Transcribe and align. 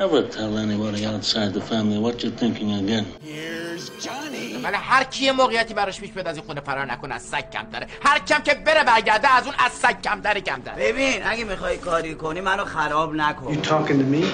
Never 0.00 0.22
tell 0.38 0.56
anybody 0.56 1.04
outside 1.04 1.52
the 1.52 1.60
family 1.60 1.98
what 1.98 2.22
you're 2.22 2.38
thinking 2.42 2.70
again. 2.82 3.04
Here's 3.22 3.90
Johnny. 4.04 4.64
ولی 4.64 4.76
هر 4.76 5.04
کی 5.04 5.30
موقعیتی 5.30 5.74
براش 5.74 6.00
پیش 6.00 6.10
بیاد 6.10 6.28
از 6.28 6.36
این 6.36 6.46
خونه 6.46 6.60
فرار 6.60 6.92
نکنه 6.92 7.14
از 7.14 7.22
سگ 7.22 7.50
کم 7.50 7.66
داره 7.72 7.86
هر 8.02 8.18
کم 8.18 8.42
که 8.42 8.54
بره 8.54 8.84
برگرده 8.84 9.34
از 9.34 9.46
اون 9.46 9.54
از 9.58 9.72
سگ 9.72 10.02
کم 10.02 10.20
داره 10.20 10.40
کم 10.40 10.60
داره 10.64 10.92
ببین 10.92 11.20
اگه 11.24 11.44
می‌خوای 11.44 11.76
کاری 11.76 12.14
کنی 12.14 12.40
منو 12.40 12.64
خراب 12.64 13.14
نکن 13.14 13.54
You 13.54 13.66
talking 13.66 13.98
to 13.98 14.14
me? 14.14 14.24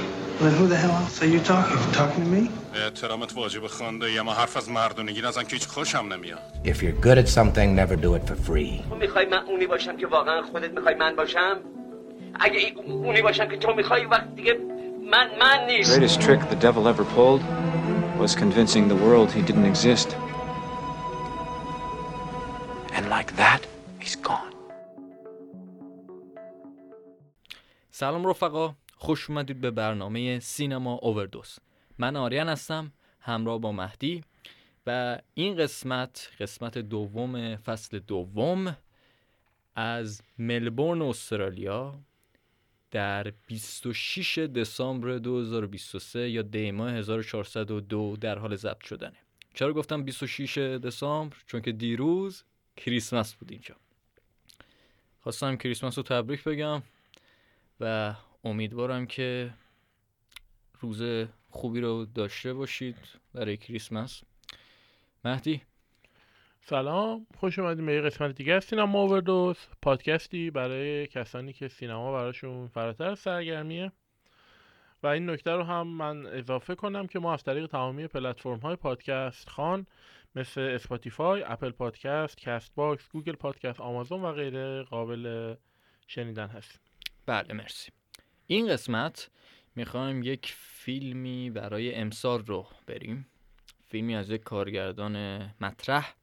Who 0.40 0.66
the 0.68 0.76
hell 0.76 0.90
else 0.90 1.22
are 1.22 1.32
you 1.34 1.40
talking? 1.40 1.78
Talking 1.92 2.24
to 2.24 2.30
me? 2.36 2.50
احترامت 2.74 3.36
واجب 3.36 3.66
خونده 3.66 4.12
یا 4.12 4.22
ما 4.22 4.32
حرف 4.32 4.56
از 4.56 4.70
مردونگی 4.70 5.22
نزن 5.22 5.42
که 5.42 5.56
هیچ 5.56 5.66
خوشم 5.66 6.12
نمیاد 6.12 6.40
If 6.64 6.76
you're 6.76 7.06
good 7.06 7.18
at 7.18 7.28
something, 7.28 7.74
never 7.76 7.96
do 7.96 8.14
it 8.14 8.30
for 8.30 8.48
free. 8.50 8.88
تو 8.90 8.96
می‌خوای 9.00 9.26
من 9.26 9.38
اونی 9.38 9.66
باشم 9.66 9.96
که 9.96 10.06
واقعا 10.06 10.42
خودت 10.42 10.70
می‌خوای 10.70 10.94
من 10.94 11.16
باشم 11.16 11.56
اگه 12.40 12.74
اونی 12.84 13.22
باشم 13.22 13.48
که 13.48 13.56
تو 13.56 13.74
می‌خوای 13.74 14.04
وقت 14.04 14.34
دیگه 14.34 14.56
من 15.10 15.38
من 15.38 15.66
نیست 15.66 15.98
greatest 15.98 16.20
trick 16.20 16.40
the 16.50 16.60
devil 16.66 16.88
ever 16.88 17.04
pulled 17.16 17.42
was 18.18 18.34
convincing 18.34 18.88
the 18.88 18.98
world 19.06 19.28
he 19.30 19.42
didn't 19.48 19.68
exist. 19.72 20.08
And 22.96 23.04
like 23.16 23.30
that, 23.36 23.60
he's 24.00 24.16
gone. 24.16 24.52
سلام 27.90 28.26
رفقا 28.26 28.74
خوش 28.96 29.30
اومدید 29.30 29.60
به 29.60 29.70
برنامه 29.70 30.40
سینما 30.40 30.94
اووردوز 30.94 31.58
من 31.98 32.16
آریان 32.16 32.48
هستم 32.48 32.92
همراه 33.20 33.58
با 33.58 33.72
مهدی 33.72 34.24
و 34.86 35.18
این 35.34 35.56
قسمت 35.56 36.30
قسمت 36.40 36.78
دوم 36.78 37.56
فصل 37.56 37.98
دوم 37.98 38.76
از 39.76 40.22
ملبورن 40.38 41.02
استرالیا 41.02 41.94
در 42.90 43.32
26 43.46 44.38
دسامبر 44.38 45.18
2023 45.18 46.30
یا 46.30 46.42
دی 46.42 46.70
ماه 46.70 46.92
1402 46.92 48.16
در 48.20 48.38
حال 48.38 48.56
ضبط 48.56 48.84
شدنه. 48.84 49.16
چرا 49.54 49.72
گفتم 49.72 50.02
26 50.02 50.58
دسامبر؟ 50.58 51.36
چون 51.46 51.60
که 51.60 51.72
دیروز 51.72 52.42
کریسمس 52.76 53.34
بود 53.34 53.52
اینجا. 53.52 53.76
خواستم 55.20 55.56
کریسمس 55.56 55.98
رو 55.98 56.02
تبریک 56.02 56.44
بگم 56.44 56.82
و 57.80 58.14
امیدوارم 58.44 59.06
که 59.06 59.54
روز 60.80 61.28
خوبی 61.50 61.80
رو 61.80 62.04
داشته 62.04 62.54
باشید 62.54 62.96
برای 63.34 63.56
کریسمس. 63.56 64.22
مهدی؟ 65.24 65.62
سلام 66.68 67.26
خوش 67.38 67.58
اومدیم 67.58 67.86
به 67.86 67.94
یه 67.94 68.00
قسمت 68.00 68.34
دیگه 68.34 68.52
از 68.52 68.64
سینما 68.64 69.02
اووردوز 69.02 69.56
پادکستی 69.82 70.50
برای 70.50 71.06
کسانی 71.06 71.52
که 71.52 71.68
سینما 71.68 72.12
براشون 72.12 72.68
فراتر 72.68 73.14
سرگرمیه. 73.14 73.92
و 75.02 75.06
این 75.06 75.30
نکته 75.30 75.50
رو 75.50 75.62
هم 75.62 75.86
من 75.86 76.26
اضافه 76.26 76.74
کنم 76.74 77.06
که 77.06 77.18
ما 77.18 77.34
از 77.34 77.42
طریق 77.42 77.66
تمامی 77.66 78.06
پلتفرم 78.06 78.58
های 78.58 78.76
پادکست 78.76 79.48
خوان 79.48 79.86
مثل 80.36 80.60
Spotify، 80.60 81.42
Apple 81.42 81.70
Podcast، 81.70 82.36
Castbox، 82.36 83.08
Google 83.08 83.32
Podcast، 83.32 83.80
آمازون 83.80 84.22
و 84.22 84.32
غیره 84.32 84.82
قابل 84.82 85.54
شنیدن 86.06 86.46
هستیم. 86.46 86.80
بله 87.26 87.54
مرسی. 87.54 87.92
این 88.46 88.68
قسمت 88.68 89.30
می‌خوایم 89.76 90.22
یک 90.22 90.54
فیلمی 90.56 91.50
برای 91.50 91.94
امسال 91.94 92.46
رو 92.46 92.66
بریم. 92.86 93.26
فیلمی 93.88 94.16
از 94.16 94.30
یک 94.30 94.42
کارگردان 94.42 95.38
مطرح. 95.60 96.14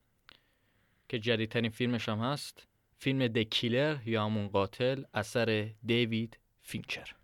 که 1.09 1.19
جدیدترین 1.19 1.69
فیلمش 1.71 2.09
هم 2.09 2.19
هست 2.19 2.67
فیلم 2.97 3.27
دکیلر 3.27 3.97
یا 4.05 4.25
همون 4.25 4.47
قاتل 4.47 5.03
اثر 5.13 5.69
دیوید 5.85 6.37
فینچر. 6.61 7.15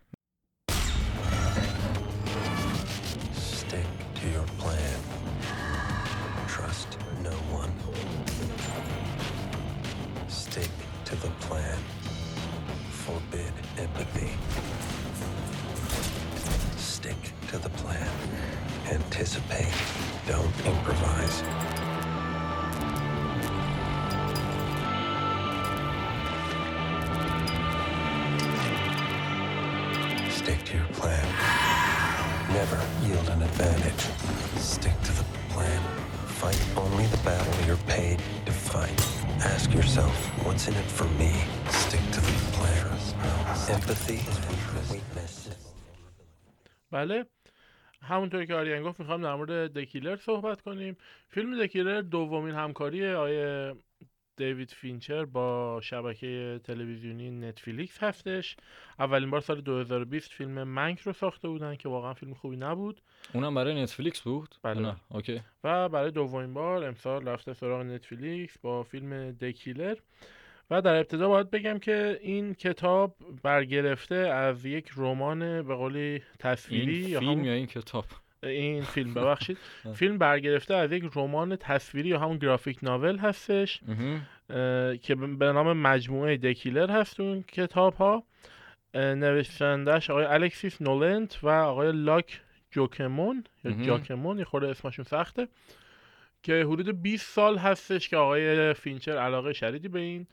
advantage. 33.49 34.03
Stick 34.57 34.97
to 35.07 35.11
the 35.19 35.25
plan. 35.49 35.81
Fight 36.41 36.61
only 36.77 37.05
the 37.07 37.17
battle 37.17 37.65
you're 37.67 37.85
paid 37.87 38.19
to 38.45 38.51
fight. 38.51 38.99
Ask 39.53 39.73
yourself, 39.73 40.15
what's 40.45 40.67
in 40.67 40.75
it 40.75 40.89
for 40.97 41.07
me? 41.19 41.31
Stick 41.69 42.05
to 42.15 42.21
the 42.21 42.35
plan. 42.55 42.75
Empathy 43.69 44.19
is 44.79 44.91
weakness. 44.91 45.49
بله 46.91 47.25
همونطور 48.01 48.45
که 48.45 48.53
آریان 48.55 48.83
گفت 48.83 48.99
میخوام 48.99 49.21
در 49.21 49.35
مورد 49.35 49.73
دکیلر 49.73 50.17
صحبت 50.17 50.61
کنیم 50.61 50.97
فیلم 51.29 51.63
دکیلر 51.63 52.01
دومین 52.01 52.55
همکاری 52.55 53.07
آیه 53.13 53.73
دیوید 54.40 54.70
فینچر 54.70 55.24
با 55.24 55.80
شبکه 55.82 56.60
تلویزیونی 56.64 57.30
نتفلیکس 57.30 57.98
هستش. 58.02 58.56
اولین 58.98 59.30
بار 59.30 59.40
سال 59.40 59.60
2020 59.60 60.30
فیلم 60.32 60.62
منک 60.62 61.00
رو 61.00 61.12
ساخته 61.12 61.48
بودن 61.48 61.76
که 61.76 61.88
واقعا 61.88 62.14
فیلم 62.14 62.34
خوبی 62.34 62.56
نبود. 62.56 63.00
اونم 63.34 63.54
برای 63.54 63.82
نتفلیکس 63.82 64.20
بود؟ 64.20 64.54
بله. 64.62 64.80
نه. 64.80 64.96
اوکی. 65.08 65.40
و 65.64 65.88
برای 65.88 66.10
دومین 66.10 66.54
بار 66.54 66.84
امسال 66.84 67.28
رفته 67.28 67.52
سراغ 67.54 67.82
نتفلیکس 67.82 68.58
با 68.58 68.82
فیلم 68.82 69.30
دکیلر 69.32 69.96
و 70.70 70.82
در 70.82 70.94
ابتدا 70.96 71.28
باید 71.28 71.50
بگم 71.50 71.78
که 71.78 72.18
این 72.22 72.54
کتاب 72.54 73.16
برگرفته 73.42 74.14
از 74.14 74.64
یک 74.66 74.90
رمان 74.96 75.62
به 75.62 75.74
قولی 75.74 76.22
تصویری 76.38 76.94
این 77.00 77.08
یا 77.08 77.18
فیلم 77.20 77.30
همون- 77.32 77.44
یا 77.44 77.52
این 77.52 77.66
کتاب؟ 77.66 78.04
این 78.42 78.82
فیلم 78.82 79.14
ببخشید. 79.14 79.58
فیلم 79.94 80.18
برگرفته 80.18 80.74
از 80.74 80.92
یک 80.92 81.04
رمان 81.14 81.56
تصویری 81.56 82.08
یا 82.08 82.18
همون 82.18 82.38
گرافیک 82.38 82.78
ناول 82.82 83.18
هستش 83.18 83.80
که 85.02 85.14
به 85.14 85.52
نام 85.52 85.72
مجموعه 85.72 86.36
The 86.36 86.54
Killer 86.54 86.90
هست 86.90 87.20
اون 87.20 87.42
کتاب 87.42 87.94
ها 87.94 88.22
نویسندش 88.94 90.10
آقای 90.10 90.24
الکسیس 90.24 90.82
نولنت 90.82 91.44
و 91.44 91.48
آقای 91.48 91.92
لوک 91.92 92.40
جکمون 92.70 93.44
یا. 93.64 93.82
جاکمون 93.82 94.38
یه 94.38 94.44
خورده 94.44 94.68
اسمشون 94.68 95.04
سخته 95.04 95.48
که 96.42 96.64
حدود 96.64 97.02
20 97.02 97.34
سال 97.34 97.58
هستش 97.58 98.08
که 98.08 98.16
آقای 98.16 98.74
فینچر 98.74 99.18
علاقه 99.18 99.52
شدیدی 99.52 99.88
به 99.88 99.98
این 100.00 100.26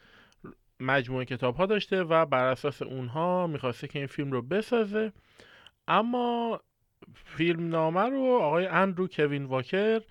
مجموعه 0.79 1.25
کتاب 1.25 1.56
ها 1.56 1.66
داشته 1.66 2.03
و 2.03 2.25
بر 2.25 2.47
اساس 2.47 2.81
اونها 2.81 3.47
می‌خواسته 3.47 3.88
که 3.88 4.00
این 4.00 4.07
فیلم 4.07 4.31
رو 4.31 4.41
بسازه. 4.41 5.12
اما 5.88 6.59
فیلم 7.13 7.69
نامه 7.69 8.09
رو 8.09 8.40
آقای 8.41 8.66
اندرو 8.66 9.07
کوین 9.07 9.45
واکر 9.45 10.01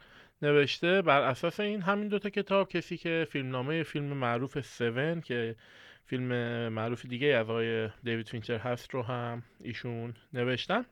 نوشته 0.42 1.02
بر 1.02 1.20
اساس 1.22 1.60
این 1.60 1.82
همین 1.82 2.08
دوتا 2.08 2.30
کتاب 2.30 2.68
کسی 2.68 2.96
که 2.96 3.26
فیلم 3.30 3.50
نامه 3.50 3.82
فیلم 3.82 4.04
معروف 4.06 4.60
سون 4.60 5.20
که 5.20 5.56
فیلم 6.04 6.28
معروف 6.68 7.06
دیگه 7.06 7.26
از 7.26 7.50
آقای 7.50 7.88
دیوید 8.04 8.28
فینچر 8.28 8.58
هست 8.58 8.90
رو 8.94 9.02
هم 9.02 9.42
ایشون 9.60 10.14
نوشتن. 10.32 10.84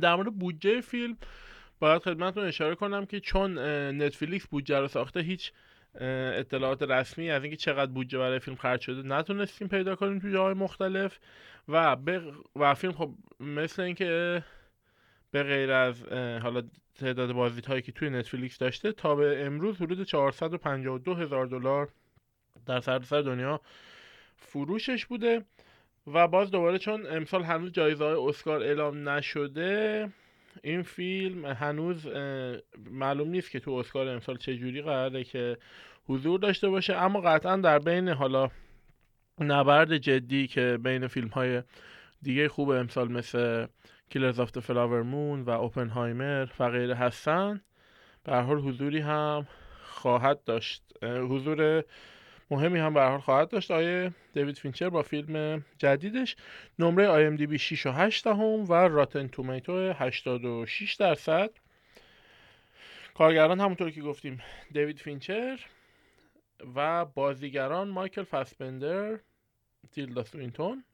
در 0.00 0.14
مورد 0.14 0.38
بودجه 0.38 0.80
فیلم 0.80 1.16
باید 1.78 2.02
خدمتتون 2.02 2.44
اشاره 2.44 2.74
کنم 2.74 3.06
که 3.06 3.20
چون 3.20 3.58
نتفلیکس 4.02 4.46
بودجه 4.46 4.78
رو 4.78 4.88
ساخته 4.88 5.20
هیچ 5.20 5.52
اطلاعات 6.00 6.82
رسمی 6.82 7.30
از 7.30 7.42
اینکه 7.42 7.56
چقدر 7.56 7.90
بودجه 7.90 8.18
برای 8.18 8.38
فیلم 8.38 8.56
خرج 8.56 8.80
شده 8.80 9.08
نتونستیم 9.08 9.68
پیدا 9.68 9.96
کنیم 9.96 10.18
تو 10.18 10.30
جاهای 10.30 10.54
مختلف 10.54 11.18
و 11.68 11.96
و 12.56 12.74
فیلم 12.74 12.92
خب 12.92 13.14
مثل 13.40 13.82
اینکه 13.82 14.42
به 15.34 15.42
غیر 15.42 15.72
از 15.72 16.04
حالا 16.12 16.62
تعداد 16.94 17.32
بازدید 17.32 17.66
هایی 17.66 17.82
که 17.82 17.92
توی 17.92 18.10
نتفلیکس 18.10 18.58
داشته 18.58 18.92
تا 18.92 19.14
به 19.14 19.46
امروز 19.46 19.82
حدود 19.82 20.02
452 20.02 21.14
هزار 21.14 21.46
دلار 21.46 21.88
در 22.66 22.80
سرتاسر 22.80 23.22
دنیا 23.22 23.60
فروشش 24.36 25.06
بوده 25.06 25.44
و 26.06 26.28
باز 26.28 26.50
دوباره 26.50 26.78
چون 26.78 27.06
امسال 27.06 27.42
هنوز 27.42 27.72
جایزه 27.72 28.04
های 28.04 28.28
اسکار 28.28 28.62
اعلام 28.62 29.08
نشده 29.08 30.08
این 30.62 30.82
فیلم 30.82 31.46
هنوز 31.46 32.06
معلوم 32.90 33.28
نیست 33.28 33.50
که 33.50 33.60
تو 33.60 33.70
اسکار 33.70 34.08
امسال 34.08 34.36
چه 34.36 34.56
جوری 34.56 34.82
قراره 34.82 35.24
که 35.24 35.58
حضور 36.06 36.40
داشته 36.40 36.68
باشه 36.68 36.94
اما 36.96 37.20
قطعا 37.20 37.56
در 37.56 37.78
بین 37.78 38.08
حالا 38.08 38.50
نبرد 39.40 39.96
جدی 39.96 40.46
که 40.46 40.78
بین 40.82 41.06
فیلم 41.06 41.28
های 41.28 41.62
دیگه 42.22 42.48
خب 42.48 42.70
امثال 42.70 43.12
مثل 43.12 43.66
Killers 44.10 44.40
of 44.40 44.58
the 44.58 44.73
Flower 44.73 45.02
Moon 45.02 45.42
و 45.42 45.50
اوپنهایمر 45.50 46.48
و 46.58 46.70
غیره 46.70 46.94
هستن. 46.94 47.60
به 48.24 48.30
هر 48.30 48.36
حال 48.36 48.58
حضوری 48.58 49.00
هم 49.00 49.46
خواهد 49.82 50.44
داشت. 50.44 50.82
حضور 51.02 51.84
مهمی 52.50 52.78
هم 52.78 52.94
به 52.94 52.98
هر 52.98 53.02
حال 53.02 53.20
خواهد 53.20 53.48
داشت. 53.48 53.70
آقای 53.70 54.12
دیوید 54.32 54.58
فینچر 54.58 54.88
با 54.88 55.02
فیلم 55.02 55.64
جدیدش. 55.78 56.36
نمره 56.78 57.08
IMDb 57.08 57.58
6 57.58 57.86
و 57.86 57.90
8 57.90 58.24
دهم 58.24 58.64
و 58.70 58.72
Rotten 58.72 59.28
Tomatoes 59.28 59.92
86 59.92 60.94
درصد. 60.94 61.50
کارگردان 63.14 63.60
همونطور 63.60 63.90
که 63.90 64.02
گفتیم 64.02 64.42
دیوید 64.72 64.98
فینچر 64.98 65.60
و 66.74 67.04
بازیگران 67.04 67.88
مایکل 67.88 68.22
فاسبندر 68.22 69.18
تیلدا 69.92 70.24
سوینتون. 70.24 70.84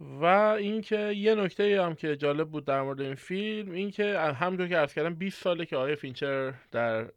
و 0.00 0.24
اینکه 0.24 0.98
یه 0.98 1.34
نکته 1.34 1.82
هم 1.82 1.94
که 1.94 2.16
جالب 2.16 2.48
بود 2.48 2.64
در 2.64 2.82
مورد 2.82 3.00
این 3.00 3.14
فیلم 3.14 3.72
اینکه 3.72 4.18
همونطور 4.18 4.68
که 4.68 4.76
عرض 4.76 4.94
کردم 4.94 5.14
20 5.14 5.42
ساله 5.42 5.66
که 5.66 5.76
آقای 5.76 5.96
فینچر 5.96 6.54
در 6.72 7.10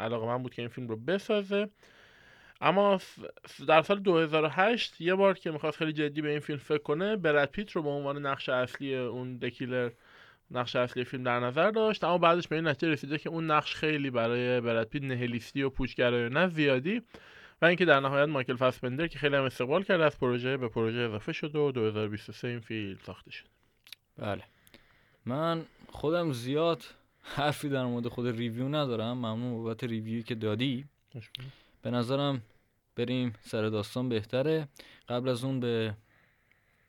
علاقه‌مند 0.00 0.42
بود 0.42 0.54
که 0.54 0.62
این 0.62 0.68
فیلم 0.68 0.88
رو 0.88 0.96
بسازه. 0.96 1.68
اما 2.60 3.00
در 3.68 3.82
سال 3.82 4.00
2008 4.00 5.00
یه 5.00 5.14
بار 5.14 5.34
که 5.34 5.50
می‌خواست 5.50 5.76
خیلی 5.76 5.92
جدی 5.92 6.22
به 6.22 6.30
این 6.30 6.40
فیلم 6.40 6.58
فکر 6.58 6.82
کنه 6.82 7.16
برد 7.16 7.50
پیت 7.50 7.70
رو 7.72 7.82
به 7.82 7.88
عنوان 7.88 8.26
نقش 8.26 8.48
اصلی 8.48 8.96
اون 8.96 9.38
The 9.38 9.55
Killer 9.55 9.90
نقش 10.50 10.76
اصلی 10.76 11.04
فیلم 11.04 11.22
در 11.22 11.40
نظر 11.40 11.70
داشت. 11.70 12.04
اما 12.04 12.18
بعدش 12.18 12.48
به 12.48 12.56
این 12.56 12.68
نتیجه 12.68 12.92
رسیده 12.92 13.18
که 13.18 13.28
اون 13.28 13.50
نقش 13.50 13.74
خیلی 13.74 14.10
برای 14.10 14.60
برد 14.60 14.88
پیت 14.88 15.02
نهلیستی 15.02 15.62
و 15.62 15.70
پوچگرایانه 15.70 16.48
زیادی. 16.48 17.02
و 17.62 17.66
اینکه 17.66 17.84
در 17.84 18.00
نهایت 18.00 18.28
مایکل 18.28 18.56
فاسبندر 18.56 19.06
که 19.06 19.18
خیلی 19.18 19.36
هم 19.36 19.42
استقبال 19.42 19.82
کرده 19.82 20.04
از 20.04 20.18
پروژه 20.18 20.56
به 20.56 20.68
پروژه 20.68 20.98
اضافه 20.98 21.32
شد 21.32 21.56
و 21.56 21.72
2023 21.72 22.48
این 22.48 22.60
فیلم 22.60 22.98
ساخته 23.06 23.30
شد. 23.30 23.46
بله. 24.16 24.42
من 25.26 25.64
خودم 25.88 26.32
زیاد 26.32 26.84
حرفی 27.22 27.68
در 27.68 27.84
مورد 27.84 28.08
خود 28.08 28.26
ریویو 28.26 28.68
ندارم. 28.68 29.12
ممنون 29.12 29.62
بابت 29.62 29.84
ریویوی 29.84 30.22
که 30.22 30.34
دادی. 30.34 30.84
به 31.82 31.90
نظرم 31.90 32.42
بریم 32.96 33.32
سر 33.40 33.68
داستان 33.68 34.08
بهتره. 34.08 34.68
قبل 35.08 35.28
از 35.28 35.44
اون 35.44 35.60
به 35.60 35.94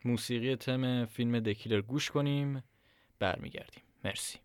موسیقی 0.05 0.55
تم 0.55 1.05
فیلم 1.05 1.39
دکیلر 1.39 1.81
گوش 1.81 2.11
کنیم. 2.11 2.63
برمیگردیم. 3.19 3.83
مرسی. 4.03 4.39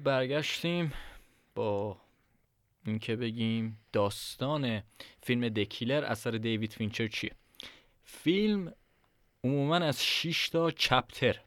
خب 0.00 0.04
برگشتیم 0.04 0.92
با 1.54 1.96
اینکه 2.86 3.16
بگیم 3.16 3.78
داستان 3.92 4.82
فیلم 5.22 5.48
دکیلر 5.48 6.04
اثر 6.04 6.30
دیوید 6.30 6.72
فینچر 6.72 7.08
چیه؟ 7.08 7.30
فیلم 8.04 8.72
عموما 9.44 9.76
از 9.76 10.04
6 10.04 10.48
تا 10.48 10.70
چپتر 10.70 11.40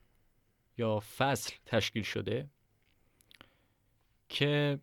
یا 0.77 0.99
فصل 1.17 1.53
تشکیل 1.65 2.03
شده 2.03 2.47
که 4.29 4.79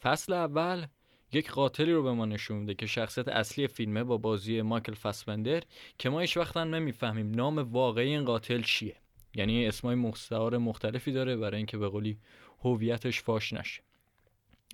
فصل 0.00 0.32
اول 0.32 0.86
یک 1.32 1.50
قاتلی 1.50 1.92
رو 1.92 2.02
به 2.02 2.12
ما 2.12 2.26
نشون 2.26 2.58
میده 2.58 2.74
که 2.74 2.86
شخصیت 2.86 3.28
اصلی 3.28 3.66
فیلمه 3.66 4.04
با 4.04 4.16
بازی 4.16 4.62
مایکل 4.62 4.94
فاسبندر 4.94 5.62
که 5.98 6.10
ما 6.10 6.20
هیچ 6.20 6.36
وقتا 6.36 6.64
نمی‌فهمیم 6.64 7.30
نام 7.30 7.58
واقعی 7.58 8.08
این 8.08 8.24
قاتل 8.24 8.62
چیه. 8.62 8.96
یعنی 9.34 9.66
اسمای 9.66 9.94
مستعار 9.94 10.58
مختلفی 10.58 11.12
داره 11.12 11.36
برای 11.36 11.56
اینکه 11.56 11.78
به 11.78 11.88
قولی 11.88 12.18
هویتش 12.64 13.22
فاش 13.22 13.52
نشه. 13.52 13.82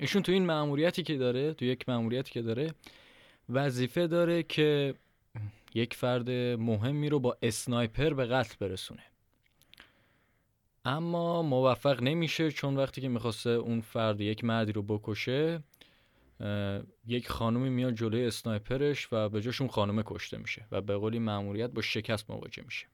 ایشون 0.01 0.23
تو 0.23 0.33
این 0.33 0.47
مأموریتی 0.47 1.03
که 1.03 1.17
داره 1.17 1.55
تو 1.55 1.65
یک 1.65 1.89
مأموریتی 1.89 2.33
که 2.33 2.43
داره 2.43 2.75
وظیفه 3.49 4.07
داره 4.07 4.43
که 4.43 4.95
یک 5.75 5.95
فرد 5.95 6.31
مهمی 6.61 7.09
رو 7.09 7.21
با 7.21 7.37
اسنایپر 7.43 8.15
به 8.15 8.27
قتل 8.27 8.55
برسونه. 8.61 9.03
اما 10.85 11.43
موفق 11.43 12.03
نمیشه 12.03 12.51
چون 12.51 12.77
وقتی 12.77 13.01
که 13.01 13.09
می‌خواسته 13.09 13.51
اون 13.51 13.81
فرد 13.81 14.21
یک 14.21 14.45
مردی 14.45 14.73
رو 14.73 14.83
بکشه 14.83 15.63
یک 17.07 17.29
خانومی 17.29 17.71
میاد 17.71 17.95
جلوی 17.95 18.27
اسنایپرش 18.27 19.13
و 19.13 19.29
به 19.29 19.43
جاش 19.43 19.61
اون 19.61 19.71
خانومه 19.71 20.03
کشته 20.07 20.39
میشه 20.39 20.67
و 20.73 20.81
به 20.81 20.97
قولی 20.97 21.19
مأموریت 21.19 21.71
با 21.71 21.83
شکست 21.83 22.31
مواجه 22.31 22.63
میشه. 22.65 22.87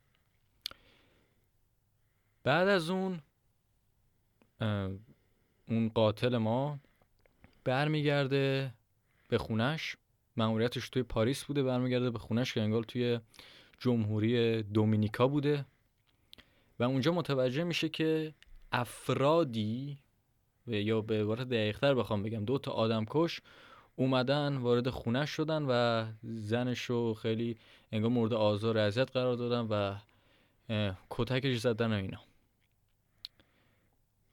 بعد 2.44 2.68
از 2.68 2.90
اون 2.90 3.20
اون 5.68 5.88
قاتل 5.94 6.36
ما 6.36 6.78
برمیگرده 7.64 8.74
به 9.28 9.38
خونش. 9.38 9.96
مأموریتش 10.36 10.88
توی 10.88 11.02
پاریس 11.02 11.44
بوده 11.44 11.62
برمیگرده 11.62 12.10
به 12.10 12.18
خونش 12.18 12.54
که 12.54 12.60
انگار 12.60 12.82
توی 12.82 13.20
جمهوری 13.78 14.62
دومینیکا 14.62 15.28
بوده. 15.28 15.64
و 16.78 16.84
اونجا 16.84 17.12
متوجه 17.12 17.64
میشه 17.64 17.88
که 17.88 18.34
افرادی 18.72 19.98
یا 20.66 21.00
به 21.00 21.20
عبارت 21.20 21.48
دقیقتر 21.48 21.94
بخوام 21.94 22.22
بگم 22.22 22.44
دو 22.44 22.58
تا 22.58 22.72
آدم 22.72 23.04
کش 23.10 23.40
اومدن 23.96 24.56
وارد 24.56 24.90
خونش 24.90 25.30
شدن 25.30 25.62
و 25.68 26.04
زنش 26.22 26.80
رو 26.80 27.14
خیلی 27.14 27.56
انگار 27.92 28.10
مورد 28.10 28.32
آزار 28.32 28.78
اذیت 28.78 29.10
قرار 29.10 29.34
دادن 29.34 29.60
و 29.60 29.96
کتکش 31.10 31.58
زدن 31.58 31.92
و 31.92 31.96
اینا. 31.96 32.20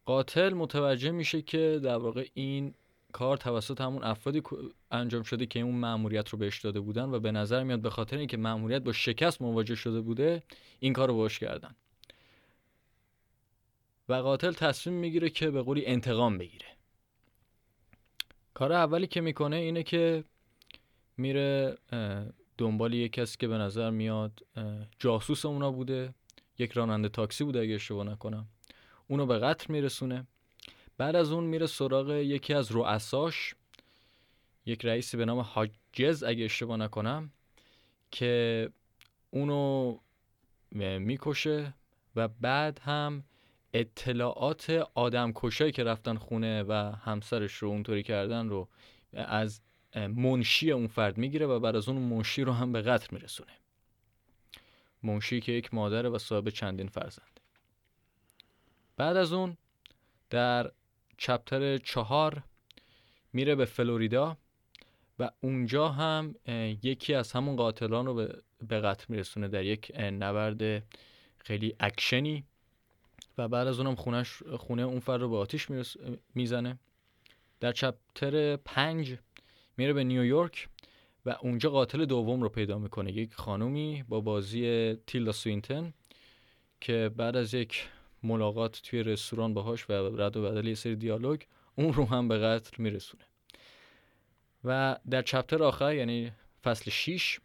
قاتل 0.06 0.53
متوجه 0.53 1.12
میشه 1.12 1.42
که 1.42 1.80
در 1.83 1.98
واقع 1.98 2.27
این 2.33 2.74
کار 3.12 3.38
توسط 3.38 3.81
همون 3.81 4.03
افرادی 4.03 4.42
انجام 4.92 5.24
شده 5.24 5.45
که 5.45 5.59
اون 5.59 5.75
مأموریت 5.75 6.30
رو 6.30 6.39
بهش 6.39 6.59
داده 6.59 6.80
بودن 6.80 7.03
و 7.03 7.19
به 7.19 7.31
نظر 7.31 7.63
میاد 7.63 7.80
به 7.80 7.89
خاطر 7.89 8.18
اینکه 8.18 8.38
مأموریت 8.38 8.81
با 8.81 8.91
شکست 8.91 9.41
مواجه 9.41 9.75
شده 9.75 10.01
بوده 10.01 10.43
این 10.79 10.93
کار 10.93 11.08
رو 11.08 11.15
باش 11.15 11.39
کردن. 11.39 11.75
و 14.10 14.13
قاتل 14.13 14.51
تصمیم 14.51 14.96
می‌گیره 14.96 15.29
که 15.29 15.51
به 15.51 15.62
قولی 15.62 15.86
انتقام 15.86 16.38
بگیره. 16.38 16.65
کار 18.53 18.74
اولی 18.74 19.08
که 19.08 19.22
می‌کنه 19.22 19.55
اینه 19.55 19.84
که 19.84 20.24
میره 21.17 21.77
دنبال 22.58 22.93
یک 22.93 23.12
کسی 23.12 23.38
که 23.38 23.48
به 23.48 23.58
نظر 23.58 23.89
میاد 23.89 24.39
جاسوس 25.00 25.46
اونا 25.46 25.72
بوده. 25.72 26.13
یک 26.58 26.72
راننده 26.72 27.10
تاکسی 27.10 27.43
بوده 27.43 27.60
اگه 27.60 27.75
اشتباه 27.75 28.05
نکنم. 28.05 28.48
اونو 29.12 29.25
به 29.25 29.39
قتل 29.39 29.74
میرسونه. 29.74 30.27
بعد 30.98 31.15
از 31.15 31.32
اون 31.32 31.44
میره 31.44 31.68
سراغ 31.68 32.10
یکی 32.10 32.53
از 32.53 32.72
رؤساش 32.72 33.56
یک 34.65 34.86
رئیسی 34.86 35.18
به 35.18 35.25
نام 35.25 35.39
حاجز 35.39 36.24
اگه 36.24 36.46
اشتباه 36.46 36.77
نکنم 36.77 37.32
که 38.12 38.70
اونو 39.32 39.98
می‌کشه 41.00 41.74
و 42.15 42.27
بعد 42.27 42.80
هم 42.80 43.24
اطلاعات 43.74 44.88
آدم 44.94 45.32
کشایی 45.36 45.72
که 45.72 45.84
رفتن 45.84 46.18
خونه 46.18 46.63
و 46.63 46.74
همسرش 46.96 47.53
رو 47.53 47.70
اونطوری 47.70 48.03
کردن 48.03 48.50
رو 48.50 48.68
از 49.13 49.62
منشی 49.94 50.72
اون 50.72 50.88
فرد 50.88 51.18
می‌گیره 51.18 51.46
و 51.46 51.60
بعد 51.60 51.75
از 51.75 51.89
اون 51.89 51.98
منشی 51.98 52.44
رو 52.44 52.51
هم 52.51 52.72
به 52.72 52.82
قتل 52.82 53.08
میرسونه. 53.12 53.53
منشی 55.03 55.41
که 55.41 55.51
یک 55.51 55.74
مادره 55.74 56.10
و 56.10 56.18
صاحب 56.18 56.50
چندین 56.50 56.88
فرزند. 56.88 57.40
بعد 59.01 59.17
از 59.17 59.34
اون 59.34 59.58
در 60.29 60.72
چپتر 61.17 61.77
چهار 61.77 62.43
میره 63.34 63.55
به 63.55 63.65
فلوریدا 63.65 64.38
و 65.20 65.31
اونجا 65.41 65.89
هم 65.89 66.36
یکی 66.84 67.13
از 67.13 67.31
همون 67.31 67.55
قاتلان 67.55 68.05
رو 68.05 68.27
به 68.67 68.79
قتل 68.79 69.05
میرسونه 69.10 69.48
در 69.48 69.65
یک 69.65 69.91
نبرد 70.00 70.84
خیلی 71.38 71.75
اکشنی 71.79 72.43
و 73.38 73.48
بعد 73.48 73.67
از 73.67 73.79
اونم 73.79 73.96
خونش 73.96 74.43
خونه 74.43 74.81
اون 74.81 75.00
فرد 75.00 75.22
رو 75.22 75.29
به 75.29 75.38
آتیش 75.38 75.67
می‌زنه. 76.36 76.79
در 77.60 77.72
چپتر 77.72 78.55
پنج 78.55 79.17
میره 79.77 79.93
به 79.93 80.03
نیویورک 80.03 80.67
و 81.25 81.36
اونجا 81.41 81.70
قاتل 81.70 82.05
دوم 82.05 82.41
رو 82.41 82.50
پیدا 82.50 82.77
می‌کنه. 82.77 83.12
یک 83.12 83.34
خانومی 83.34 84.03
با 84.08 84.22
بازی 84.22 84.96
تیلدا 85.08 85.31
سوینتن 85.31 85.93
که 86.81 87.12
بعد 87.15 87.38
از 87.38 87.53
یک 87.53 87.88
ملاقات 88.23 88.81
توی 88.83 89.03
رستوران 89.03 89.53
باهاش 89.53 89.89
و 89.89 89.93
رد 89.93 90.37
و 90.37 90.41
بدل 90.41 90.67
یه 90.67 90.75
سری 90.75 90.95
دیالوگ 90.95 91.41
اون 91.75 91.93
رو 91.93 92.05
هم 92.05 92.27
به 92.27 92.37
قتل 92.37 92.83
میرسونه. 92.83 93.23
و 94.63 94.97
در 95.09 95.21
چپتر 95.21 95.63
آخر 95.63 95.95
یعنی 95.95 96.31
فصل 96.63 96.91
6 96.91 97.39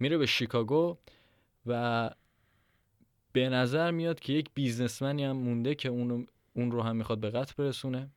میره 0.00 0.18
به 0.18 0.26
شیکاگو 0.26 0.96
و 1.66 2.10
به 3.32 3.48
نظر 3.48 3.90
میاد 3.90 4.20
که 4.20 4.32
یک 4.32 4.50
بیزنسمنی 4.54 5.24
هم 5.24 5.36
مونده 5.36 5.74
که 5.74 5.88
اون 5.88 6.10
رو, 6.10 6.24
اون 6.54 6.70
رو 6.70 6.82
هم 6.82 6.96
می‌خواد 6.96 7.20
به 7.20 7.30
قتل 7.30 7.54
برسونه. 7.56 8.10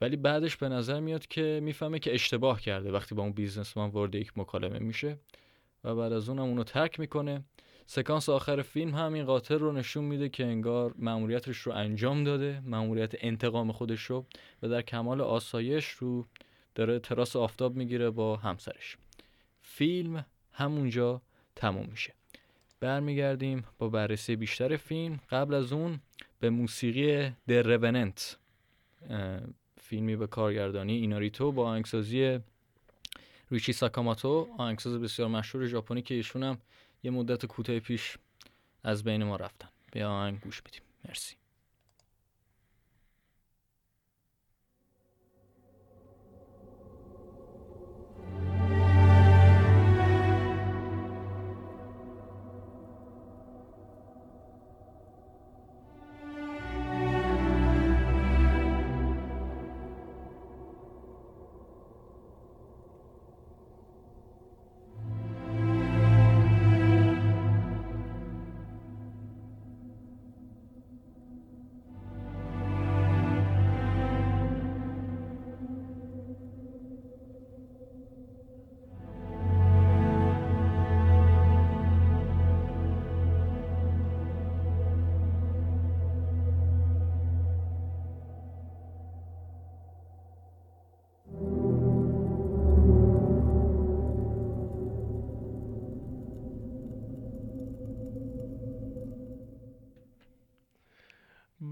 ولی 0.00 0.16
بعدش 0.16 0.56
به 0.56 0.68
نظر 0.68 1.00
میاد 1.00 1.26
که 1.26 1.60
می‌فهمه 1.62 1.98
که 1.98 2.14
اشتباه 2.14 2.60
کرده 2.60 2.92
وقتی 2.92 3.14
با 3.14 3.22
اون 3.22 3.32
بیزنسمن 3.32 3.88
وارد 3.88 4.14
یک 4.14 4.38
مکالمه 4.38 4.78
میشه 4.78 5.18
و 5.84 5.94
بعد 5.94 6.12
از 6.12 6.28
اونم 6.28 6.42
اونو 6.42 6.64
ترک 6.64 7.00
می‌کنه. 7.00 7.44
سکانس 7.86 8.28
آخر 8.28 8.62
فیلم 8.62 8.94
هم 8.94 9.12
این 9.12 9.24
قاتل 9.24 9.58
رو 9.58 9.72
نشون 9.72 10.04
میده 10.04 10.28
که 10.28 10.46
انگار 10.46 10.94
مأموریتش 10.98 11.58
رو 11.58 11.72
انجام 11.72 12.24
داده 12.24 12.62
مأموریت 12.64 13.14
انتقام 13.20 13.72
خودش 13.72 14.02
رو 14.02 14.26
و 14.62 14.68
در 14.68 14.82
کمال 14.82 15.20
آسایش 15.20 15.88
رو 15.88 16.26
داره 16.74 16.98
تراس 16.98 17.36
آفتاب 17.36 17.76
می‌گیره 17.76 18.10
با 18.10 18.36
همسرش. 18.36 18.96
فیلم 19.62 20.24
همونجا 20.52 21.22
تموم 21.56 21.86
میشه. 21.90 22.14
برمیگردیم 22.80 23.64
با 23.78 23.88
بررسی 23.88 24.36
بیشتر 24.36 24.76
فیلم. 24.76 25.20
قبل 25.30 25.54
از 25.54 25.72
اون 25.72 26.00
به 26.40 26.50
موسیقی 26.50 27.32
در 27.48 27.62
فیلمی 29.80 30.16
به 30.16 30.26
کارگردانی 30.26 30.92
ایناریتو 30.92 31.52
با 31.52 31.68
آهنگسازی 31.68 32.38
ریچی 33.50 33.72
ساکاماتو. 33.72 34.48
آهنگساز 34.58 34.94
بسیار 34.94 35.28
مشهور 35.28 35.66
ژاپنی 35.66 36.02
که 36.02 36.14
ایشون 36.14 36.42
هم 36.42 36.58
یه 37.06 37.12
مدت 37.12 37.46
کوتاه 37.46 37.78
پیش 37.78 38.18
از 38.84 39.04
بین 39.04 39.24
ما 39.24 39.36
رفتن. 39.36 39.68
به 39.92 40.06
آهنگ 40.06 40.40
گوش 40.40 40.62
بدیم. 40.62 40.82
مرسی. 41.08 41.36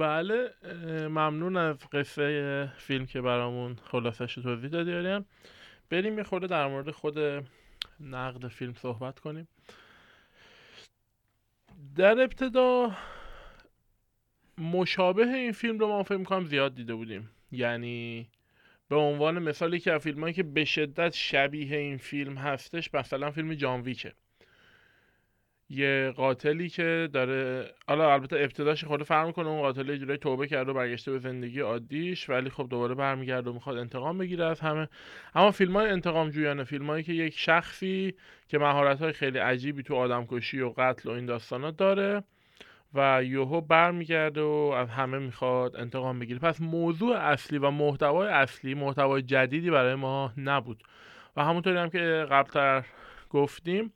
بله 0.05 0.51
ممنون 1.09 1.57
از 1.57 1.77
قصه 1.93 2.73
فیلم 2.77 3.07
که 3.07 3.21
برامون 3.21 3.77
خلاصش 3.91 4.35
توضیح 4.35 4.71
دادی 4.71 4.93
آریان 4.93 5.25
بریم 5.91 6.19
یه 6.19 6.25
خورده 6.25 6.47
در 6.47 6.67
مورد 6.67 6.91
خود 6.91 7.19
نقد 8.01 8.49
فیلم 8.49 8.75
صحبت 8.75 9.19
کنیم. 9.19 9.49
در 11.97 12.21
ابتدا 12.21 12.97
مشابه 14.59 15.23
این 15.23 15.53
فیلم 15.53 15.79
رو 15.79 15.89
ما 15.89 16.03
فکر 16.03 16.17
می‌کنم 16.17 16.45
زیاد 16.45 16.75
دیده 16.75 16.95
بودیم. 16.95 17.31
یعنی 17.53 18.29
به 18.89 18.97
عنوان 18.97 19.39
مثالی 19.39 19.81
که 19.81 19.93
از 19.93 20.07
که 20.35 20.43
به 20.43 20.65
شدت 20.65 21.15
شبیه 21.15 21.77
این 21.77 21.97
فیلم 21.97 22.39
هستش 22.39 22.95
مثلا 22.95 23.31
فیلم 23.31 23.55
جان 23.55 23.81
ویکه. 23.81 24.13
یه 25.69 26.13
قاتلی 26.17 26.69
که 26.69 27.09
داره 27.13 27.71
حالا 27.89 28.13
البته 28.13 28.37
ابتداش 28.37 28.85
خود 28.85 29.03
فرق 29.03 29.27
می‌کنه 29.27 29.49
اون 29.49 29.61
قاتل 29.61 29.89
یه 29.89 29.99
جورایی 29.99 30.19
توبه 30.19 30.47
کرده 30.47 30.71
و 30.71 30.75
برگشته 30.75 31.13
به 31.13 31.19
زندگی 31.19 31.61
عادیش 31.61 32.31
ولی 32.31 32.51
خب 32.51 32.67
دوباره 32.71 32.95
برمیگرده 32.95 33.51
و 33.51 33.53
می‌خواد 33.53 33.77
انتقام 33.77 34.19
بگیره 34.19 34.45
از 34.45 34.61
همه. 34.61 34.89
اما 35.35 35.51
فیلم 35.51 35.73
های 35.73 35.91
انتقام 35.91 36.31
جویانه 36.31 36.65
فیلم 36.65 36.87
هایی 36.87 37.05
که 37.05 37.13
یک 37.13 37.39
شخصی 37.39 38.15
که 38.49 38.59
مهارت 38.59 39.03
های 39.03 39.13
خیلی 39.13 39.39
عجیبی 39.39 39.83
تو 39.83 39.95
آدمکشی 39.95 40.61
و 40.61 40.73
قتل 40.77 41.09
و 41.11 41.13
این 41.13 41.27
داستانات 41.27 41.77
داره 41.77 42.25
و 42.95 43.25
یوهو 43.25 43.61
برمیگرده 43.61 44.41
و 44.41 44.73
از 44.77 44.91
همه 44.91 45.19
می‌خواد 45.19 45.77
انتقام 45.77 46.19
بگیره. 46.19 46.39
پس 46.39 46.61
موضوع 46.61 47.17
اصلی 47.17 47.59
و 47.59 47.71
محتوای 47.71 48.29
اصلی 48.29 48.75
محتوای 48.75 49.23
جدیدی 49.23 49.71
برای 49.71 49.95
ما 49.95 50.33
نبود. 50.37 50.83
و 51.37 51.45
همونطوری 51.45 51.77
هم 51.77 51.91
که 51.91 52.27
قبلتر 52.31 52.85
گفتیم 53.31 53.93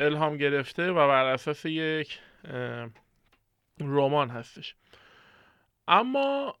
الهام 0.00 0.36
گرفته 0.36 0.90
و 0.90 0.94
بر 0.94 1.24
اساس 1.24 1.64
یک 1.64 2.18
رمان 3.80 4.30
هستش. 4.30 4.74
اما 5.88 6.54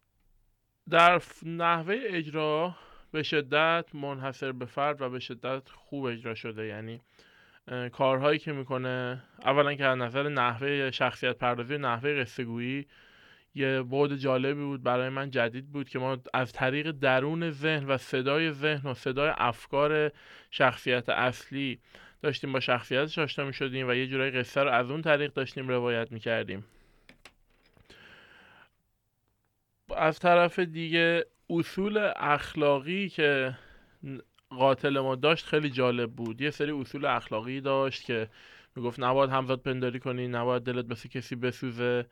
در 0.90 1.22
نحوه 1.42 1.96
اجرا 2.06 2.76
به 3.12 3.22
شدت 3.22 3.84
منحصر 3.94 4.52
به 4.52 4.66
فرد 4.66 5.02
و 5.02 5.10
به 5.10 5.18
شدت 5.18 5.68
خوب 5.68 6.04
اجرا 6.04 6.34
شده. 6.34 6.66
یعنی 6.66 7.00
کارهایی 7.92 8.38
که 8.38 8.52
می‌کنه 8.52 9.22
اولا 9.44 9.74
که 9.74 9.84
از 9.84 9.98
نظر 9.98 10.28
نحوه 10.28 10.90
شخصیت 10.90 11.38
پردازی 11.38 11.78
نحوه 11.78 12.20
قصه 12.20 12.44
یه 13.54 13.82
بعد 13.82 14.16
جالبی 14.16 14.64
بود. 14.64 14.82
برای 14.82 15.08
من 15.08 15.30
جدید 15.30 15.72
بود 15.72 15.88
که 15.88 15.98
ما 15.98 16.18
از 16.34 16.52
طریق 16.52 16.90
درون 16.90 17.50
ذهن 17.50 17.86
و 17.86 17.96
صدای 17.96 18.52
ذهن 18.52 18.90
و 18.90 18.94
صدای 18.94 19.32
افکار 19.36 20.12
شخصیت 20.50 21.08
اصلی 21.08 21.80
داشتیم 22.22 22.52
با 22.52 22.60
شخصیتش 22.60 23.18
آشنا 23.18 23.44
می 23.44 23.52
شدیم 23.52 23.88
و 23.88 23.94
یه 23.94 24.06
جورایی 24.06 24.30
قصه 24.30 24.62
رو 24.62 24.70
از 24.70 24.90
اون 24.90 25.02
طریق 25.02 25.32
داشتیم 25.32 25.68
روایت 25.68 26.12
می 26.12 26.20
کردیم 26.20 26.64
از 29.96 30.18
طرف 30.18 30.58
دیگه 30.58 31.26
اصول 31.50 32.10
اخلاقی 32.16 33.08
که 33.08 33.54
قاتل 34.50 34.98
ما 34.98 35.16
داشت 35.16 35.46
خیلی 35.46 35.70
جالب 35.70 36.10
بود. 36.10 36.40
یه 36.40 36.50
سری 36.50 36.70
اصول 36.70 37.04
اخلاقی 37.04 37.60
داشت 37.60 38.04
که 38.04 38.28
می‌گفت 38.76 39.00
نباید 39.00 39.30
همزاد 39.30 39.60
پنداری 39.60 40.00
کنی 40.00 40.28
نباید 40.28 40.62
دلت 40.62 40.84
بسی 40.84 41.08
کسی 41.08 41.36
بسوزه 41.36 42.06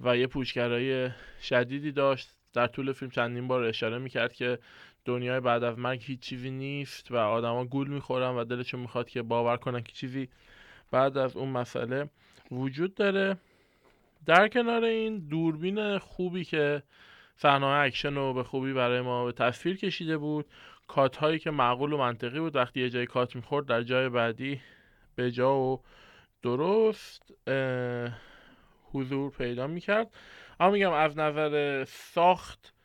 و 0.00 0.16
یه 0.16 0.26
پوچگرایی 0.26 1.10
شدیدی 1.42 1.92
داشت. 1.92 2.30
در 2.52 2.66
طول 2.66 2.92
فیلم 2.92 3.10
چندین 3.10 3.48
بار 3.48 3.64
اشاره 3.64 3.98
می‌کرد 3.98 4.32
که 4.32 4.58
دنیای 5.06 5.40
بعد 5.40 5.64
از 5.64 5.78
مرگ 5.78 6.02
هیچ 6.04 6.20
چیزی 6.20 6.50
نیست 6.50 7.10
و 7.10 7.16
آدما 7.16 7.64
گول 7.64 7.88
می‌خورن 7.88 8.36
و 8.36 8.44
دلشون 8.44 8.80
می‌خواد 8.80 9.08
که 9.08 9.22
باور 9.22 9.56
کنن 9.56 9.82
که 9.82 9.92
چیزی 9.92 10.28
بعد 10.90 11.18
از 11.18 11.36
اون 11.36 11.48
مسئله 11.48 12.10
وجود 12.50 12.94
داره. 12.94 13.36
در 14.26 14.48
کنار 14.48 14.84
این 14.84 15.18
دوربین 15.18 15.98
خوبی 15.98 16.44
که 16.44 16.82
صحنه 17.36 17.66
اکشن 17.66 18.14
رو 18.14 18.34
به 18.34 18.44
خوبی 18.44 18.72
برای 18.72 19.00
ما 19.00 19.24
به 19.24 19.32
تصویر 19.32 19.76
کشیده 19.76 20.18
بود 20.18 20.46
کات 20.86 21.16
هایی 21.16 21.38
که 21.38 21.50
معقول 21.50 21.92
و 21.92 21.96
منطقی 21.96 22.40
بود 22.40 22.56
وقتی 22.56 22.80
یه 22.80 22.90
جای 22.90 23.06
کات 23.06 23.36
می‌خورد 23.36 23.66
در 23.66 23.82
جای 23.82 24.08
بعدی 24.08 24.60
به 25.14 25.30
جا 25.30 25.54
و 25.56 25.82
درست 26.42 27.32
حضور 28.92 29.30
پیدا 29.30 29.66
می‌کرد. 29.66 30.14
اما 30.60 30.70
میگم 30.70 30.92
از 30.92 31.18
نظر 31.18 31.84
ساخت 31.84 32.75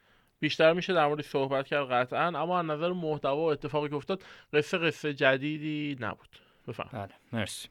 بیشتر 0.41 0.73
میشه 0.73 0.93
در 0.93 1.07
مورد 1.07 1.21
صحبت 1.21 1.67
کرد 1.67 1.91
قطعا 1.91 2.27
اما 2.27 2.59
از 2.59 2.65
نظر 2.65 2.91
محتوا 2.91 3.37
و 3.37 3.51
اتفاقی 3.51 3.89
که 3.89 3.95
افتاد 3.95 4.23
قصه 4.53 4.77
قصه 4.77 5.13
جدیدی 5.13 5.97
نبود. 5.99 6.29
بله 6.67 6.89
بله 6.93 7.13
مرسی. 7.33 7.67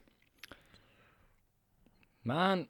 من 2.24 2.66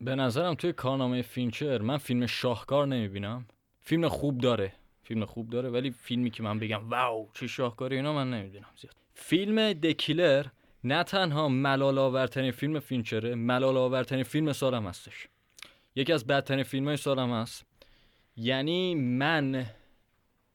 به 0.00 0.14
نظرم 0.14 0.54
توی 0.54 0.72
کارنامه 0.72 1.22
فینچر 1.22 1.78
من 1.78 1.98
فیلم 1.98 2.26
شاهکار 2.26 2.86
نمی‌بینم. 2.86 3.46
فیلم 3.80 4.08
خوب 4.08 4.38
داره 4.38 4.72
فیلم 5.02 5.24
خوب 5.24 5.50
داره 5.50 5.68
ولی 5.68 5.90
فیلمی 5.90 6.30
که 6.30 6.42
من 6.42 6.58
بگم 6.58 6.88
wow 6.88 7.28
چه 7.34 7.46
شاهکاری 7.46 7.96
اینا 7.96 8.12
من 8.12 8.30
نمی‌دونم 8.30 8.70
زیاد. 8.76 8.96
فیلم 9.14 9.72
The 9.72 9.97
Killer 9.97 10.46
نه 10.84 11.04
تنها 11.04 11.48
ملال 11.48 11.98
آورترین 11.98 12.50
فیلم 12.50 12.80
فینچره 12.80 13.34
ملال 13.34 13.76
آورترین 13.76 14.24
فیلم 14.24 14.52
سال 14.52 14.69
هم 14.69 14.86
هستش. 14.86 15.28
یکی 15.96 16.12
از 16.12 16.26
بدترین 16.26 16.64
فیلم 16.64 16.84
های 16.88 16.96
سالم 16.96 17.32
هست. 17.32 17.66
یعنی 18.36 18.94
من 18.94 19.66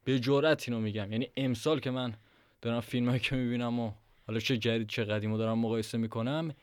به 0.03 0.19
جرأت 0.19 0.69
اینو 0.69 0.81
میگم. 0.81 1.11
یعنی 1.11 1.29
امسال 1.37 1.79
که 1.79 1.91
من 1.91 2.13
دارم 2.61 2.79
فیلم 2.79 3.09
هایی 3.09 3.19
که 3.19 3.35
می‌بینم 3.35 3.79
و 3.79 3.91
حالا 4.27 4.39
چه 4.39 4.57
جدید 4.57 4.87
چه 4.87 5.03
قدیم 5.03 5.37
دارم 5.37 5.59
مقایسه 5.59 5.97
می‌کنم 5.97 6.55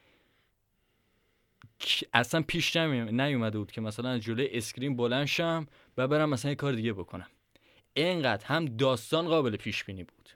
اصلا 2.13 2.43
پیش 2.43 2.77
نیومده 2.77 3.59
بود 3.59 3.73
که 3.73 3.81
مثلا 3.81 4.19
جلوی 4.19 4.49
اسکرین 4.53 4.97
بلند 4.97 5.27
شم 5.27 5.67
و 5.97 6.09
برم 6.09 6.31
مثلا 6.31 6.51
یه 6.51 6.55
کار 6.55 6.73
دیگه 6.73 6.93
بکنم. 6.93 7.27
اینقدر 7.95 8.47
هم 8.47 8.65
داستان 8.65 9.29
قابل 9.29 9.57
پیش 9.57 9.85
بینی 9.85 10.05
بود. 10.05 10.31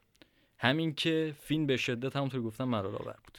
همین 0.57 0.95
که 0.95 1.35
فیلم 1.39 1.65
به 1.65 1.77
شدت 1.77 2.15
همونطور 2.15 2.41
گفتم 2.41 2.63
مرار 2.63 2.95
آور 2.95 3.17
بود. 3.23 3.37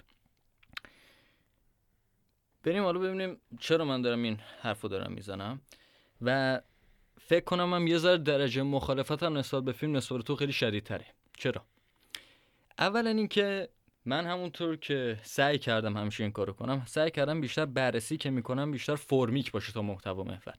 بریم 2.62 2.82
حالا 2.82 3.00
ببینیم 3.00 3.37
چرا 3.61 3.84
من 3.84 4.02
دارم 4.02 4.22
این 4.22 4.40
حرفو 4.61 4.88
دارم 4.88 5.12
می‌زنم. 5.12 5.61
و 6.22 6.61
فکر 7.26 7.45
کنم 7.45 7.75
هم 7.75 7.87
یه 7.87 7.99
ذره 7.99 8.19
درجه 8.19 8.62
مخالفتم 8.62 9.38
نسبت 9.38 9.64
به 9.64 9.73
فیلم 9.73 9.97
نسبت 9.97 10.21
تو 10.21 10.37
خیلی 10.37 10.52
شدیدتره. 10.52 11.07
چرا؟ 11.37 11.64
اولا 12.79 13.11
اینکه 13.11 13.69
من 14.05 14.26
همونطور 14.26 14.76
که 14.76 15.19
سعی 15.23 15.59
کردم 15.59 15.97
همیشه 15.97 16.23
این 16.23 16.33
کارو 16.33 16.52
کنم 16.52 16.83
سعی 16.87 17.11
کردم 17.11 17.41
بیشتر 17.41 17.67
بررسی 17.67 18.17
که 18.17 18.31
می‌کنم 18.31 18.71
بیشتر 18.71 18.97
فرمیک 18.97 19.52
باشه 19.52 19.73
تا 19.73 19.83
محتوا 19.83 20.25
محور. 20.25 20.55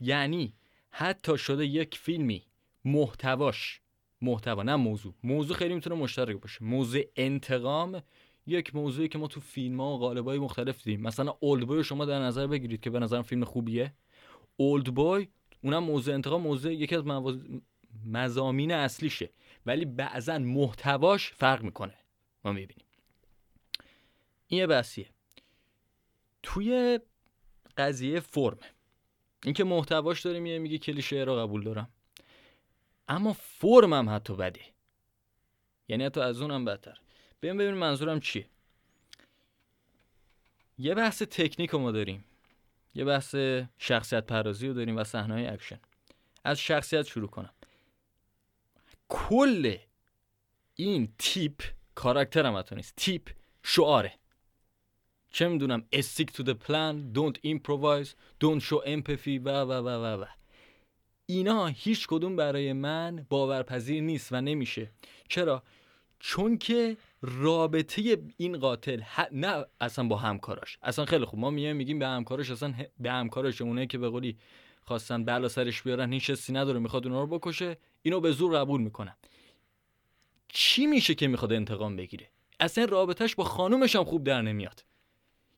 یعنی 0.00 0.54
حتی 0.90 1.38
شده 1.38 1.66
یک 1.66 1.98
فیلمی 1.98 2.42
محتواش 2.84 3.80
محتوا 4.22 4.62
نه 4.62 4.76
موضوع. 4.76 5.14
موضوع 5.24 5.56
خیلی 5.56 5.74
می‌تونه 5.74 5.96
مشترک 5.96 6.36
باشه. 6.36 6.64
موضوع 6.64 7.02
انتقام 7.16 8.02
یک 8.46 8.74
موضوعی 8.74 9.08
که 9.08 9.18
ما 9.18 9.26
تو 9.26 9.40
فیلم 9.40 9.80
ها 9.80 9.94
و 9.94 9.98
قالبای 9.98 10.38
مختلف 10.38 10.84
دیدیم. 10.84 11.02
مثلا 11.02 11.36
اولد 11.40 11.66
بوی 11.66 11.84
شما 11.84 12.04
در 12.04 12.18
نظر 12.18 12.46
بگیرید 12.46 12.80
که 12.80 12.90
به 12.90 12.98
نظرم 12.98 13.22
فیلم 13.22 13.44
خوبیه. 13.44 13.92
اولد 14.56 14.94
بوی 14.94 15.28
اونم 15.62 15.84
موضوع 15.84 16.14
انتقام 16.14 16.42
موضوع 16.42 16.72
یکی 16.72 16.96
از 16.96 17.06
مواز... 17.06 17.38
مزامین 18.06 18.72
اصلیشه. 18.72 19.30
ولی 19.66 19.84
بعضا 19.84 20.38
محتواش 20.38 21.32
فرق 21.32 21.62
می‌کنه. 21.62 21.94
ما 22.44 22.52
می‌بینیم. 22.52 22.86
این 24.46 24.60
یه 24.60 24.66
بحثیه. 24.66 25.08
توی 26.42 27.00
قضیه 27.76 28.20
فرم 28.20 28.58
اینکه 29.44 29.64
محتواش 29.64 30.20
داره 30.20 30.40
میگه 30.40 30.58
میگه 30.58 30.78
کلیشه 30.78 31.16
رو 31.16 31.36
قبول 31.36 31.64
دارم. 31.64 31.88
اما 33.08 33.32
فرمم 33.32 34.10
حتی 34.10 34.36
بده 34.36 34.60
یعنی 35.88 36.04
حتی 36.04 36.20
از 36.20 36.40
اونم 36.40 36.64
بدتر. 36.64 36.98
ببین 37.42 37.56
ببین 37.56 37.74
منظورم 37.74 38.20
چیه. 38.20 38.46
یه 40.78 40.94
بحث 40.94 41.22
تکنیک 41.22 41.74
ما 41.74 41.92
داریم. 41.92 42.24
یه 42.94 43.04
بحث 43.04 43.34
شخصیت 43.78 44.26
پردازی 44.26 44.68
رو 44.68 44.74
داریم 44.74 44.96
و 44.96 45.04
صحنه 45.04 45.52
اکشن. 45.52 45.78
از 46.44 46.60
شخصیت 46.60 47.06
شروع 47.06 47.28
کنم. 47.28 47.54
کل 49.08 49.76
این 50.74 51.12
تیپ 51.18 51.62
کاراکتر 51.94 52.46
هم 52.46 52.64
نیست. 52.72 52.96
تیپ 52.96 53.30
شعاره. 53.62 54.14
چه 55.30 55.48
می‌دونم 55.48 55.86
stick 55.94 56.30
to 56.30 56.44
the 56.44 56.54
plan 56.66 57.14
don't 57.14 57.38
improvise 57.44 58.08
don't 58.44 58.60
show 58.60 58.84
empathy 58.86 59.40
و 59.44 59.48
و 59.48 59.72
و 59.72 59.88
و 59.88 60.22
و. 60.22 60.24
اینا 61.26 61.66
هیچ 61.66 62.06
کدوم 62.06 62.36
برای 62.36 62.72
من 62.72 63.26
باورپذیر 63.30 64.02
نیست 64.02 64.32
و 64.32 64.40
نمیشه. 64.40 64.90
چرا؟ 65.28 65.62
چون 66.24 66.58
که 66.58 66.96
رابطه 67.22 68.18
این 68.36 68.58
قاتل 68.58 69.00
ه- 69.00 69.32
نه 69.32 69.64
اصلا 69.80 70.08
با 70.08 70.16
همکاراش. 70.16 70.78
اصلا 70.82 71.04
خیلی 71.04 71.24
خوب. 71.24 71.40
ما 71.40 71.50
میایم 71.50 71.76
میگیم 71.76 71.98
به 71.98 72.06
همکاراش 72.06 72.50
اصلا 72.50 72.74
به 73.00 73.10
همکاراش 73.12 73.60
اونایی 73.60 73.86
که 73.86 73.98
به 73.98 74.08
قولی 74.08 74.36
خواستن 74.84 75.24
بلا 75.24 75.48
سرش 75.48 75.82
بیارن 75.82 76.12
هیچ 76.12 76.30
حسی 76.30 76.52
نداره 76.52 76.78
می‌خواد 76.78 77.06
اونا 77.06 77.20
رو 77.20 77.38
بکشه 77.38 77.76
اینو 78.02 78.20
به 78.20 78.32
زور 78.32 78.58
قبول 78.58 78.80
می‌کنن. 78.80 79.16
چی 80.48 80.86
میشه 80.86 81.14
که 81.14 81.28
می‌خواد 81.28 81.52
انتقام 81.52 81.96
بگیره؟ 81.96 82.28
اصلا 82.60 82.84
رابطهش 82.84 83.34
با 83.34 83.44
خانومش 83.44 83.96
هم 83.96 84.04
خوب 84.04 84.24
در 84.24 84.42
نمیاد. 84.42 84.84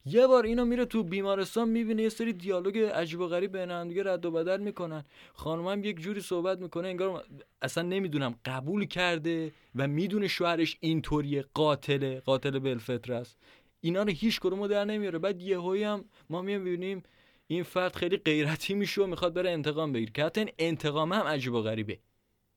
یه 0.07 0.27
بار 0.27 0.45
اینو 0.45 0.65
میره 0.65 0.85
تو 0.85 1.03
بیمارستان 1.03 1.69
می‌بینه 1.69 2.03
یه 2.03 2.09
سری 2.09 2.33
دیالوگ 2.33 2.79
عجیب 2.79 3.21
و 3.21 3.27
غریب 3.27 3.57
بین 3.57 3.71
هم 3.71 3.89
دیگه 3.89 4.03
رد 4.03 4.27
و 4.27 4.31
بدل 4.31 4.61
می‌کنن. 4.61 5.05
خانومم 5.35 5.85
یک 5.85 6.01
جوری 6.01 6.21
صحبت 6.21 6.59
می‌کنه 6.59 6.89
انگار 6.89 7.25
اصلا 7.63 7.83
نمی‌دونم 7.83 8.35
قبول 8.45 8.85
کرده 8.85 9.53
و 9.75 9.89
می‌دونه 9.89 10.29
شوهرش 10.29 10.77
اینطوریه 10.81 11.45
قاتله 11.55 12.21
قاتل 12.21 12.59
بالفطر 12.59 13.13
است 13.13 13.39
اینا 13.81 14.03
رو 14.03 14.11
هیچ 14.11 14.41
کدومو 14.41 14.69
در 14.69 14.85
نمیاره. 14.85 15.19
بعد 15.19 15.43
یهویی 15.43 15.83
هم 15.83 16.05
ما 16.31 16.43
می‌بینیم 16.43 17.03
این 17.47 17.63
فرد 17.63 17.97
خیلی 17.97 18.17
غیرتی 18.17 18.75
میشه 18.75 19.03
و 19.03 19.07
می‌خواد 19.07 19.35
بره 19.35 19.51
انتقام 19.51 19.93
بگیره. 19.93 20.13
که 20.13 20.25
حتی 20.25 20.47
انتقام 20.59 21.13
هم 21.13 21.23
عجیب 21.23 21.53
و 21.53 21.63
غریبه. 21.63 21.99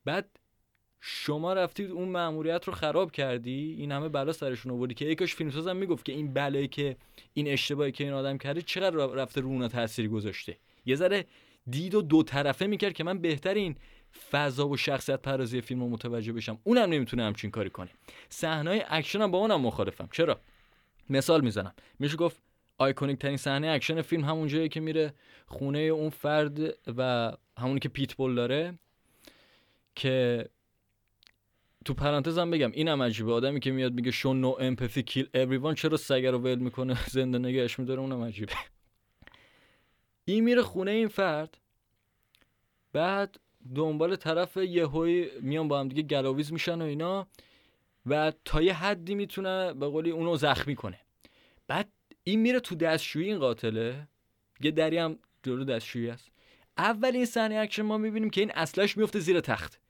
بعد 0.06 0.40
شما 1.02 1.54
رفتید 1.54 1.92
اون 1.92 2.10
مأموریت 2.10 2.66
رو 2.66 2.74
خراب 2.74 3.12
کردی؟ 3.12 3.76
این 3.80 3.92
همه 3.92 4.10
بلا 4.10 4.32
سرشون 4.32 4.72
آوردی 4.72 4.94
که 4.94 5.06
یکاش 5.06 5.36
فیلمسازم 5.36 5.76
می‌گفت 5.76 6.06
که 6.06 6.12
این 6.12 6.34
بلایی 6.34 6.68
که 6.68 6.98
این 7.34 7.48
اشتباهی 7.48 7.92
که 7.92 8.04
این 8.04 8.14
آدم 8.14 8.38
کرده 8.38 8.62
چقدر 8.62 8.96
رفته 8.96 9.42
رو 9.42 9.48
اونا 9.48 9.68
تاثیر 9.68 10.10
گذاشته؟ 10.10 10.58
یه 10.86 10.96
ذره 10.96 11.26
دید 11.70 11.96
رو 11.96 12.02
دو 12.02 12.24
طرفه 12.24 12.68
می‌کرد 12.68 12.94
که 12.94 13.04
من 13.04 13.20
بهتر 13.20 13.54
این 13.54 13.76
فضا 14.32 14.68
و 14.68 14.78
شخصیت 14.78 15.22
پردازی 15.22 15.62
فیلم 15.62 15.80
رو 15.80 15.90
متوجه 15.90 16.34
بشم. 16.34 16.60
اونم 16.64 16.90
نمی‌تونه 16.90 17.24
همچین 17.24 17.52
کاری 17.52 17.70
کنه. 17.70 17.90
صحنه 18.30 18.86
اکشن 18.90 19.22
هم 19.22 19.32
با 19.32 19.38
اونم 19.38 19.62
مخالفم. 19.62 20.10
چرا؟ 20.12 20.40
مثال 21.10 21.42
می‌زنم. 21.42 21.74
میشه 22.00 22.18
گفت 22.18 22.42
آیکونیک 22.78 23.20
ترین 23.20 23.38
صحنه 23.38 23.68
اکشن 23.68 24.02
فیلم 24.02 24.26
همون 24.26 24.48
جایی 24.48 24.70
که 24.70 24.80
میره 24.80 25.14
خونه 25.48 25.80
اون 25.80 26.10
فرد 26.10 26.60
و 26.98 27.32
همونی 27.58 27.80
که 27.80 27.90
پیتبول 27.90 28.36
داره 28.36 28.80
که 29.96 30.46
تو 31.88 31.94
پرانتز 31.94 32.38
هم 32.38 32.52
بگم 32.52 32.72
اینم 32.72 33.04
عجیبه. 33.04 33.34
آدمی 33.34 33.60
که 33.60 33.72
میاد 33.72 33.94
میگه 33.94 34.12
show 34.12 34.42
no 34.42 34.56
empathy 34.60 35.04
kill 35.04 35.30
everyone 35.34 35.74
چرا 35.74 35.98
سگه 35.98 36.32
رو 36.32 36.38
ول 36.38 36.60
می‌کنه؟ 36.60 36.98
زنده 37.16 37.38
نگهش 37.38 37.80
میداره 37.80 38.02
اونم 38.02 38.24
عجیبه. 38.24 38.54
این 40.26 40.44
میره 40.44 40.62
خونه 40.62 40.92
این 40.92 41.08
فرد 41.08 41.58
بعد 42.94 43.40
دنبال 43.76 44.16
طرف 44.16 44.58
یهوی 44.58 45.30
میان 45.42 45.68
با 45.68 45.80
هم 45.80 45.88
دیگه 45.88 46.02
گلاویز 46.02 46.54
میشن 46.54 46.82
و 46.82 46.86
اینا 46.86 47.28
و 48.06 48.34
تا 48.46 48.62
یه 48.62 48.74
حدی 48.74 49.16
می‌تونه 49.16 49.74
به 49.74 49.88
قولی 49.88 50.12
اونو 50.12 50.36
زخمی 50.36 50.76
کنه. 50.76 51.00
بعد 51.68 51.90
این 52.24 52.40
میره 52.40 52.60
تو 52.60 52.76
دستشویی 52.76 53.26
این 53.26 53.40
قاتله. 53.40 54.08
یه 54.62 54.72
دری 54.72 54.98
هم 54.98 55.20
جلو 55.44 55.64
دستشویی 55.64 56.10
است 56.10 56.32
اولین 56.78 57.26
صحنه 57.26 57.56
اکشن 57.56 57.82
ما 57.82 57.98
می‌بینیم 57.98 58.30
که 58.30 58.42
این 58.42 58.52
اسلحه‌ش 58.56 58.98
میفته 58.98 59.20
زیر 59.20 59.40
تخت. 59.40 59.87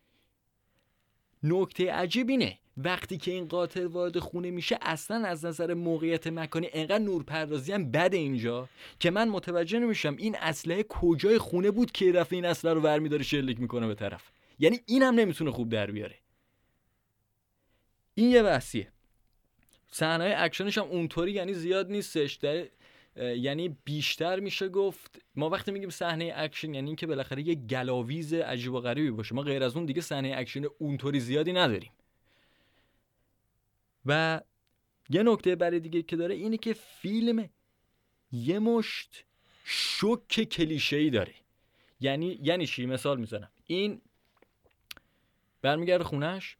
نکته 1.43 1.91
عجیب 1.91 2.29
اینه. 2.29 2.57
وقتی 2.77 3.17
که 3.17 3.31
این 3.31 3.47
قاتل 3.47 3.85
وارد 3.85 4.19
خونه 4.19 4.51
میشه 4.51 4.77
اصلا 4.81 5.27
از 5.27 5.45
نظر 5.45 5.73
موقعیت 5.73 6.27
مکانی 6.27 6.69
انقدر 6.73 6.99
نورپردازی 6.99 7.73
هم 7.73 7.91
بده 7.91 8.17
اینجا 8.17 8.69
که 8.99 9.11
من 9.11 9.29
متوجه 9.29 9.79
نمیشم 9.79 10.15
این 10.17 10.35
اسلحه 10.35 10.83
کجای 10.83 11.37
خونه 11.37 11.71
بود 11.71 11.91
که 11.91 12.03
یه 12.03 12.11
دفعه 12.11 12.35
این 12.35 12.45
اسلحه 12.45 12.73
رو 12.73 12.81
برمیداره 12.81 13.23
شلیک 13.23 13.59
می‌کنه 13.59 13.87
به 13.87 13.95
طرف. 13.95 14.23
یعنی 14.59 14.79
این 14.85 15.03
هم 15.03 15.15
نمی‌تونه 15.15 15.51
خوب 15.51 15.69
در 15.69 15.91
بیاره. 15.91 16.15
این 18.15 18.29
یه 18.29 18.43
بحثیه. 18.43 18.87
صحنه 19.91 20.35
اکشنش 20.37 20.77
هم 20.77 20.83
اونطوری 20.83 21.31
یعنی 21.31 21.53
زیاد 21.53 21.91
نیستش. 21.91 22.33
در 22.33 22.65
یعنی 23.17 23.77
بیشتر 23.83 24.39
میشه 24.39 24.69
گفت 24.69 25.21
ما 25.35 25.49
وقتی 25.49 25.71
میگیم 25.71 25.89
صحنه 25.89 26.33
اکشن 26.35 26.73
یعنی 26.73 26.87
اینکه 26.87 27.07
بالاخره 27.07 27.47
یه 27.47 27.55
گلاویز 27.55 28.33
عجیب 28.33 28.73
و 28.73 28.79
غریبی 28.79 29.11
باشه. 29.11 29.35
ما 29.35 29.41
غیر 29.41 29.63
از 29.63 29.75
اون 29.75 29.85
دیگه 29.85 30.01
صحنه 30.01 30.33
اکشن 30.37 30.63
اونطوری 30.79 31.19
زیادی 31.19 31.53
نداریم. 31.53 31.91
و 34.05 34.41
یه 35.09 35.23
نکته 35.23 35.55
برای 35.55 35.79
دیگه 35.79 36.01
که 36.01 36.15
داره 36.15 36.35
اینه 36.35 36.57
که 36.57 36.73
فیلم 36.73 37.49
یه 38.31 38.59
مشت 38.59 39.25
شک 39.63 40.43
کلیشه 40.43 40.97
ای 40.97 41.09
داره. 41.09 41.33
یعنی 41.99 42.39
یعنی 42.43 42.67
چی؟ 42.67 42.85
مثال 42.85 43.19
می‌زنم. 43.19 43.51
این 43.65 44.01
برمیگرده 45.61 46.03
خونش 46.03 46.57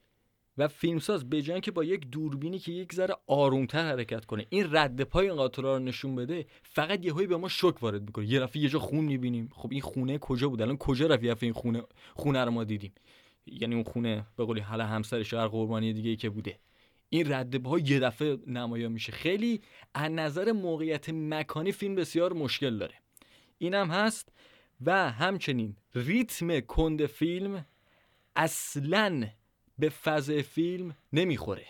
و 0.58 0.68
فیلمساز 0.68 1.30
به 1.30 1.42
جای 1.42 1.62
که 1.62 1.72
با 1.72 1.84
یک 1.84 2.08
دوربینی 2.08 2.60
که 2.60 2.72
یک 2.72 2.94
ذره 2.94 3.16
آرومتر 3.28 3.88
حرکت 3.88 4.26
کنه 4.26 4.46
این 4.50 4.68
رد 4.72 5.02
پای 5.02 5.32
قاتلا 5.32 5.78
رو 5.78 5.84
نشون 5.84 6.16
بده 6.16 6.46
فقط 6.64 7.06
یهویی 7.06 7.28
به 7.28 7.38
ما 7.38 7.48
شوک 7.48 7.84
وارد 7.84 8.02
می‌کنه. 8.02 8.26
یه 8.26 8.40
رفی 8.40 8.60
یه 8.60 8.70
جا 8.70 8.80
خون 8.80 9.06
می‌بینیم. 9.06 9.50
خب 9.54 9.70
این 9.72 9.82
خونه 9.82 10.18
کجا 10.18 10.50
بود؟ 10.50 10.62
الان 10.62 10.78
کجا 10.78 11.08
رفت 11.08 11.24
یه 11.24 11.36
این 11.42 11.54
خونه 11.54 11.84
خونه 12.16 12.46
رو 12.46 12.52
ما 12.52 12.64
دیدیم؟ 12.64 12.94
یعنی 13.46 13.76
اون 13.76 13.84
خونه 13.84 14.26
به 14.38 14.46
قولی 14.46 14.60
حالا 14.60 14.86
همسرش 14.86 15.34
هر 15.34 15.48
قربانی 15.48 15.94
دیگه 15.94 16.10
ای 16.10 16.16
که 16.16 16.30
بوده. 16.30 16.60
این 17.10 17.34
رد 17.34 17.56
پا 17.56 17.80
یه 17.80 18.00
دفعه 18.00 18.38
نمایان 18.48 18.92
میشه. 18.92 19.12
خیلی 19.12 19.62
از 19.94 20.12
نظر 20.12 20.52
موقعیت 20.52 21.10
مکانی 21.10 21.72
فیلم 21.72 21.96
بسیار 21.96 22.34
مشکل 22.34 22.78
داره. 22.78 22.96
اینم 23.58 23.92
هست 23.92 24.32
و 24.86 25.12
همچنین 25.12 25.76
ریتم 25.96 26.60
کند 26.60 27.06
فیلم 27.06 27.66
اصلاً 28.36 29.28
به 29.80 29.90
فضای 29.90 30.44
فیلم 30.44 30.96
نمی‌خوره. 31.14 31.66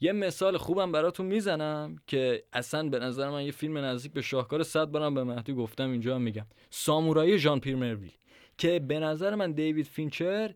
یه 0.00 0.12
مثال 0.12 0.56
خوبم 0.56 0.92
براتون 0.92 1.26
می‌زنم 1.26 1.96
که 2.06 2.44
اصلا 2.52 2.88
به 2.88 2.98
نظر 2.98 3.30
من 3.30 3.44
یه 3.44 3.52
فیلم 3.52 3.78
نزدیک 3.78 4.12
به 4.12 4.22
شاهکار 4.22 4.62
صد 4.62 4.86
بارم 4.86 5.14
به 5.14 5.24
مهدی 5.24 5.54
گفتم 5.54 5.90
اینجا 5.90 6.14
هم 6.14 6.22
میگم. 6.22 6.46
سامورایی 6.70 7.38
ژان 7.38 7.60
پیر 7.60 7.76
مرویل 7.76 8.12
که 8.58 8.78
به 8.78 8.98
نظر 8.98 9.34
من 9.34 9.52
دیوید 9.52 9.86
فینچر 9.86 10.54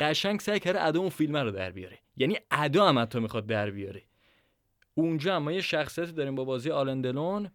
قشنگ 0.00 0.40
سعی 0.40 0.60
کرده 0.60 0.84
ادا 0.84 1.00
اون 1.00 1.08
فیلم 1.08 1.36
رو 1.36 1.50
در 1.50 1.70
بیاره. 1.70 1.98
یعنی 2.16 2.36
ادا 2.50 2.88
هم 2.88 2.98
حتی 2.98 3.20
می‌خواد 3.20 3.46
در 3.46 3.70
بیاره. 3.70 4.02
اونجا 4.94 5.36
هم 5.36 5.42
ما 5.42 5.52
یه 5.52 5.60
شخصیتی 5.60 6.12
داریم 6.12 6.34
با 6.34 6.44
بازی 6.44 6.70
آلن 6.70 7.04
دلون 7.04 7.50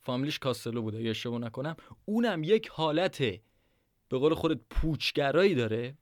فامیلیش 0.00 0.38
کاستلو 0.38 0.82
بوده 0.82 1.02
اگه 1.02 1.10
اشتباه 1.10 1.38
نکنم. 1.38 1.76
اونم 2.04 2.44
یک 2.44 2.68
حالت 2.68 3.18
به 4.08 4.18
قول 4.18 4.34
خودت 4.34 4.60
پوچگرایی 4.70 5.54
داره. 5.54 5.94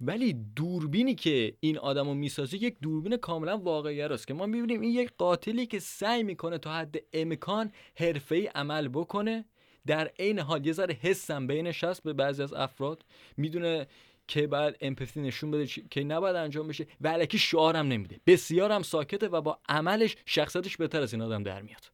ولی 0.00 0.32
دوربینی 0.56 1.14
که 1.14 1.54
این 1.60 1.78
آدمو 1.78 2.14
می‌سازه 2.14 2.62
یک 2.62 2.76
دوربین 2.82 3.16
کاملا 3.16 3.58
واقعی 3.58 4.02
است 4.02 4.26
که 4.26 4.34
ما 4.34 4.46
می‌بینیم 4.46 4.80
این 4.80 4.90
یک 4.90 5.12
قاتلی 5.18 5.66
که 5.66 5.78
سعی 5.78 6.22
می‌کنه 6.22 6.58
تا 6.58 6.74
حد 6.74 6.96
امکان 7.12 7.72
حرفه‌ای 7.98 8.46
عمل 8.46 8.88
بکنه 8.88 9.44
در 9.86 10.10
عین 10.18 10.38
حال 10.38 10.66
یه 10.66 10.72
ذره 10.72 10.94
حسم 10.94 11.46
بینش 11.46 11.84
هست 11.84 12.02
به 12.02 12.12
بعضی 12.12 12.42
از 12.42 12.52
افراد 12.52 13.04
می‌دونه 13.36 13.86
که 14.28 14.46
بعد 14.46 14.76
امپاتی 14.80 15.20
نشون 15.20 15.50
بده 15.50 15.66
که 15.66 16.04
نباید 16.04 16.36
انجام 16.36 16.68
بشه 16.68 16.86
و 17.00 17.08
علکی 17.08 17.38
شعارم 17.38 17.88
نمیده. 17.88 18.20
بسیار 18.26 18.72
هم 18.72 18.82
ساکته 18.82 19.28
و 19.28 19.40
با 19.40 19.58
عملش 19.68 20.16
شخصیتش 20.26 20.76
بهتر 20.76 21.00
از 21.00 21.12
این 21.12 21.22
آدم 21.22 21.42
در 21.42 21.62
میاد. 21.62 21.90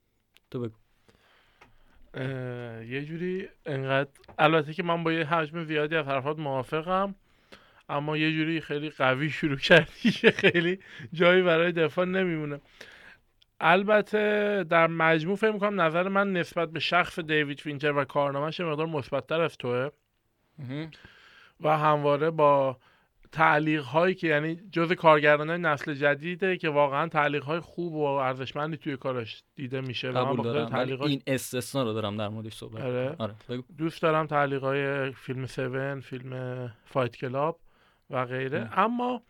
تو 0.50 0.60
بگو. 0.60 0.74
یه 2.84 3.04
جوری 3.04 3.48
انقدر 3.66 4.10
البته 4.38 4.74
که 4.74 4.82
من 4.82 5.04
با 5.04 5.12
یه 5.12 5.24
حجم 5.24 5.64
زیادی 5.64 5.96
از 5.96 6.06
حرفات 6.06 6.38
موافقم. 6.38 7.14
اما 7.88 8.16
یه 8.16 8.32
جوری 8.32 8.60
خیلی 8.60 8.90
قوی 8.90 9.30
شروع 9.30 9.56
کردی 9.56 10.10
که 10.20 10.30
خیلی 10.30 10.78
جایی 11.12 11.42
برای 11.42 11.72
دفاع 11.72 12.04
نمیمونه. 12.04 12.60
البته 13.60 14.64
در 14.70 14.86
مجموع 14.86 15.36
فکر 15.36 15.50
می‌کنم 15.50 15.80
نظر 15.80 16.08
من 16.08 16.32
نسبت 16.32 16.70
به 16.70 16.80
شخص 16.80 17.18
دیوید 17.18 17.60
فینچر 17.60 17.92
و 17.92 18.04
کارنامهش 18.04 18.60
مقدار 18.60 18.86
مثبتتر 18.86 19.40
از 19.40 19.56
توه. 19.56 19.88
و 21.60 21.78
همواره 21.78 22.30
با 22.30 22.76
تعلیق 23.32 23.82
هایی 23.82 24.14
که 24.14 24.26
یعنی 24.26 24.60
جز 24.72 24.92
کارگردان 24.92 25.50
نسل 25.50 25.94
جدیده 25.94 26.56
که 26.56 26.68
واقعا 26.68 27.08
تعلیق 27.08 27.44
های 27.44 27.60
خوب 27.60 27.94
و 27.94 28.04
ارزشمندی 28.04 28.76
توی 28.76 28.96
کارش 28.96 29.42
دیده 29.56 29.80
میشه 29.80 30.12
قبول 30.12 30.42
دارم. 30.42 30.68
تعلیق 30.68 31.02
این 31.02 31.22
استثنا 31.26 31.82
رو 31.82 31.92
دارم 31.92 32.16
در 32.16 32.28
موردش 32.28 32.54
صحبت 32.54 32.82
آره. 32.82 33.16
آره. 33.18 33.34
دوست 33.78 34.02
دارم 34.02 34.26
تعلیق 34.26 34.60
های 34.60 35.12
فیلم 35.12 35.42
7 35.42 36.00
فیلم 36.00 36.72
Fight 36.84 37.16
Club. 37.16 37.58
و 38.10 38.24
غیره. 38.24 38.68
اما 38.78 39.22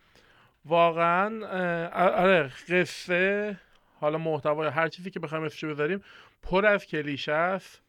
واقعا 0.65 1.47
آره 1.93 2.51
قصه 2.69 3.57
حالا 4.01 4.19
محتوا 4.19 4.71
هر 4.71 4.89
چیزی 4.89 5.11
که 5.11 5.21
بخوایم 5.21 5.45
اسمشو 5.45 5.69
بذاریم 5.69 6.05
پر 6.43 6.67
از 6.67 6.87
کلیشه 6.87 7.33
است. 7.33 7.83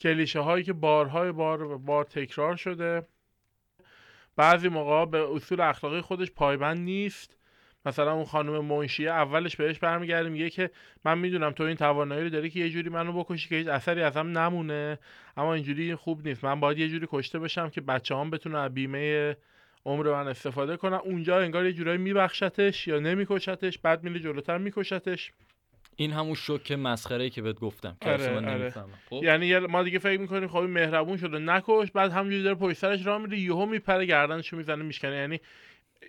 کلیشه 0.00 0.40
هایی 0.40 0.64
که 0.64 0.72
بارهای 0.72 1.32
بار 1.32 1.78
بار 1.78 2.04
تکرار 2.04 2.56
شده. 2.56 3.02
بعضی 4.36 4.68
موقع 4.68 5.04
به 5.10 5.28
اصول 5.34 5.60
اخلاقی 5.60 6.00
خودش 6.00 6.30
پایبند 6.30 6.78
نیست. 6.78 7.36
مثلا 7.86 8.12
اون 8.12 8.24
خانم 8.24 8.64
منشیه 8.64 9.10
اولش 9.10 9.56
بهش 9.56 9.78
برمیگرده 9.78 10.28
میگه 10.28 10.50
که 10.50 10.70
من 11.04 11.18
می‌دونم 11.18 11.50
تو 11.52 11.62
این 11.62 11.76
توانایی 11.76 12.22
رو 12.22 12.30
داری 12.30 12.50
که 12.50 12.60
یه 12.60 12.70
جوری 12.70 12.88
منو 12.88 13.12
بکشی 13.12 13.48
که 13.48 13.54
هیچ 13.54 13.68
اثری 13.68 14.02
ازم 14.02 14.38
نمونه. 14.38 14.98
اما 15.36 15.54
اینجوری 15.54 15.94
خوب 15.94 16.28
نیست. 16.28 16.44
من 16.44 16.60
باید 16.60 16.78
یه 16.78 16.88
جوری 16.88 17.06
کشته 17.10 17.38
بشم 17.38 17.70
که 17.70 17.80
بچه 17.80 18.16
هم 18.16 18.30
بتونن 18.30 18.68
بیمه 18.68 19.36
عمر 19.86 20.12
من 20.12 20.28
استفاده 20.28 20.76
کنن 20.76 20.96
اونجا 20.96 21.40
انگار 21.40 21.66
یه 21.66 21.72
جورایی 21.72 21.98
میبخشتش 21.98 22.86
یا 22.88 22.98
نمیکشتش 22.98 23.78
بعد 23.78 24.04
میره 24.04 24.20
جلوتر 24.20 24.58
میکشتش. 24.58 25.32
این 25.96 26.12
همون 26.12 26.34
شوک 26.34 26.72
مسخره 26.72 27.24
ای 27.24 27.30
که 27.30 27.42
بهت 27.42 27.60
گفتم. 27.60 27.96
که 28.00 28.10
آره، 28.10 28.36
آره. 28.36 28.74
خب؟ 29.10 29.20
یعنی 29.24 29.58
ما 29.58 29.82
دیگه 29.82 29.98
فکر 29.98 30.20
می‌کنیم 30.20 30.48
خب 30.48 30.58
مهربون 30.58 31.16
شده. 31.16 31.38
نکش 31.38 31.90
بعد 31.90 32.12
همونجوری 32.12 32.42
داره 32.42 32.54
پشت 32.54 32.78
سرش 32.78 33.06
راه 33.06 33.18
میره 33.18 33.38
یهو 33.38 33.66
میپره 33.66 34.06
گردنشو 34.06 34.56
می‌زنه 34.56 34.82
میشکنه. 34.82 35.16
یعنی 35.16 35.40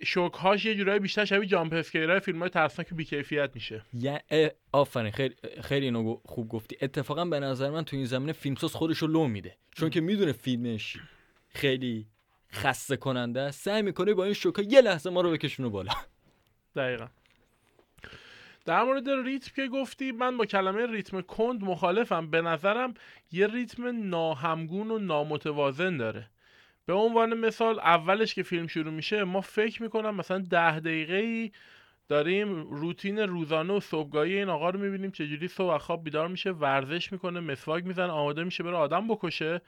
شوک 0.04 0.32
هاش 0.32 0.64
یه 0.64 0.74
جورایی 0.74 1.00
بیشتر 1.00 1.24
شبیه 1.24 1.48
جامپ 1.48 1.72
اسکیرای 1.72 2.20
فیلم 2.20 2.38
های 2.38 2.48
ترسناک 2.48 2.94
بی 2.94 3.04
کیفیت 3.04 3.50
میشه. 3.54 3.82
یا 3.92 4.18
آفرین. 4.72 5.10
خیلی 5.10 5.34
خیلی 5.62 5.84
اینو 5.84 6.20
خوب 6.24 6.48
گفتی. 6.48 6.76
اتفاقا 6.82 7.24
به 7.24 7.40
نظر 7.40 7.70
من 7.70 7.84
تو 7.84 7.96
این 7.96 8.06
زمینه 8.06 8.32
فیلمساز 8.32 8.72
خودش 8.72 8.98
رو 8.98 9.08
لو 9.08 9.28
میده. 9.28 9.56
چون 9.76 9.90
که 9.90 10.00
می‌دونه 10.00 10.32
فیلمش 10.32 10.96
خیلی 11.48 12.06
خسته 12.54 12.96
کننده 12.96 13.50
سعی 13.50 13.82
می‌کنه 13.82 14.14
با 14.14 14.24
این 14.24 14.34
شوکا 14.34 14.62
یه 14.62 14.80
لحظه 14.80 15.10
ما 15.10 15.20
رو 15.20 15.30
بکشونه 15.30 15.68
بالا. 15.68 15.92
دقیقا. 16.76 17.06
در 18.64 18.82
مورد 18.82 19.10
ریتم 19.10 19.50
که 19.56 19.68
گفتی 19.68 20.12
من 20.12 20.36
با 20.36 20.46
کلمه 20.46 20.86
ریتم 20.86 21.20
کند 21.20 21.64
مخالفم. 21.64 22.30
به 22.30 22.42
نظرم 22.42 22.94
یه 23.32 23.46
ریتم 23.46 24.08
ناهمگون 24.08 24.90
و 24.90 24.98
نامتوازن 24.98 25.96
داره. 25.96 26.26
به 26.86 26.92
عنوان 26.92 27.34
مثال 27.34 27.78
اولش 27.78 28.34
که 28.34 28.42
فیلم 28.42 28.66
شروع 28.66 28.92
میشه 28.92 29.24
ما 29.24 29.40
فکر 29.40 29.82
می‌کنم 29.82 30.14
مثلا 30.14 30.38
ده 30.38 30.80
دقیقه 30.80 31.14
ای 31.14 31.52
داریم 32.08 32.70
روتین 32.70 33.18
روزانه 33.18 33.72
و 33.72 33.80
صبحگاهی 33.80 34.38
این 34.38 34.48
آقا 34.48 34.70
رو 34.70 34.80
می‌بینیم 34.80 35.10
چجوری 35.10 35.48
صبح 35.48 35.78
خواب 35.78 36.04
بیدار 36.04 36.28
میشه 36.28 36.50
ورزش 36.50 37.12
می‌کنه 37.12 37.40
مسواک 37.40 37.84
می‌زنه 37.84 38.12
آماده 38.12 38.44
میشه 38.44 38.62
بره 38.62 38.76
آدم 38.76 39.08
بکشه. 39.08 39.60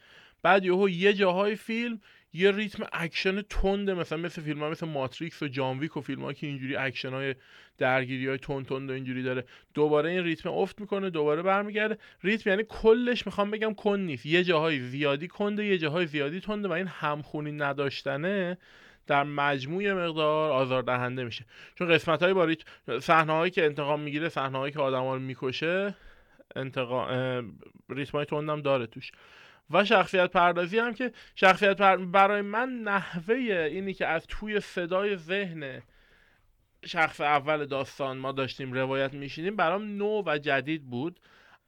بعد 0.43 0.65
یهو 0.65 0.89
یه 0.89 1.13
جاهای 1.13 1.57
فیلم 1.57 2.01
یه 2.33 2.51
ریتم 2.51 2.87
اکشن 2.93 3.43
تنده 3.43 3.95
مثلا 3.95 4.19
مثل 4.19 4.43
فیلم 4.43 4.61
ها 4.61 4.71
مثل 4.71 4.87
ماتریکس 4.87 5.43
و 5.43 5.49
جان 5.49 5.65
ویک 5.65 5.97
و 5.97 6.01
فیلم 6.01 6.33
که 6.33 6.47
اینجوری 6.47 6.77
اکشن 6.77 7.11
های 7.11 7.35
درگیری 7.79 8.27
های 8.27 8.39
تند 8.39 8.67
تند 8.67 8.91
و 8.91 8.93
اینجوری 8.93 9.23
داره. 9.23 9.45
دوباره 9.75 10.11
این 10.11 10.25
ریتم 10.25 10.51
افت 10.51 10.81
می‌کنه 10.81 11.11
دوباره 11.11 11.43
برمیگرده. 11.43 11.99
ریتم 12.23 12.51
یعنی 12.51 12.65
کلش 12.69 13.27
می‌خوام 13.27 13.51
بگم 13.51 13.75
کن 13.75 14.01
نیست. 14.01 14.27
یه 14.27 14.45
جاهای 14.45 14.81
زیادی 14.81 15.29
کنده 15.29 15.65
یه 15.65 15.79
جاهای 15.79 16.07
زیادی 16.07 16.41
تنده 16.41 16.69
و 16.69 16.73
این 16.73 16.87
همخونی 16.87 17.53
نداشتنه 17.53 18.59
در 19.07 19.25
مجموع 19.25 19.93
مقدار 19.93 20.51
آزاردهنده 20.51 21.25
میشه. 21.25 21.45
چون 21.75 21.89
قسمت 21.89 22.23
های 22.23 22.35
با 22.35 22.55
صحنه 23.01 23.33
هایی 23.33 23.51
که 23.51 23.65
انتقام 23.65 24.01
می‌گیره 24.01 24.29
صحنه 24.29 24.59
هایی 24.59 24.73
که 24.73 24.81
آدم 24.81 25.05
رو 25.05 25.19
می‌کشه 25.19 25.95
انتقام 26.57 27.59
ریتم 27.89 28.13
های 28.19 28.25
تندم 28.25 28.63
داره 28.63 28.87
توش. 28.87 29.13
و 29.71 29.85
شخصیت 29.85 30.31
پردازی 30.31 30.79
هم 30.79 30.95
که 30.95 31.13
شخصیت 31.35 31.77
برای 31.77 32.41
من 32.41 32.69
نحوه 32.69 33.35
اینی 33.35 33.95
که 33.95 34.07
از 34.07 34.27
توی 34.27 34.61
صدای 34.61 35.17
ذهن 35.17 35.83
شخص 36.85 37.21
اول 37.21 37.67
داستان 37.67 38.17
ما 38.17 38.33
داشتیم 38.33 38.73
روایت 38.73 39.15
میشینیم 39.15 39.57
برام 39.57 39.97
نو 39.97 40.23
و 40.27 40.39
جدید 40.39 40.91
بود. 40.91 41.21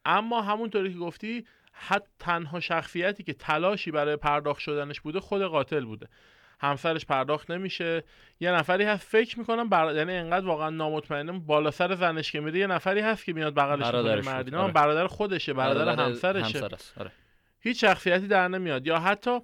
اما 0.05 0.41
همونطوری 0.41 0.93
که 0.93 0.99
گفتی 0.99 1.45
حتی 1.71 2.09
تنها 2.19 2.59
شخصیتی 2.59 3.23
که 3.23 3.33
تلاشی 3.33 3.91
برای 3.91 4.15
پرداخت 4.15 4.59
شدنش 4.59 5.01
بوده 5.01 5.19
خود 5.19 5.41
قاتل 5.41 5.85
بوده. 5.85 6.07
همسرش 6.61 7.05
پرداخت 7.05 7.51
نمیشه. 7.51 8.03
یه 8.39 8.51
نفری 8.51 8.83
هست 8.83 9.07
فکر 9.07 9.39
می‌کنم 9.39 9.69
بر... 9.69 9.95
یعنی 9.95 10.13
انقدر 10.13 10.45
واقعا 10.45 10.69
نامطمئنم 10.69 11.39
بالا 11.39 11.71
سر 11.71 11.95
زنش 11.95 12.31
که 12.31 12.39
میره 12.39 12.59
یه 12.59 12.67
نفری 12.67 12.99
هست 12.99 13.25
که 13.25 13.33
میاد 13.33 13.53
بغلش 13.53 13.85
می‌کنه 13.85 14.21
مردینه 14.21 14.57
آره. 14.57 14.73
برادر 14.73 15.07
خودشه 15.07 15.53
برادر, 15.53 15.85
برادر 15.85 16.03
همسرشه. 16.03 16.65
آره. 16.97 17.11
هیچ 17.59 17.81
شخصیتی 17.81 18.27
در 18.27 18.47
نمیاد. 18.47 18.87
یا 18.87 18.99
حتی 18.99 19.39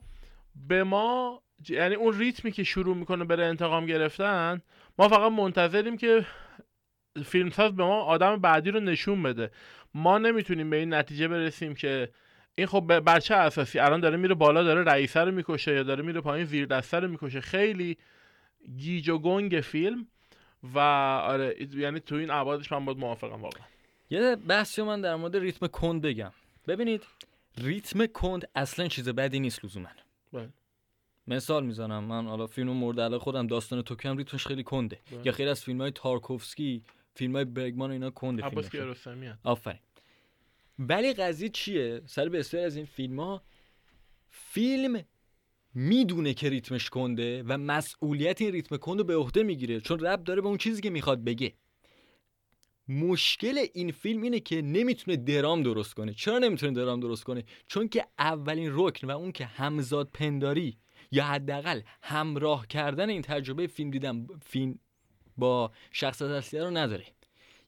به 0.68 0.84
ما 0.84 1.42
یعنی 1.70 1.96
اون 1.96 2.20
ریتمی 2.20 2.52
که 2.52 2.64
شروع 2.64 2.96
می‌کنه 2.96 3.26
بره 3.26 3.46
انتقام 3.46 3.86
گرفتن 3.86 4.62
ما 5.00 5.10
فقط 5.10 5.32
منتظریم 5.32 5.98
که 5.98 6.26
فیلمساز 7.26 7.76
به 7.76 7.84
ما 7.84 8.02
آدم 8.02 8.38
بعدی 8.38 8.72
رو 8.72 8.80
نشون 8.80 9.24
بده. 9.24 9.52
ما 9.94 10.18
نمی‌تونیم 10.18 10.70
به 10.70 10.78
این 10.78 10.94
نتیجه 10.94 11.28
برسیم 11.28 11.76
که 11.76 12.10
این 12.56 12.68
خب 12.68 13.00
بر 13.00 13.20
چه 13.20 13.36
اساسی؟ 13.36 13.80
الان 13.80 14.00
داره 14.00 14.18
میره 14.18 14.36
بالا 14.36 14.64
داره 14.64 14.84
رئیسه 14.84 15.20
رو 15.20 15.32
می‌کشه 15.32 15.74
یا 15.74 15.84
داره 15.84 16.04
میره 16.04 16.22
پایین 16.22 16.46
زیر 16.46 16.66
دسته 16.66 17.00
رو 17.00 17.08
می‌کشه. 17.08 17.42
خیلی 17.42 17.98
گیج 18.78 19.10
و 19.10 19.18
گنگ 19.18 19.62
فیلم 19.62 20.08
و 20.74 20.80
آره 20.80 21.56
یعنی 21.74 22.00
تو 22.00 22.16
این 22.16 22.32
ابعادش 22.32 22.72
من 22.72 22.86
باید 22.86 22.98
موافقم 22.98 23.42
واقعا. 23.42 23.64
یه 24.10 24.36
بحثی 24.36 24.82
من 24.82 25.02
در 25.02 25.16
مورد 25.16 25.36
ریتم 25.36 25.68
کند 25.68 26.02
بگم. 26.02 26.32
ببینید 26.68 27.04
ریتم 27.58 28.06
کند 28.06 28.50
اصلا 28.56 28.88
چیز 28.88 29.10
بدی 29.10 29.40
نیست 29.40 29.66
لزوما. 29.66 29.90
بله. 30.34 30.50
مثال 31.28 31.66
می‌زنم 31.66 32.04
من 32.04 32.26
حالا 32.28 32.48
فیلم 32.48 32.70
مورد 32.70 33.00
علاقه 33.00 33.24
خودم 33.24 33.48
داستان 33.48 33.82
توکیو 33.82 34.12
هم 34.12 34.18
ریتمش 34.18 34.48
خیلی 34.48 34.64
کنده. 34.64 35.00
بله. 35.12 35.22
یا 35.26 35.32
خیلی 35.32 35.50
از 35.50 35.64
فیلم 35.64 35.82
های 35.82 35.92
تارکوفسکی 35.92 36.84
فیلم 37.16 37.36
های 37.36 37.46
برگمان 37.46 37.92
اینا 37.92 38.10
کنده 38.10 38.50
فیلم 38.50 39.38
آفرین. 39.44 39.80
ولی 40.80 41.14
قضیه 41.14 41.50
چیه؟ 41.50 42.02
سر 42.06 42.30
بسیاری 42.30 42.66
از 42.66 42.76
این 42.76 42.86
فیلم 42.86 43.20
ها 43.20 43.44
فیلم 44.30 45.06
می‌دونه 45.74 46.34
که 46.34 46.50
ریتمش 46.50 46.90
کنده 46.90 47.44
و 47.44 47.58
مسئولیت 47.58 48.42
این 48.42 48.52
ریتم 48.52 48.78
کند 48.78 48.98
رو 48.98 49.04
به 49.04 49.16
عهده 49.16 49.44
می‌گیره 49.44 49.80
چون 49.80 50.00
ربط 50.00 50.24
داره 50.24 50.42
به 50.42 50.48
اون 50.48 50.58
چیزی 50.58 50.82
که 50.82 50.90
می‌خواد 50.90 51.24
بگه. 51.24 51.54
مشکل 52.88 53.66
این 53.74 53.92
فیلم 53.92 54.22
اینه 54.22 54.40
که 54.40 54.62
نمی‌تونه 54.62 55.18
درام 55.18 55.64
درست 55.64 55.94
کنه. 55.94 56.14
چرا 56.14 56.40
نمی‌تونه 56.40 56.72
درام 56.72 57.00
درست 57.00 57.24
کنه؟ 57.24 57.44
چون 57.68 57.88
که 57.88 58.06
اولین 58.20 58.72
رکن 58.74 59.08
و 59.08 59.12
اون 59.12 59.32
که 59.32 59.46
همزاد 59.46 60.10
پنداری 60.14 60.78
یا 61.12 61.24
حداقل 61.24 61.82
همراه 62.02 62.68
کردن 62.68 63.10
این 63.10 63.22
تجربه 63.22 63.68
فیلم 63.68 63.92
دیدن 63.92 64.28
فیلم 64.46 64.80
با 65.38 65.72
شخصیت 65.92 66.30
اصلی 66.30 66.60
رو 66.60 66.70
نداره. 66.70 67.06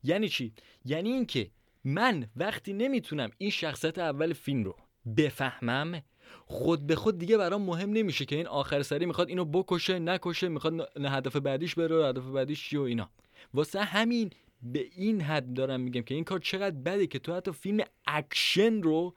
یعنی 0.04 0.30
چی؟ 0.30 0.54
یعنی 0.86 1.12
اینکه 1.12 1.52
من 1.84 2.28
وقتی 2.36 2.74
نمی‌تونم 2.74 3.30
این 3.38 3.50
شخصیت 3.50 4.00
اول 4.00 4.34
فیلم 4.34 4.64
رو 4.64 4.76
بفهمم 5.18 6.02
خود 6.46 6.88
به 6.88 6.96
خود 6.96 7.18
دیگه 7.18 7.38
برام 7.38 7.62
مهم 7.62 7.90
نمیشه 7.90 8.26
که 8.26 8.36
این 8.36 8.48
آخر 8.48 8.84
سری 8.84 9.06
می‌خواد 9.06 9.30
اینو 9.30 9.46
بکشه 9.46 10.00
نکشه 10.00 10.48
می‌خواد 10.48 10.98
هدف 11.06 11.36
بعدیش 11.36 11.76
بره 11.76 12.08
هدف 12.08 12.24
بعدیش 12.24 12.70
چی 12.70 12.78
و 12.78 12.82
اینا. 12.82 13.10
واسه 13.54 13.82
همین 13.82 14.30
به 14.62 14.88
این 14.96 15.22
حد 15.22 15.54
دارم 15.54 15.82
میگم 15.82 16.02
که 16.02 16.16
این 16.16 16.24
کار 16.24 16.40
چقدر 16.40 16.76
بده 16.76 17.08
که 17.08 17.20
تو 17.20 17.36
حتی 17.36 17.52
فیلم 17.52 17.84
اکشن 18.06 18.82
رو 18.82 19.16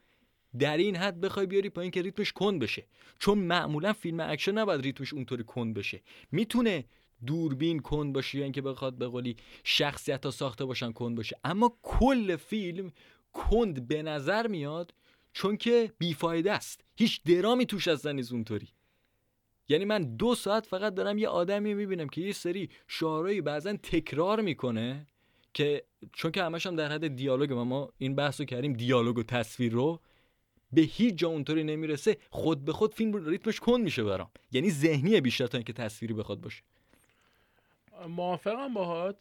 در 0.58 0.76
این 0.76 0.96
حد 0.96 1.20
بخوای 1.20 1.46
بیاری 1.46 1.70
پایین 1.70 1.90
که 1.90 2.02
ریتمش 2.02 2.32
کند 2.32 2.60
بشه. 2.60 2.86
چون 3.18 3.38
معمولا 3.38 3.92
فیلم 3.92 4.20
اکشن 4.20 4.58
نباید 4.58 4.80
ریتمش 4.80 5.12
اونطوری 5.12 5.44
کند 5.44 5.74
بشه. 5.74 6.02
می‌تونه 6.32 6.84
دوربین 7.26 7.78
کند 7.78 8.12
باشه 8.12 8.38
یا 8.38 8.44
اینکه 8.44 8.62
بخواد 8.62 8.98
به 8.98 9.06
قولی 9.06 9.36
شخصیت 9.64 10.24
ها 10.24 10.30
ساخته 10.30 10.64
باشن 10.64 10.92
کند 10.92 11.16
باشه. 11.16 11.36
اما 11.44 11.78
کل 11.82 12.36
فیلم 12.36 12.92
کند 13.32 13.88
به 13.88 14.02
نظر 14.02 14.46
میاد 14.46 14.94
چون 15.32 15.56
که 15.56 15.92
بیفایده 15.98 16.52
است. 16.52 16.84
هیچ 16.96 17.22
درامی 17.22 17.66
توش 17.66 17.88
اصلا 17.88 18.12
نیست 18.12 18.32
اونطوری. 18.32 18.68
یعنی 19.68 19.84
من 19.84 20.16
دو 20.16 20.34
ساعت 20.34 20.66
فقط 20.66 20.94
دارم 20.94 21.18
یه 21.18 21.28
آدمی 21.28 21.74
می‌بینم 21.74 22.08
که 22.08 22.20
یه 22.20 22.32
سری 22.32 22.70
شعارهایی 22.88 23.40
بعضا 23.40 23.72
تکرار 23.72 24.40
می‌کنه 24.40 25.06
که 25.54 25.84
چون 26.12 26.32
که 26.32 26.42
همش 26.42 26.66
هم 26.66 26.76
در 26.76 26.92
حد 26.92 27.16
دیالوگ 27.16 27.50
و 27.50 27.64
ما 27.64 27.92
این 27.98 28.14
بحث 28.14 28.40
رو 28.40 28.46
کردیم 28.46 28.72
دیالوگ 28.72 29.18
و 29.18 29.22
تصویر 29.22 29.72
رو 29.72 30.00
به 30.72 30.80
هیچ 30.80 31.14
جا 31.14 31.28
اونطوری 31.28 31.64
نمی‌رسه. 31.64 32.16
خود 32.30 32.64
به 32.64 32.72
خود 32.72 32.94
فیلم 32.94 33.28
ریتمش 33.28 33.60
کند 33.60 33.84
میشه 33.84 34.04
برام. 34.04 34.30
یعنی 34.52 34.70
ذهنیه 34.70 35.20
بیشتر 35.20 35.46
تا 35.46 35.58
اینکه 35.58 35.72
تصویری 35.72 36.14
بخواد 36.14 36.40
باشه. 36.40 36.62
موافقم 38.08 38.74
باهات. 38.74 39.16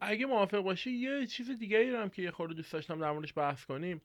اگه 0.00 0.26
موافق 0.26 0.58
باشی 0.58 0.90
یه 0.90 1.26
چیز 1.26 1.50
دیگه 1.50 1.78
ای 1.78 1.90
هم 1.90 2.10
که 2.10 2.22
یه 2.22 2.30
خورده 2.30 2.54
دوست 2.54 2.72
داشتم 2.72 3.00
در 3.00 3.12
موردش 3.12 3.32
بحث 3.36 3.64
کنیم. 3.64 4.00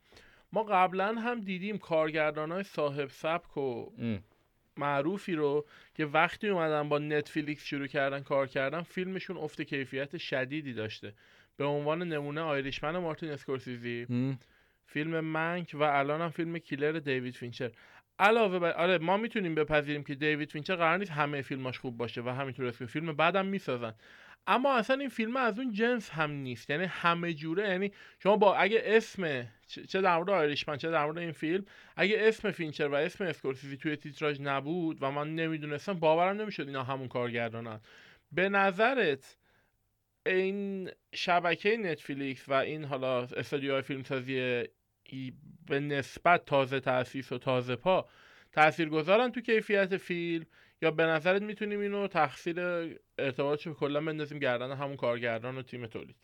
ما 0.51 0.63
قبلا 0.63 1.15
هم 1.15 1.41
دیدیم 1.41 1.77
کارگردان 1.77 2.51
های 2.51 2.63
صاحب 2.63 3.09
سبک 3.09 3.57
و 3.57 3.89
معروفی 4.77 5.35
رو 5.35 5.65
که 5.95 6.05
وقتی 6.05 6.49
اومدن 6.49 6.89
با 6.89 6.99
نتفلیکس 6.99 7.65
شروع 7.65 7.87
کردن 7.87 8.19
کار 8.19 8.47
کردن 8.47 8.81
فیلمشون 8.81 9.37
افت 9.37 9.61
کیفیت 9.61 10.17
شدیدی 10.17 10.73
داشته. 10.73 11.13
به 11.57 11.65
عنوان 11.65 12.03
نمونه 12.03 12.41
آیریشمن 12.41 12.97
مارتین 12.97 13.29
اسکورسیزی. 13.29 14.07
فیلم 14.85 15.19
منک 15.19 15.71
و 15.73 15.83
الان 15.83 16.21
هم 16.21 16.29
فیلم 16.29 16.57
کیلر 16.57 16.91
دیوید 16.91 17.35
فینچر. 17.35 17.71
علاوه 18.19 18.59
بر 18.59 18.71
آره 18.71 18.97
ما 18.97 19.17
می‌تونیم 19.17 19.55
بپذیریم 19.55 20.03
که 20.03 20.15
دیوید 20.15 20.51
فینچر 20.51 20.75
قرار 20.75 20.97
نیست 20.97 21.11
همه 21.11 21.41
فیلماش 21.41 21.79
خوب 21.79 21.97
باشه 21.97 22.21
و 22.21 22.29
همینطور 22.29 22.65
اسم 22.65 22.85
فیلم 22.85 23.13
بعدم 23.13 23.45
می‌سازن. 23.45 23.93
اما 24.47 24.77
اصلا 24.77 24.95
این 24.95 25.09
فیلم 25.09 25.35
از 25.35 25.59
اون 25.59 25.71
جنس 25.71 26.09
هم 26.09 26.31
نیست. 26.31 26.69
یعنی 26.69 26.83
همه 26.83 27.33
جوره 27.33 27.69
یعنی 27.69 27.91
شما 28.19 28.37
با 28.37 28.55
اگه 28.55 28.81
اسم 28.85 29.47
چه 29.67 30.01
در 30.01 30.17
مورد 30.17 30.29
آیریشمن 30.29 30.77
چه 30.77 30.91
در 30.91 31.05
مورد 31.05 31.17
این 31.17 31.31
فیلم 31.31 31.65
اگه 31.95 32.15
اسم 32.19 32.51
فینچر 32.51 32.87
و 32.87 32.95
اسم 32.95 33.23
اسکورسیزی 33.23 33.77
توی 33.77 33.95
تیتراژ 33.95 34.41
نبود 34.41 34.97
و 35.03 35.11
من 35.11 35.35
نمی‌دونستم 35.35 35.93
باورم 35.93 36.41
نمی‌شد 36.41 36.67
اینا 36.67 36.83
همون 36.83 37.07
کارگردانن. 37.07 37.79
به 38.31 38.49
نظرت 38.49 39.37
این 40.25 40.91
شبکه 41.13 41.77
نتفلیکس 41.77 42.49
و 42.49 42.53
این 42.53 42.85
حالا 42.85 43.21
استودیوهای 43.23 43.81
فیلمسازی 43.81 44.63
به 45.65 45.79
نسبت 45.79 46.45
تازه 46.45 46.79
تاسیس 46.79 47.31
و 47.31 47.37
تازه 47.37 47.75
پا 47.75 48.09
تأثیر 48.51 48.89
گذارن 48.89 49.31
تو 49.31 49.41
کیفیت 49.41 49.97
فیلم 49.97 50.45
یا 50.81 50.91
به 50.91 51.03
نظرت 51.03 51.41
می‌تونیم 51.41 51.79
اینو 51.79 52.07
تقصیر 52.07 52.59
ارتباطش 53.17 53.67
کلا 53.67 54.01
بندازیم 54.01 54.39
گردن 54.39 54.71
همون 54.71 54.95
کارگردان 54.95 55.57
و 55.57 55.61
تیم 55.61 55.87
تولید؟ 55.87 56.15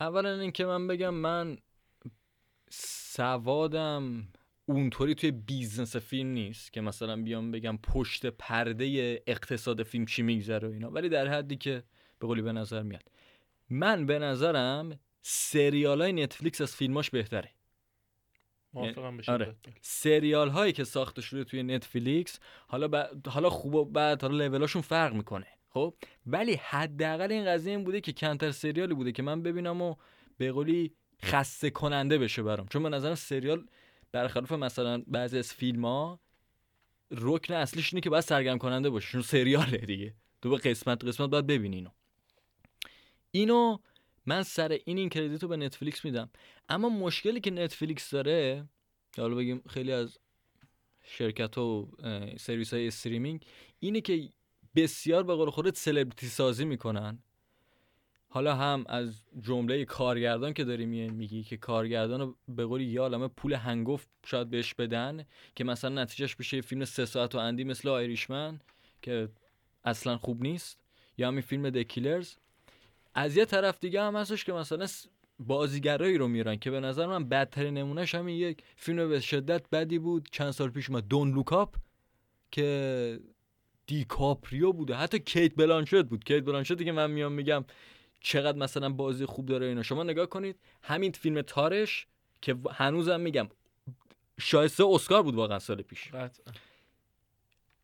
اولا 0.00 0.40
اینکه 0.40 0.64
من 0.64 0.86
بگم 0.86 1.14
من 1.14 1.58
سوادم 2.70 4.28
اونطوری 4.66 5.14
توی 5.14 5.30
بیزنس 5.30 5.96
فیلم 5.96 6.28
نیست 6.28 6.72
که 6.72 6.80
مثلا 6.80 7.16
بیام 7.16 7.50
بگم 7.50 7.76
پشت 7.76 8.26
پرده 8.26 9.22
اقتصاد 9.26 9.82
فیلم 9.82 10.06
چی 10.06 10.22
میگذره 10.22 10.68
و 10.68 10.72
اینا. 10.72 10.90
ولی 10.90 11.08
در 11.08 11.28
حدی 11.28 11.56
که 11.56 11.82
به 12.18 12.26
قولی 12.26 12.42
به 12.42 12.52
نظر 12.52 12.82
میاد. 12.82 13.10
من 13.70 14.06
به 14.06 14.18
نظرم 14.18 15.00
سریال 15.22 16.02
های 16.02 16.12
نتفلیکس 16.12 16.60
از 16.60 16.76
فیلماش 16.76 17.10
بهتره. 17.10 17.50
آره. 19.28 19.56
سریال 19.80 20.48
هایی 20.48 20.72
که 20.72 20.84
ساخته 20.84 21.22
شده 21.22 21.44
توی 21.44 21.62
نتفلیکس 21.62 22.38
حالا 22.68 22.88
ب... 22.88 23.28
حالا 23.28 23.50
خوب 23.50 23.74
و 23.74 23.84
بعد 23.84 24.22
حالا 24.22 24.46
لولاشون 24.46 24.82
فرق 24.82 25.14
می‌کنه. 25.14 25.46
خب؟ 25.68 25.94
ولی 26.26 26.54
حداقل 26.54 27.32
این 27.32 27.44
قضیه 27.44 27.72
این 27.72 27.84
بوده 27.84 28.00
که 28.00 28.12
کنتر 28.12 28.50
سریالی 28.50 28.94
بوده 28.94 29.12
که 29.12 29.22
من 29.22 29.42
ببینم 29.42 29.82
و 29.82 29.94
به 30.38 30.52
قولی 30.52 30.94
خسته 31.22 31.70
کننده 31.70 32.18
بشه 32.18 32.42
برام. 32.42 32.66
چون 32.68 32.82
به 32.82 32.88
نظرم 32.88 33.14
سریال 33.14 33.66
برخلاف 34.16 34.52
مثلا 34.52 35.02
بعضی 35.06 35.38
از 35.38 35.52
فیلم 35.52 35.84
ها 35.84 36.20
رکن 37.10 37.54
اصلیش 37.54 37.92
اینه 37.92 38.00
که 38.00 38.10
باید 38.10 38.24
سرگرم 38.24 38.58
کننده 38.58 38.90
باشه. 38.90 39.08
چون 39.12 39.22
سریاله 39.22 39.78
دیگه. 39.78 40.14
تو 40.42 40.50
به 40.50 40.56
قسمت 40.56 41.04
قسمت 41.04 41.30
باید 41.30 41.46
ببینی 41.46 41.76
اینو. 41.76 41.90
اینو 43.30 43.78
من 44.26 44.42
سر 44.42 44.78
این 44.84 44.98
این 44.98 45.08
کردیت 45.08 45.42
رو 45.42 45.48
به 45.48 45.56
نتفلیکس 45.56 46.04
میدم. 46.04 46.30
اما 46.68 46.88
مشکلی 46.88 47.40
که 47.40 47.50
نتفلیکس 47.50 48.10
داره 48.10 48.68
حالا 49.16 49.34
بگیم 49.34 49.62
خیلی 49.68 49.92
از 49.92 50.18
شرکت 51.04 51.58
و 51.58 51.90
سرویس 52.38 52.74
های 52.74 52.86
streaming 52.86 53.44
اینه 53.78 54.00
که 54.00 54.28
بسیار 54.74 55.22
به 55.22 55.34
قول 55.34 55.50
خودت 55.50 55.76
سلبریتی 55.76 56.26
سازی 56.26 56.64
می‌کنن. 56.64 57.22
حالا 58.36 58.54
هم 58.54 58.84
از 58.88 59.22
جمله 59.40 59.84
کارگردان 59.84 60.52
که 60.52 60.64
داری 60.64 60.86
میگی 60.86 61.42
که 61.42 61.56
کارگردان 61.56 62.20
رو 62.20 62.36
به 62.48 62.66
قولی 62.66 62.84
یه 62.84 63.00
عالمه 63.00 63.28
پول 63.28 63.52
هنگفت 63.52 64.08
شاید 64.26 64.50
بهش 64.50 64.74
بدن 64.74 65.24
که 65.54 65.64
مثلا 65.64 66.02
نتیجهش 66.02 66.34
بشه 66.36 66.60
فیلم 66.60 66.84
سه 66.84 67.04
ساعت 67.04 67.34
و 67.34 67.38
اندی 67.38 67.64
مثل 67.64 67.88
آیریشمن 67.88 68.60
که 69.02 69.28
اصلا 69.84 70.16
خوب 70.16 70.42
نیست 70.42 70.78
یا 71.18 71.28
همین 71.28 71.40
فیلم 71.40 71.70
د 71.70 71.81
کیلر 71.81 72.36
از 73.14 73.36
یه 73.36 73.44
طرف 73.44 73.80
دیگه 73.80 74.02
هم 74.02 74.16
هستش 74.16 74.44
که 74.44 74.52
مثلا 74.52 74.86
بازیگرایی 75.38 76.18
رو 76.18 76.28
میرن 76.28 76.56
که 76.56 76.70
به 76.70 76.80
نظر 76.80 77.06
من 77.06 77.28
بدترین 77.28 77.74
نمونهش 77.74 78.14
همین 78.14 78.36
یک 78.36 78.62
فیلم 78.76 79.08
به 79.08 79.20
شدت 79.20 79.70
بدی 79.72 79.98
بود. 79.98 80.28
چند 80.32 80.50
سال 80.50 80.70
پیش 80.70 80.90
ما 80.90 81.00
دونت 81.00 81.32
لوک 81.34 81.61
آپ 81.61 81.74
که 82.50 83.20
دیکاپریو 83.86 84.72
بوده. 84.72 84.94
حتی 84.94 85.18
کیت 85.18 85.52
بلانشت 85.56 86.02
بود. 86.02 86.24
کیت 86.24 86.44
بلانشتی 86.44 86.84
که 86.84 86.92
من 86.92 87.10
میام 87.10 87.32
میگم 87.32 87.64
چقدر 88.20 88.58
مثلا 88.58 88.88
بازی 88.88 89.26
خوب 89.26 89.46
داره 89.46 89.66
اینا. 89.66 89.82
شما 89.82 90.02
نگاه 90.02 90.26
کنید 90.26 90.56
همین 90.82 91.12
فیلم 91.12 91.42
تارش 91.42 92.06
که 92.42 92.56
هنوزم 92.70 93.20
میگم 93.20 93.48
شایسته 94.40 94.84
اسکار 94.86 95.22
بود 95.22 95.34
واقعا 95.34 95.58
سال 95.58 95.82
پیش. 95.82 96.10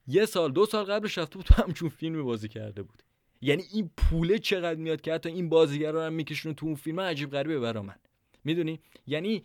یه 0.06 0.26
سال 0.26 0.52
دو 0.52 0.66
سال 0.66 0.84
قبلش 0.84 1.18
رفته 1.18 1.36
بود 1.36 1.46
تو 1.46 1.62
همچون 1.62 1.88
فیلم 1.88 2.24
بازی 2.24 2.48
کرده 2.48 2.82
بود. 2.82 3.02
یعنی 3.40 3.62
این 3.72 3.90
پوله 3.96 4.38
چقدر 4.38 4.80
میاد 4.80 5.00
که 5.00 5.12
حتی 5.12 5.28
این 5.28 5.48
بازیگر 5.48 5.92
رو 5.92 6.00
هم 6.00 6.12
میکشونه 6.12 6.54
تو 6.54 6.66
اون 6.66 6.74
فیلم 6.74 7.00
عجیب 7.00 7.30
غریبه 7.30 7.60
برا 7.60 7.82
من. 7.82 7.96
می‌دونی؟ 8.44 8.80
یعنی 9.06 9.42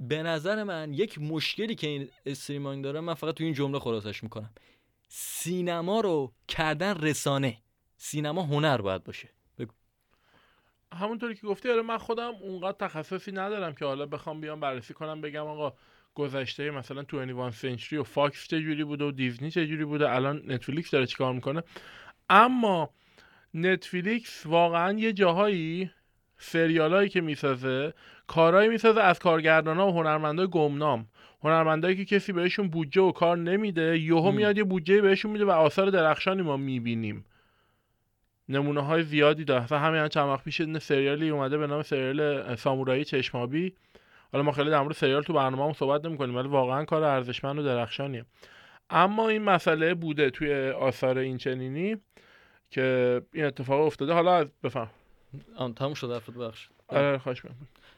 به 0.00 0.22
نظر 0.22 0.62
من 0.62 0.94
یک 0.94 1.18
مشکلی 1.18 1.74
که 1.74 1.86
این 1.86 2.08
streaming 2.26 2.84
داره 2.84 3.00
من 3.00 3.14
فقط 3.14 3.34
تو 3.34 3.44
این 3.44 3.52
جمله 3.52 3.78
خلاصش 3.78 4.22
می‌کنم. 4.22 4.50
سینما 5.08 6.00
رو 6.00 6.32
کردن 6.48 6.94
رسانه. 6.94 7.58
سینما 7.96 8.42
هنر 8.42 8.80
باید 8.80 9.04
باشه. 9.04 9.28
همونطوری 10.94 11.34
که 11.34 11.46
گفتی 11.46 11.70
آره 11.70 11.82
من 11.82 11.98
خودم 11.98 12.32
اونقدر 12.40 12.76
تخصصی 12.88 13.32
ندارم 13.32 13.74
که 13.74 13.84
حالا 13.84 14.06
بخوام 14.06 14.40
بیام 14.40 14.60
بررسی 14.60 14.94
کنم 14.94 15.20
بگم 15.20 15.46
آقا 15.46 15.72
گذشته 16.14 16.70
مثلا 16.70 17.02
تو 17.02 17.26
21 17.26 17.54
سنچری 17.54 18.02
فاکس 18.02 18.48
چجوری 18.48 18.84
بوده 18.84 19.04
و 19.04 19.10
دیزنی 19.10 19.50
چجوری 19.50 19.84
بوده 19.84 20.10
الان 20.10 20.42
نتفلیکس 20.46 20.90
داره 20.90 21.06
چیکار 21.06 21.32
می‌کنه؟ 21.32 21.62
اما 22.30 22.90
نتفلیکس 23.54 24.46
واقعا 24.46 24.98
یه 24.98 25.12
جاهایی 25.12 25.90
سریالایی 26.38 27.08
که 27.08 27.20
می‌سازه 27.20 27.94
کارهایی 28.26 28.68
می‌سازه 28.68 29.00
از 29.00 29.18
کارگردان 29.18 29.76
ها 29.76 29.88
و 29.88 29.92
هنرمندای 29.92 30.46
گمنام. 30.46 31.06
هنرمندایی 31.42 31.96
که 31.96 32.04
کسی 32.04 32.32
بهشون 32.32 32.68
بودجه 32.68 33.02
و 33.02 33.12
کار 33.12 33.36
نمیده 33.36 33.98
یهو 33.98 34.32
میاد 34.32 34.58
یه 34.58 34.64
بودجه 34.64 35.00
بهشون 35.00 35.30
میده 35.30 35.44
و 35.44 35.50
آثار 35.50 35.90
درخشانی 35.90 36.42
ما 36.42 36.56
می‌بینیم. 36.56 37.24
نمونه 38.48 38.80
های 38.80 39.02
زیادی 39.02 39.44
داره 39.44 39.66
و 39.70 39.78
همین 39.78 40.08
چند 40.08 40.28
وقت 40.28 40.44
پیش 40.44 40.60
این 40.60 40.78
سریالی 40.78 41.30
اومده 41.30 41.58
به 41.58 41.66
نام 41.66 41.82
سریال 41.82 42.56
سامورایی 42.56 43.04
چشمابی 43.04 43.74
حالا 44.34 44.44
ما 44.44 44.52
خیلی 44.52 44.70
در 44.70 44.82
مورد 44.82 44.94
سریال 44.94 45.22
تو 45.22 45.32
برنامه 45.32 45.72
صحبت 45.72 46.04
نمی 46.04 46.18
کنیم 46.18 46.36
ولی 46.36 46.48
واقعا 46.48 46.84
کار 46.84 47.02
ارزشمند 47.02 47.58
و 47.58 47.62
درخشانیه. 47.62 48.24
اما 48.90 49.28
این 49.28 49.42
مسئله 49.42 49.94
بوده 49.94 50.30
توی 50.30 50.70
آثار 50.70 51.18
این 51.18 51.38
چنینی 51.38 51.96
که 52.70 53.22
این 53.32 53.44
اتفاق 53.44 53.80
افتاده. 53.86 54.12
حالا 54.12 54.48
بفهم. 54.62 54.90
آن 55.56 55.74
تموم 55.74 55.94
شده 55.94 56.12
حرفت 56.12 56.30
بخش 56.30 56.68
آره 56.88 57.18
خوش 57.18 57.42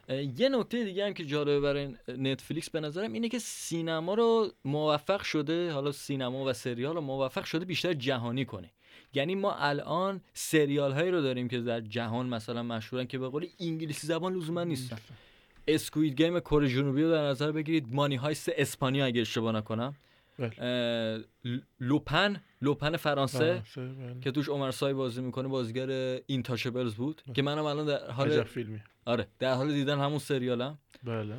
یه 0.08 0.48
نکته 0.48 0.84
دیگه 0.84 1.06
هم 1.06 1.14
که 1.14 1.24
جالبه 1.24 1.60
برای 1.60 1.94
نتفلیکس 2.08 2.70
به 2.70 2.80
نظرم 2.80 3.12
اینه 3.12 3.28
که 3.28 3.38
سینما 3.38 4.14
رو 4.14 4.52
موفق 4.64 5.22
شده 5.22 5.72
حالا 5.72 5.92
سینما 5.92 6.44
و 6.44 6.52
سریال 6.52 6.94
رو 6.94 7.00
موفق 7.00 7.44
شده 7.44 7.64
بیشتر 7.64 7.92
جهانی 7.92 8.44
کنه. 8.44 8.70
یعنی 9.14 9.34
ما 9.34 9.54
الان 9.54 10.20
سریال 10.32 10.92
هایی 10.92 11.10
رو 11.10 11.20
داریم 11.20 11.48
که 11.48 11.60
در 11.60 11.80
جهان 11.80 12.26
مثلا 12.26 12.62
مشهورن 12.62 13.06
که 13.06 13.18
به 13.18 13.28
قول 13.28 13.46
انگلیسی 13.60 14.06
زبان 14.06 14.34
لزوما 14.34 14.64
نیستن. 14.64 14.98
اسکوید 15.68 16.22
گیم 16.22 16.40
کره 16.40 16.68
جنوبی 16.68 17.02
رو 17.02 17.10
در 17.10 17.22
نظر 17.28 17.52
بگیرید. 17.52 17.94
مانی 17.94 18.16
هایست 18.16 18.50
اسپانیا 18.56 19.06
اگه 19.06 19.20
اشتباه 19.20 19.52
نکنم. 19.52 19.94
بله. 20.38 21.24
لوپن 21.80 22.42
لوپن 22.62 22.96
فرانسه 22.96 23.62
بله. 23.76 24.20
که 24.20 24.30
توش 24.30 24.48
عمر 24.48 24.70
سای 24.70 24.94
بازی 24.94 25.20
می‌کنه 25.20 25.48
بازیگر 25.48 26.20
اینتاشبلز 26.26 26.94
بود 26.94 27.22
که 27.34 27.42
منم 27.42 27.64
الان 27.64 27.86
در 27.86 28.10
حال 28.10 28.42
فیلمی 28.42 28.80
آره 29.04 29.26
در 29.38 29.54
حال 29.54 29.72
دیدن 29.72 29.98
همون 29.98 30.18
سریالم. 30.18 30.78
بله. 31.04 31.34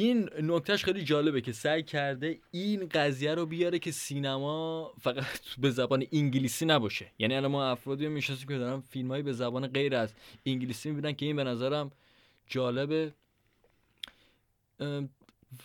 این 0.00 0.30
نکتهش 0.42 0.84
خیلی 0.84 1.02
جالبه 1.02 1.40
که 1.40 1.52
سعی 1.52 1.82
کرده 1.82 2.38
این 2.50 2.88
قضیه 2.88 3.34
رو 3.34 3.46
بیاره 3.46 3.78
که 3.78 3.90
سینما 3.90 4.92
فقط 5.00 5.24
به 5.58 5.70
زبان 5.70 6.06
انگلیسی 6.12 6.66
نباشه. 6.66 7.12
یعنی 7.18 7.34
الان 7.34 7.50
ما 7.50 7.70
افرادی 7.70 8.06
رو 8.06 8.12
می‌شناسیم 8.12 8.48
که 8.48 8.58
دارن 8.58 8.80
فیلمایی 8.80 9.22
به 9.22 9.32
زبان 9.32 9.66
غیر 9.66 9.94
از 9.94 10.14
انگلیسی 10.46 10.90
می‌بینن 10.90 11.12
که 11.12 11.26
این 11.26 11.36
به 11.36 11.44
نظرم 11.44 11.92
جالبه. 12.46 13.12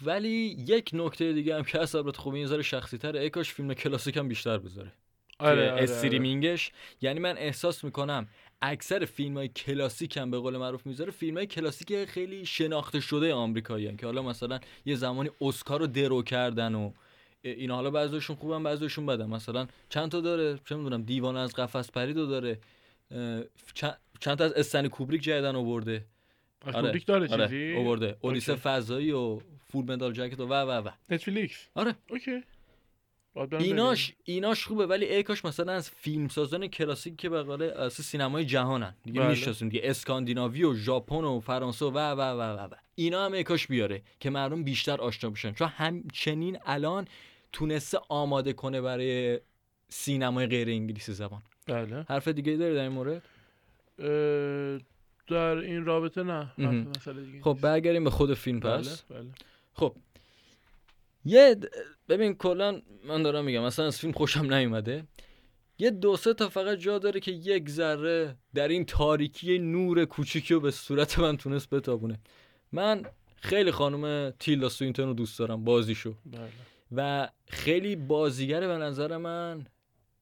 ولی 0.02 0.56
یک 0.68 0.90
نکته 0.94 1.34
دیگه 1.34 1.56
هم 1.56 1.64
که 1.64 1.80
هست 1.80 1.96
البته 1.96 2.18
خب 2.18 2.34
این 2.34 2.62
شخصی 2.62 2.98
تره 2.98 3.20
ای 3.20 3.30
کاش 3.30 3.54
فیلم 3.54 3.74
کلاسیک 3.74 4.18
هم 4.18 4.28
بیشتر 4.28 4.58
بذاره. 4.58 4.92
آره، 5.40 5.62
آره، 5.62 5.72
آره. 5.72 5.84
استریمینگش. 5.84 6.72
یعنی 7.02 7.20
من 7.20 7.38
احساس 7.38 7.84
می‌کنم 7.84 8.28
اکثر 8.66 9.06
فیلم 9.06 9.38
های 9.38 9.48
کلاسیک 9.48 10.18
هم 10.18 10.32
به 10.32 10.40
قول 10.40 10.58
معروف 10.58 10.86
می‌ذاره. 10.86 11.12
فیلم 11.12 11.38
های 11.38 11.48
کلاسیک 11.48 12.06
خیلی 12.06 12.46
شناخته 12.46 13.00
شده 13.00 13.34
آمریکایی 13.34 13.96
که 13.96 14.06
حالا 14.06 14.22
مثلا 14.22 14.60
یه 14.86 14.96
زمانی 14.96 15.30
اسکار 15.42 15.80
رو 15.80 15.88
درو 15.88 16.24
کردن 16.24 16.76
و 16.76 16.92
اینا. 17.42 17.76
حالا 17.76 17.92
بعضیشون 17.92 18.36
خوبن 18.36 18.64
بعضیشون 18.64 19.06
بدن. 19.06 19.26
مثلا 19.26 19.68
چند 19.90 20.12
تا 20.12 20.22
داره؟ 20.22 20.60
چه 20.70 20.76
می‌دونم 20.76 21.04
دیوان 21.04 21.38
از 21.38 21.54
قفس 21.54 21.92
پرید 21.92 22.18
رو 22.18 22.26
داره 22.26 22.60
چند, 24.20 24.38
تا 24.38 24.46
از 24.46 24.54
استنی 24.54 24.90
کوبریک 24.90 25.22
جدیدن 25.22 25.56
آورده. 25.56 26.06
از 26.66 26.76
کوبریک 26.76 27.06
داره 27.06 27.28
چیزی؟ 27.28 27.76
آورده. 27.78 28.18
اودیسه 28.22 28.52
okay. 28.52 28.62
فضایی 28.62 29.12
و 29.12 29.40
فول 29.72 29.86
متال 29.86 30.14
جکت 30.14 30.40
و 30.40 30.48
و 30.48 30.54
و 30.54 30.88
و. 30.88 30.90
نتفلیکس؟ 31.10 31.68
آره. 31.76 31.96
okay. 32.10 32.44
ایناش 33.36 34.14
ایناش 34.24 34.66
خوبه 34.66 34.88
ولی 34.88 35.06
ای 35.06 35.24
کاش 35.24 35.46
مثلا 35.46 35.74
از 35.74 35.90
فیلمسازان 35.90 36.68
کلاسیک 36.68 37.16
که 37.16 37.30
به 37.30 37.44
قول 37.44 37.64
اساس 37.64 38.02
سینمای 38.02 38.46
جهانن. 38.46 38.96
دیگه 39.04 39.20
بله. 39.20 39.30
می‌شناسیم 39.30 39.70
دیگه. 39.70 39.82
اسکاندیناوی 39.90 40.64
و 40.64 40.74
ژاپن 40.74 41.24
و 41.24 41.40
فرانسه 41.40 41.86
و 41.86 41.98
و 41.98 42.22
و 42.22 42.42
و 42.42 42.60
و. 42.60 42.70
اینا 42.96 43.26
هم 43.26 43.34
ای 43.34 43.44
کاش 43.44 43.68
بیاره 43.68 44.02
که 44.20 44.30
مردم 44.30 44.64
بیشتر 44.64 45.02
آشنا 45.02 45.30
بشن. 45.30 45.54
چون 45.54 45.68
همچنین 45.68 46.58
الان 46.66 47.08
تونسته 47.52 48.00
آماده 48.10 48.54
کنه 48.54 48.82
برای 48.82 49.40
سینمای 49.90 50.48
غیر 50.48 50.70
انگلیسی 50.70 51.14
زبان. 51.14 51.42
بله. 51.68 52.06
حرف 52.10 52.28
دیگه 52.28 52.58
داری 52.58 52.76
در 52.76 52.82
این 52.82 52.92
مورد؟ 52.92 53.22
در 55.28 55.58
این 55.58 55.86
رابطه 55.86 56.24
نه. 56.24 56.52
حرف. 56.58 56.98
مسئله 56.98 57.22
دیگه 57.22 57.42
خب 57.42 57.58
برگردیم 57.62 58.04
به 58.04 58.10
خود 58.10 58.34
فیلم 58.34 58.60
پس. 58.60 59.02
بله 59.02 59.20
بله. 59.20 59.30
خب 59.74 59.96
یه 61.26 61.56
ببین 62.10 62.34
کلا 62.34 62.82
من 63.04 63.24
دارم 63.24 63.46
میگم 63.46 63.64
مثلا 63.64 63.86
از 63.86 64.00
فیلم 64.00 64.14
خوشم 64.14 64.54
نیومده. 64.54 65.04
یه 65.80 65.90
دو 65.90 66.18
سه 66.18 66.34
تا 66.34 66.50
فقط 66.50 66.78
جا 66.78 67.00
داره 67.00 67.20
که 67.20 67.32
یک 67.32 67.70
ذره 67.70 68.38
در 68.54 68.68
این 68.68 68.86
تاریکی 68.86 69.60
نور 69.60 70.06
کوچیکی 70.06 70.54
رو 70.54 70.60
به 70.60 70.72
صورت 70.72 71.20
من 71.20 71.38
تونست 71.38 71.70
بتابونه. 71.70 72.20
من 72.72 73.04
خیلی 73.36 73.72
خانم 73.72 74.34
تیلدا 74.40 74.70
سوینتون 74.70 75.08
رو 75.08 75.14
دوست 75.14 75.40
دارم 75.40 75.64
بازیشو. 75.64 76.16
بله. 76.26 76.50
و 76.92 77.30
خیلی 77.48 77.96
بازیگر 77.96 78.68
به 78.68 78.78
نظر 78.78 79.18
من 79.18 79.66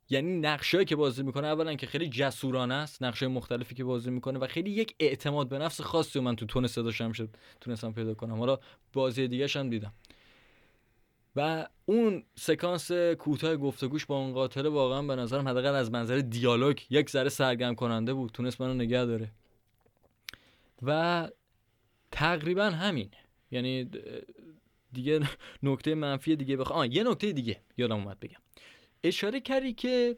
یعنی 0.09 0.39
نقشایی 0.39 0.85
که 0.85 0.95
بازی 0.95 1.23
می‌کنه 1.23 1.47
اولا 1.47 1.75
که 1.75 1.87
خیلی 1.87 2.09
جسورانه 2.09 2.73
است 2.73 3.03
نقشای 3.03 3.29
مختلفی 3.29 3.75
که 3.75 3.83
بازی 3.83 4.09
می‌کنه 4.09 4.39
و 4.39 4.47
خیلی 4.47 4.69
یک 4.69 4.95
اعتماد 4.99 5.49
به 5.49 5.57
نفس 5.57 5.81
خاصی 5.81 6.19
رو 6.19 6.25
من 6.25 6.35
تو 6.35 6.45
تون 6.45 6.67
صداش 6.67 7.01
هم 7.01 7.11
شد 7.11 7.29
تونستم 7.61 7.93
پیدا 7.93 8.13
کنم. 8.13 8.39
حالا 8.39 8.59
بازی 8.93 9.27
دیگه 9.27 9.47
هم 9.55 9.69
دیدم. 9.69 9.93
و 11.35 11.67
اون 11.85 12.23
سکانس 12.35 12.91
کوتاه 12.91 13.55
گفتگوش 13.55 14.05
با 14.05 14.17
اون 14.17 14.33
قاتله 14.33 14.69
واقعا 14.69 15.01
به 15.01 15.15
نظرم 15.15 15.47
حداقل 15.47 15.75
از 15.75 15.91
منظر 15.91 16.17
دیالوگ 16.17 16.79
یک 16.89 17.09
ذره 17.09 17.29
سرگرم 17.29 17.75
کننده 17.75 18.13
بود 18.13 18.31
تونست 18.31 18.61
منو 18.61 18.73
نگه 18.73 19.05
داره. 19.05 19.31
و 20.81 21.29
تقریبا 22.11 22.63
همین. 22.63 23.09
یعنی 23.51 23.89
دیگه 24.93 25.19
نکته 25.63 25.95
منفی 25.95 26.35
دیگه 26.35 26.57
بخوام 26.57 26.79
آه 26.79 26.95
یه 26.95 27.03
نکته 27.03 27.31
دیگه 27.31 27.61
یادم 27.77 27.95
اومد 27.95 28.19
بگم. 28.19 28.39
اشاره 29.03 29.39
کردی 29.39 29.73
که 29.73 30.17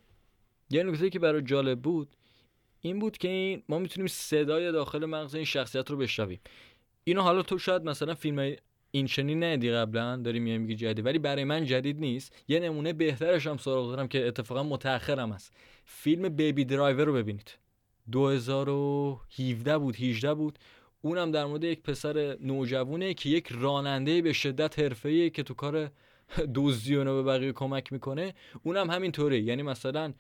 یه 0.70 0.84
نکته 0.84 1.10
که 1.10 1.20
برای 1.20 1.42
جالب 1.42 1.82
بود 1.82 2.16
این 2.82 3.00
بود 3.00 3.18
که 3.18 3.28
این 3.28 3.64
ما 3.70 3.80
می‌تونیم 3.80 4.08
صدای 4.08 4.72
داخل 4.72 5.06
مغز 5.06 5.36
این 5.36 5.46
شخصیت 5.46 5.92
رو 5.92 5.98
بشنویم. 5.98 6.40
اینو 7.04 7.22
حالا 7.22 7.42
تو 7.44 7.58
شاید 7.58 7.84
مثلا 7.84 8.16
فیلم 8.16 8.56
این 8.96 9.06
چنین 9.06 9.44
ندی 9.44 9.72
قبلا 9.72 10.16
داری 10.16 10.40
میای 10.40 10.58
میگی 10.58 10.76
جدید 10.76 11.06
ولی 11.06 11.20
برای 11.20 11.44
من 11.44 11.66
جدید 11.66 12.00
نیست. 12.00 12.44
یه 12.48 12.60
نمونه 12.60 12.94
بهترش 12.94 13.48
هم 13.48 13.58
سراغ 13.58 13.88
دارم 13.88 14.08
که 14.08 14.28
اتفاقا 14.28 14.64
متأخرم 14.64 15.32
است. 15.32 15.54
فیلم 15.86 16.30
بیبی 16.30 16.66
درایور 16.66 17.06
رو 17.06 17.14
ببینید. 17.14 17.58
2017 18.12 19.78
بود 19.78 19.96
18 19.96 20.34
بود. 20.34 20.60
اونم 21.02 21.32
در 21.32 21.46
مورد 21.46 21.64
یک 21.64 21.82
پسر 21.82 22.38
نوجوانه 22.42 23.14
که 23.14 23.30
یک 23.30 23.48
راننده 23.52 24.22
به 24.22 24.34
شدت 24.34 24.80
حرفه‌ایه 24.80 25.30
که 25.30 25.44
تو 25.44 25.54
کار 25.54 25.92
دزدی 26.56 26.96
به 26.96 27.24
بقیه 27.24 27.52
کمک 27.52 27.94
می‌کنه. 27.94 28.34
اونم 28.64 28.90
همینطوره. 28.90 29.42
یعنی 29.42 29.64
مثلا 29.64 30.14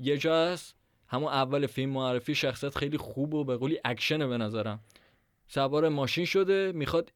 یه 0.00 0.18
جا 0.18 0.46
هست. 0.46 0.74
همون 1.08 1.28
اول 1.28 1.66
فیلم 1.66 1.90
معرفی 1.90 2.34
شخصیت 2.34 2.78
خیلی 2.78 2.98
خوب 2.98 3.34
و 3.34 3.44
به 3.44 3.56
قولی 3.56 3.78
اکشنه 3.84 4.26
به 4.26 4.38
نظرم. 4.38 4.80
سوار 5.54 5.88
ماشین 5.88 6.24
شده 6.24 6.72
می‌خواد 6.72 7.12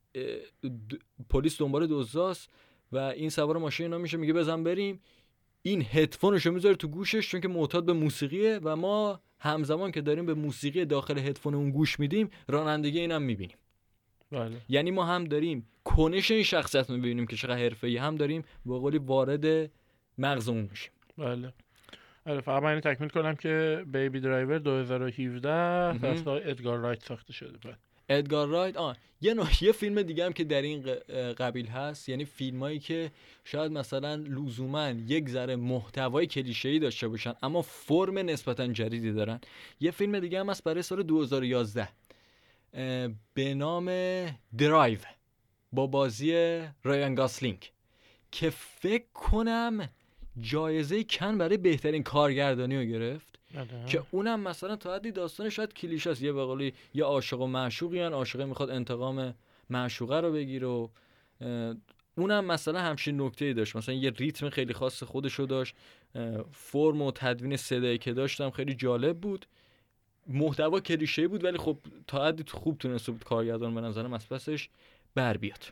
پلیس 1.29 1.59
دنبال 1.59 1.87
دزداست 1.90 2.51
و 2.92 2.98
این 2.98 3.31
سوار 3.31 3.57
ماشین 3.59 3.87
اینا 3.87 3.98
میشه 3.98 4.16
میگه 4.16 4.33
بزن 4.33 4.64
بریم. 4.64 5.01
این 5.62 5.83
هدفونش 5.83 6.46
رو 6.46 6.53
می‌ذاره 6.53 6.74
تو 6.74 6.88
گوشش 6.88 7.31
چون 7.31 7.40
که 7.40 7.48
معتاد 7.48 7.85
به 7.85 7.92
موسیقیه 7.92 8.61
و 8.62 8.77
ما 8.77 9.20
همزمان 9.40 9.92
که 9.92 10.01
داریم 10.01 10.27
به 10.27 10.35
موسیقی 10.35 10.85
داخل 10.85 11.18
هدفون 11.18 11.55
اون 11.55 11.70
گوش 11.70 12.01
میدیم 12.01 12.31
رانندگی 12.48 13.01
اینم 13.01 13.22
می‌بینیم. 13.22 13.57
بله. 14.33 14.57
یعنی 14.68 14.90
ما 14.90 15.05
هم 15.05 15.24
داریم 15.24 15.68
کنش 15.85 16.31
این 16.31 16.42
شخصیت 16.42 16.90
رو 16.90 16.96
می‌بینیم 16.96 17.27
که 17.27 17.37
چقدر 17.37 17.59
حرفه‌ای 17.59 17.96
هم 17.96 18.16
داریم 18.16 18.42
به 18.66 18.79
قولی 18.79 18.98
وارد 18.98 19.70
مغز 20.18 20.48
اون 20.48 20.68
میشیم. 20.70 20.92
بله. 21.18 21.53
آره 22.27 22.40
فقط 22.40 22.62
من 22.62 22.81
تکمیل 22.81 23.11
کنم 23.11 23.35
که 23.37 23.85
بیبی 23.87 24.20
درایور 24.20 24.59
2017 24.59 25.92
مهم. 25.92 25.98
توسط 25.98 26.42
ادگار 26.44 26.79
رایت 26.79 27.05
ساخته 27.05 27.33
شده. 27.33 27.59
بله. 27.59 27.77
ادگار 28.09 28.49
رایت 28.49 28.77
آه 28.77 28.97
یه 29.21 29.35
نوع 29.35 29.49
یه 29.61 29.73
فیلم 29.73 30.03
دیگه 30.03 30.25
هم 30.25 30.33
که 30.33 30.44
در 30.44 30.62
این 30.62 30.83
قبیل 31.38 31.66
هست 31.66 32.09
یعنی 32.09 32.25
فیلمایی 32.25 32.79
که 32.79 33.11
شاید 33.44 33.73
مثلا 33.73 34.14
لزوما 34.14 34.88
یک 34.88 35.29
ذره 35.29 35.57
محتوای 35.57 36.27
کلیشه‌ای 36.27 36.79
داشته 36.79 37.09
باشن 37.09 37.35
اما 37.42 37.62
فرم 37.62 38.18
نسبتا 38.18 38.66
جدیدی 38.66 39.12
دارن. 39.12 39.40
یه 39.81 39.90
فیلم 39.90 40.21
دیگه 40.21 40.40
هم 40.40 40.51
هست 40.51 40.64
برای 40.64 40.83
سال 40.83 41.03
2011 41.03 41.88
اه، 42.75 43.09
به 43.35 43.55
نام 43.55 43.87
درایو 44.59 44.99
با 45.73 45.87
بازی 45.87 46.61
رایان 46.83 47.14
گاسلینگ 47.14 47.73
که 48.33 48.51
فکر 48.51 49.05
کنم 49.14 49.88
جایزه 50.40 51.05
کن 51.05 51.38
برای 51.38 51.57
بهترین 51.57 52.03
کارگردانی 52.03 52.77
رو 52.77 52.85
گرفت. 52.85 53.38
بله. 53.54 53.87
که 53.87 54.02
اونم 54.11 54.40
مثلا 54.40 54.76
تا 54.76 54.94
حدی 54.94 55.12
داستان 55.12 55.48
شاید 55.48 55.74
کلیشه 55.74 56.11
است. 56.11 56.22
یه 56.22 56.32
بقولی 56.32 56.74
یه 56.94 57.04
عاشق 57.04 57.40
و 57.40 57.46
معشوقین. 57.46 58.12
عاشقه 58.12 58.44
می‌خواد 58.44 58.70
انتقام 58.70 59.34
معشوقه 59.70 60.20
رو 60.20 60.32
بگیره 60.32 60.66
و 60.66 60.88
اونم 62.14 62.44
مثلا 62.44 62.80
همچین 62.80 63.20
نکته 63.20 63.44
ای 63.44 63.54
داشت. 63.54 63.76
مثلا 63.76 63.94
یه 63.94 64.11
ریتم 64.11 64.50
خیلی 64.50 64.72
خاص 64.72 65.02
خودشو 65.02 65.42
داشت. 65.42 65.74
فرم 66.52 67.02
و 67.02 67.12
تدوین 67.14 67.56
صدایی 67.56 67.98
که 67.98 68.12
داشتم 68.12 68.50
خیلی 68.50 68.74
جالب 68.74 69.18
بود. 69.18 69.46
محتوا 70.26 70.80
کلیشه 70.80 71.28
بود 71.28 71.44
ولی 71.44 71.58
خب 71.58 71.78
تا 72.06 72.26
حدی 72.26 72.44
خوب 72.48 72.78
تونسته 72.78 73.12
بود 73.12 73.24
کارگردان 73.24 73.74
به 73.74 73.80
نظرم 73.80 74.12
از 74.12 74.28
پسش 74.28 74.68
بر 75.14 75.37
بیاد. 75.37 75.64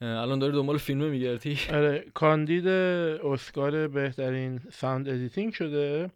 الان 0.00 0.38
داری 0.38 0.52
دنبال 0.52 0.78
فیلمه 0.78 1.08
میگردی؟ 1.08 1.58
آره 1.72 2.06
کاندید 2.14 2.68
اسکار 2.68 3.88
بهترین 3.88 4.60
sound 4.72 5.08
editing 5.08 5.52
شده. 5.52 6.10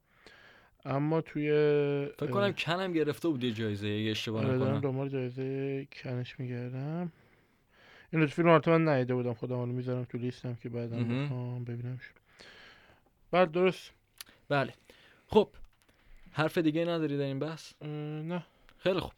اما 0.85 1.21
توی 1.21 1.51
فکر 2.17 2.31
کنم 2.31 2.53
کنم 2.53 2.93
گرفته 2.93 3.29
بود 3.29 3.45
یه 3.45 3.53
جایزه 3.53 3.87
اگه 3.87 4.11
اشتباه 4.11 4.41
آره 4.47 4.59
دارم 4.59 4.63
نکنم. 4.63 4.81
دنبال 4.81 5.09
جایزه 5.09 5.87
کنش 6.03 6.41
میگردم. 6.41 7.13
این 8.13 8.23
رو 8.23 8.29
تو 8.29 8.35
فیلم 8.35 8.49
البته 8.49 8.71
من 8.71 8.89
ندیده 8.89 9.15
بودم 9.15 9.35
خودم 9.35 9.57
حالا 9.57 9.73
می‌ذارم 9.73 10.05
تو 10.05 10.19
لیستم 10.19 10.55
که 10.63 10.69
بعدا 10.69 10.97
مهم. 10.97 11.25
بخوام 11.25 11.65
ببینمش. 11.65 12.11
بعد 13.31 13.51
درست. 13.53 13.91
بله. 14.49 14.75
خب 15.27 15.49
حرف 16.33 16.59
دیگه 16.59 16.85
نداری 16.85 17.19
در 17.19 17.25
این 17.25 17.39
بحث؟ 17.39 17.73
نه. 17.83 18.43
خیلی 18.79 19.01
خوب. 19.01 19.13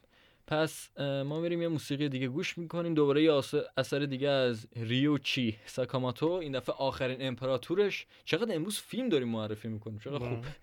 پس 0.47 1.01
ما 1.01 1.40
بریم 1.40 1.62
یه 1.62 1.68
موسیقی 1.68 2.09
دیگه 2.09 2.28
گوش 2.28 2.59
می‌کنیم. 2.59 2.95
دوباره 2.95 3.22
یه 3.22 3.32
اثر 3.76 3.99
دیگه 3.99 4.28
از 4.28 4.66
ریوچی 4.76 5.57
ساکاماتو. 5.66 6.30
این 6.30 6.53
دفعه 6.53 6.74
آخرین 6.74 7.16
امپراتورش. 7.20 8.07
چقدر 8.24 8.55
امروز 8.55 8.78
فیلم 8.78 9.09
داریم 9.09 9.28
معرفی 9.28 9.68
می‌کنیم. 9.68 9.99
چقدر 9.99 10.18
خوب. 10.18 10.40
بله. 10.40 10.57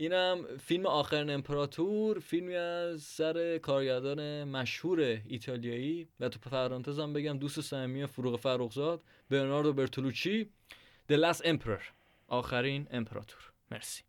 اینم 0.00 0.56
فیلم 0.56 0.86
آخرین 0.86 1.30
امپراتور 1.30 2.18
فیلمی 2.18 2.54
از 2.56 3.02
سر 3.02 3.58
کارگردان 3.58 4.44
مشهور 4.44 5.00
ایتالیایی. 5.28 6.08
و 6.20 6.28
تو 6.28 6.38
پرانتزم 6.50 7.12
بگم 7.12 7.38
دوست 7.38 7.60
صمیمی 7.60 8.06
فروغ 8.06 8.40
فرخزاد 8.40 9.02
برناردو 9.30 9.72
برتولوچی 9.72 10.50
The 11.12 11.16
Last 11.16 11.42
Emperor 11.42 11.82
آخرین 12.28 12.86
امپراتور. 12.90 13.52
مرسی. 13.70 14.02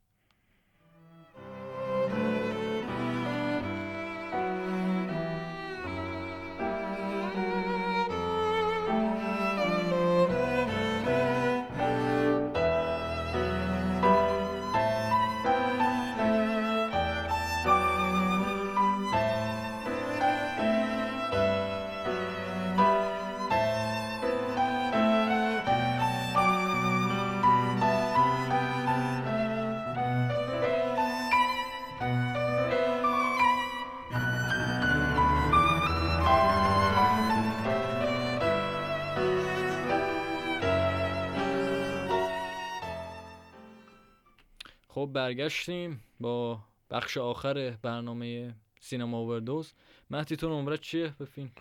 خب 45.01 45.09
برگشتیم 45.13 46.03
با 46.19 46.59
بخش 46.91 47.17
آخر 47.17 47.73
برنامه 47.81 48.53
سینما 48.79 49.17
اووردوز. 49.17 49.73
مهدی 50.11 50.35
تو 50.35 50.49
نمره 50.49 50.77
چیه؟ 50.77 51.13
به 51.19 51.25
فیلم 51.25 51.51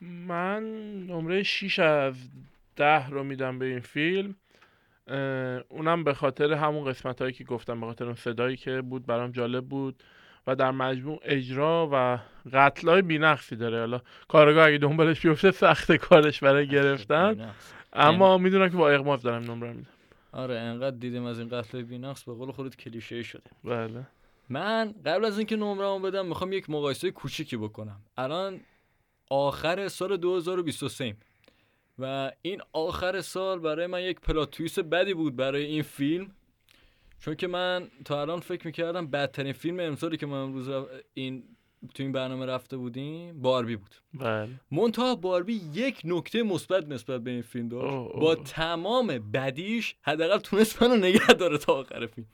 من 0.00 0.62
نمره 1.06 1.42
6 1.42 1.78
از 1.78 2.14
10 2.76 3.08
رو 3.08 3.24
میدم 3.24 3.58
به 3.58 3.66
این 3.66 3.80
فیلم. 3.80 4.34
اونم 5.68 6.04
به 6.04 6.14
خاطر 6.14 6.52
همون 6.52 6.84
قسمت 6.84 7.20
هایی 7.20 7.32
که 7.32 7.44
گفتم 7.44 7.80
به 7.80 7.86
خاطر 7.86 8.04
اون 8.04 8.14
صدایی 8.14 8.56
که 8.56 8.82
بود 8.82 9.06
برام 9.06 9.30
جالب 9.30 9.64
بود 9.64 10.02
و 10.46 10.56
در 10.56 10.70
مجموع 10.70 11.20
اجرا 11.22 11.88
و 11.92 12.18
قتل 12.52 12.88
های 12.88 13.02
بینقصی 13.02 13.56
داره. 13.56 13.78
حالا 13.78 14.00
کارگاه 14.28 14.66
اگه 14.66 14.78
دنبالش 14.78 15.26
بیفته 15.26 15.50
سخت 15.50 15.92
کارش 15.92 16.40
برای 16.40 16.66
گرفتن. 16.76 17.54
اما 17.92 18.38
می‌دونم 18.38 18.68
که 18.68 18.76
با 18.76 18.90
اغماز 18.90 19.22
دارم 19.22 19.42
نمره 19.50 19.72
میدم. 19.72 19.97
آره 20.32 20.58
انقدر 20.58 20.96
دیدیم 20.96 21.24
از 21.24 21.38
این 21.38 21.48
قتل 21.48 21.82
بینقص 21.82 22.24
به 22.24 22.34
قول 22.34 22.50
خودت 22.50 22.76
کلیشه 22.76 23.22
شده 23.22 23.50
بله. 23.64 24.06
من 24.48 24.94
قبل 25.06 25.24
از 25.24 25.38
اینکه 25.38 25.56
نمره‌مو 25.56 25.98
بدم 25.98 26.26
می‌خوام 26.26 26.52
یک 26.52 26.70
مقایسه 26.70 27.10
کوچیکی 27.10 27.56
بکنم. 27.56 28.00
الان 28.16 28.60
آخر 29.30 29.88
سال 29.88 30.16
2023 30.16 31.16
و 31.98 32.32
این 32.42 32.60
آخر 32.72 33.20
سال 33.20 33.58
برای 33.58 33.86
من 33.86 34.02
یک 34.02 34.20
پلات 34.20 34.50
تویست 34.50 34.80
بدی 34.80 35.14
بود 35.14 35.36
برای 35.36 35.64
این 35.64 35.82
فیلم. 35.82 36.30
چون 37.20 37.34
که 37.34 37.46
من 37.46 37.88
تا 38.04 38.20
الان 38.20 38.40
فکر 38.40 38.66
می‌کردم 38.66 39.06
بدترین 39.06 39.52
فیلم 39.52 39.80
امسالی 39.80 40.16
که 40.16 40.26
ما 40.26 40.42
امروز 40.42 40.86
این 41.14 41.44
تو 41.94 42.02
این 42.02 42.12
برنامه 42.12 42.46
رفته 42.46 42.76
بودیم 42.76 43.42
باربی 43.42 43.76
بود. 43.76 43.94
بله. 44.14 44.48
منتها 44.70 45.14
باربی 45.14 45.60
یک 45.74 46.00
نکته 46.04 46.42
مثبت 46.42 46.88
نسبت 46.88 47.20
به 47.20 47.30
این 47.30 47.42
فیلم 47.42 47.68
داشت 47.68 47.84
اوه، 47.84 48.10
اوه. 48.10 48.20
با 48.20 48.34
تمام 48.34 49.06
بدیش 49.06 49.94
حداقل 50.02 50.38
تونست 50.38 50.82
منو 50.82 50.96
نگه 50.96 51.26
داره 51.26 51.58
تا 51.58 51.72
آخر 51.72 52.06
فیلم. 52.06 52.26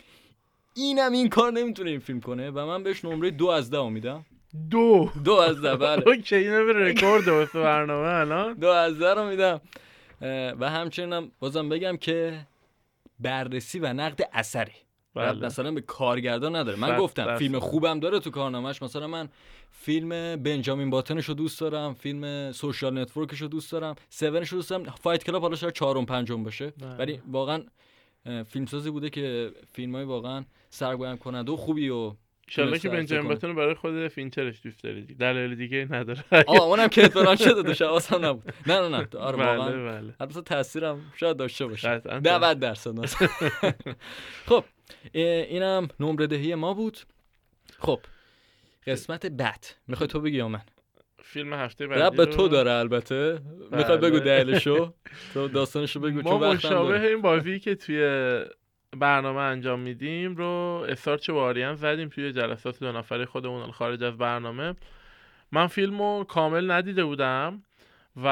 اینم 0.74 1.12
این 1.12 1.28
کار 1.28 1.53
نمی‌تونه 1.53 1.90
این 1.90 2.01
فیلم 2.01 2.20
کنه 2.20 2.51
و 2.51 2.66
من 2.66 2.82
بهش 2.82 3.05
نمره 3.05 3.30
دو 3.30 3.47
از 3.47 3.70
ده 3.70 3.88
میدم. 3.88 4.24
دو. 4.70 5.11
دو 5.24 5.32
از 5.32 5.61
ده 5.61 5.76
بله. 5.76 6.03
okay 6.09 6.37
اینو 6.36 6.64
به 6.64 6.72
رکورد 6.72 7.53
برنامه 7.55 8.09
الان. 8.09 8.55
دو 8.55 8.68
از 8.68 8.99
ده 8.99 9.14
رو 9.14 9.28
میدم. 9.28 9.61
و 10.61 10.70
همچنین 10.70 11.30
بازم 11.40 11.68
بگم 11.68 11.97
که 11.97 12.47
بررسی 13.20 13.78
و 13.78 13.92
نقد 13.92 14.28
اثری 14.32 14.72
بله. 15.15 15.47
مثلا 15.47 15.73
به 15.73 15.81
کارگردان 15.81 16.57
نداره 16.57 16.79
من 16.79 16.89
صد 16.89 16.99
گفتم 16.99 17.25
درصد. 17.25 17.39
فیلم 17.39 17.59
خوبم 17.59 18.01
داره 18.01 18.21
تو 18.21 18.31
کارنامهش 18.31 18.83
مثلا 18.83 19.07
من 19.07 19.29
فیلم 19.71 20.37
بنجامین 20.37 20.91
باتنش 20.91 21.25
رو 21.25 21.35
دوست 21.35 21.61
دارم 21.61 21.95
فیلم 21.95 22.53
سوشال 22.53 22.99
نتورکش 22.99 23.41
رو 23.41 23.49
دوست 23.49 23.73
دارم 23.73 23.95
سونش 24.11 24.49
رو 24.49 24.59
دوست 24.59 24.71
دارم 24.71 24.85
فایت 24.85 25.25
کلاب 25.25 25.43
حالا 25.43 25.57
شاید 25.57 25.73
چهارم 25.75 26.07
پنجم 26.07 26.43
باشه 26.43 26.73
بله. 26.81 26.97
ولی 26.97 27.21
واقعا 27.31 27.65
فیلمسازی 28.47 28.91
بوده 28.91 29.11
که 29.11 29.53
فیلم 29.73 29.95
های 29.95 30.05
واقعا 30.05 30.45
سرگرم 30.71 31.17
کننده 31.17 31.53
و 31.53 31.57
خوبی 31.57 31.89
و 31.89 32.12
انشالله 32.49 32.79
که 32.79 32.89
بنجامین. 32.89 33.29
باتون 33.29 33.51
رو 33.51 33.57
برای 33.57 33.75
خود 33.75 34.09
فینچرش 34.09 34.61
دوست 34.62 34.83
داری 34.83 35.01
دیگه. 35.01 35.15
دلایل 35.15 35.55
دیگه 35.55 35.89
نداره 35.91 36.25
آه 36.47 36.62
اونم 36.62 36.89
که 36.89 37.05
اتفاقا 37.05 37.37
شده 37.37 37.75
تو 37.75 37.85
حواسم 37.85 38.25
نبود 38.25 38.53
نه 38.67 38.81
نه 38.81 38.89
نه 38.89 39.09
آره 39.19 39.37
بله، 39.37 39.57
واقعا 39.57 40.01
بله. 40.01 40.15
البته 40.21 40.41
تاثیرم 40.41 41.01
شاید 41.17 41.37
داشته 41.37 41.67
باشه 41.67 41.89
قطعاً 41.89 42.19
90 42.19 42.59
درصد 42.59 43.05
خب 44.49 44.65
اینم 45.12 45.89
نمره 46.01 46.26
دهی 46.26 46.55
ما 46.55 46.74
بود. 46.74 46.99
خب 47.78 48.01
قسمت 48.87 49.26
بد 49.26 49.64
می‌خوای 49.89 50.09
تو 50.09 50.20
بگی 50.20 50.37
یا 50.37 50.49
من؟ 50.49 50.62
فیلم 51.22 51.53
هفته 51.55 51.87
بعدی 51.87 52.03
رب 52.03 52.16
به 52.16 52.26
تو 52.26 52.49
داره 52.49 52.70
البته. 52.70 53.39
می‌خوای 53.72 53.99
بله. 53.99 54.11
بگو 54.11 54.18
دلیلشو؟ 54.18 54.93
تو 55.35 55.49
داستانشو 55.49 56.01
بگو 56.01 56.22
ما 56.22 56.39
مشابه 56.39 57.01
این 57.01 57.22
بازی 57.22 57.59
که 57.59 57.74
توی 57.74 58.41
برنامه 58.97 59.41
انجام 59.41 59.80
میدیم 59.80 60.37
رو 60.37 60.85
استارچ 60.89 61.30
با 61.30 61.45
آریان 61.45 61.74
زدیم 61.74 62.09
توی 62.09 62.32
جلسات 62.32 62.80
دو 62.80 62.93
نفره 62.93 63.24
خودمون 63.24 63.70
خارج 63.70 64.03
از 64.03 64.18
برنامه. 64.18 64.74
من 65.53 65.66
فیلم 65.66 66.03
رو 66.03 66.24
کامل 66.24 66.70
ندیده 66.70 67.05
بودم 67.05 67.62
و 68.24 68.28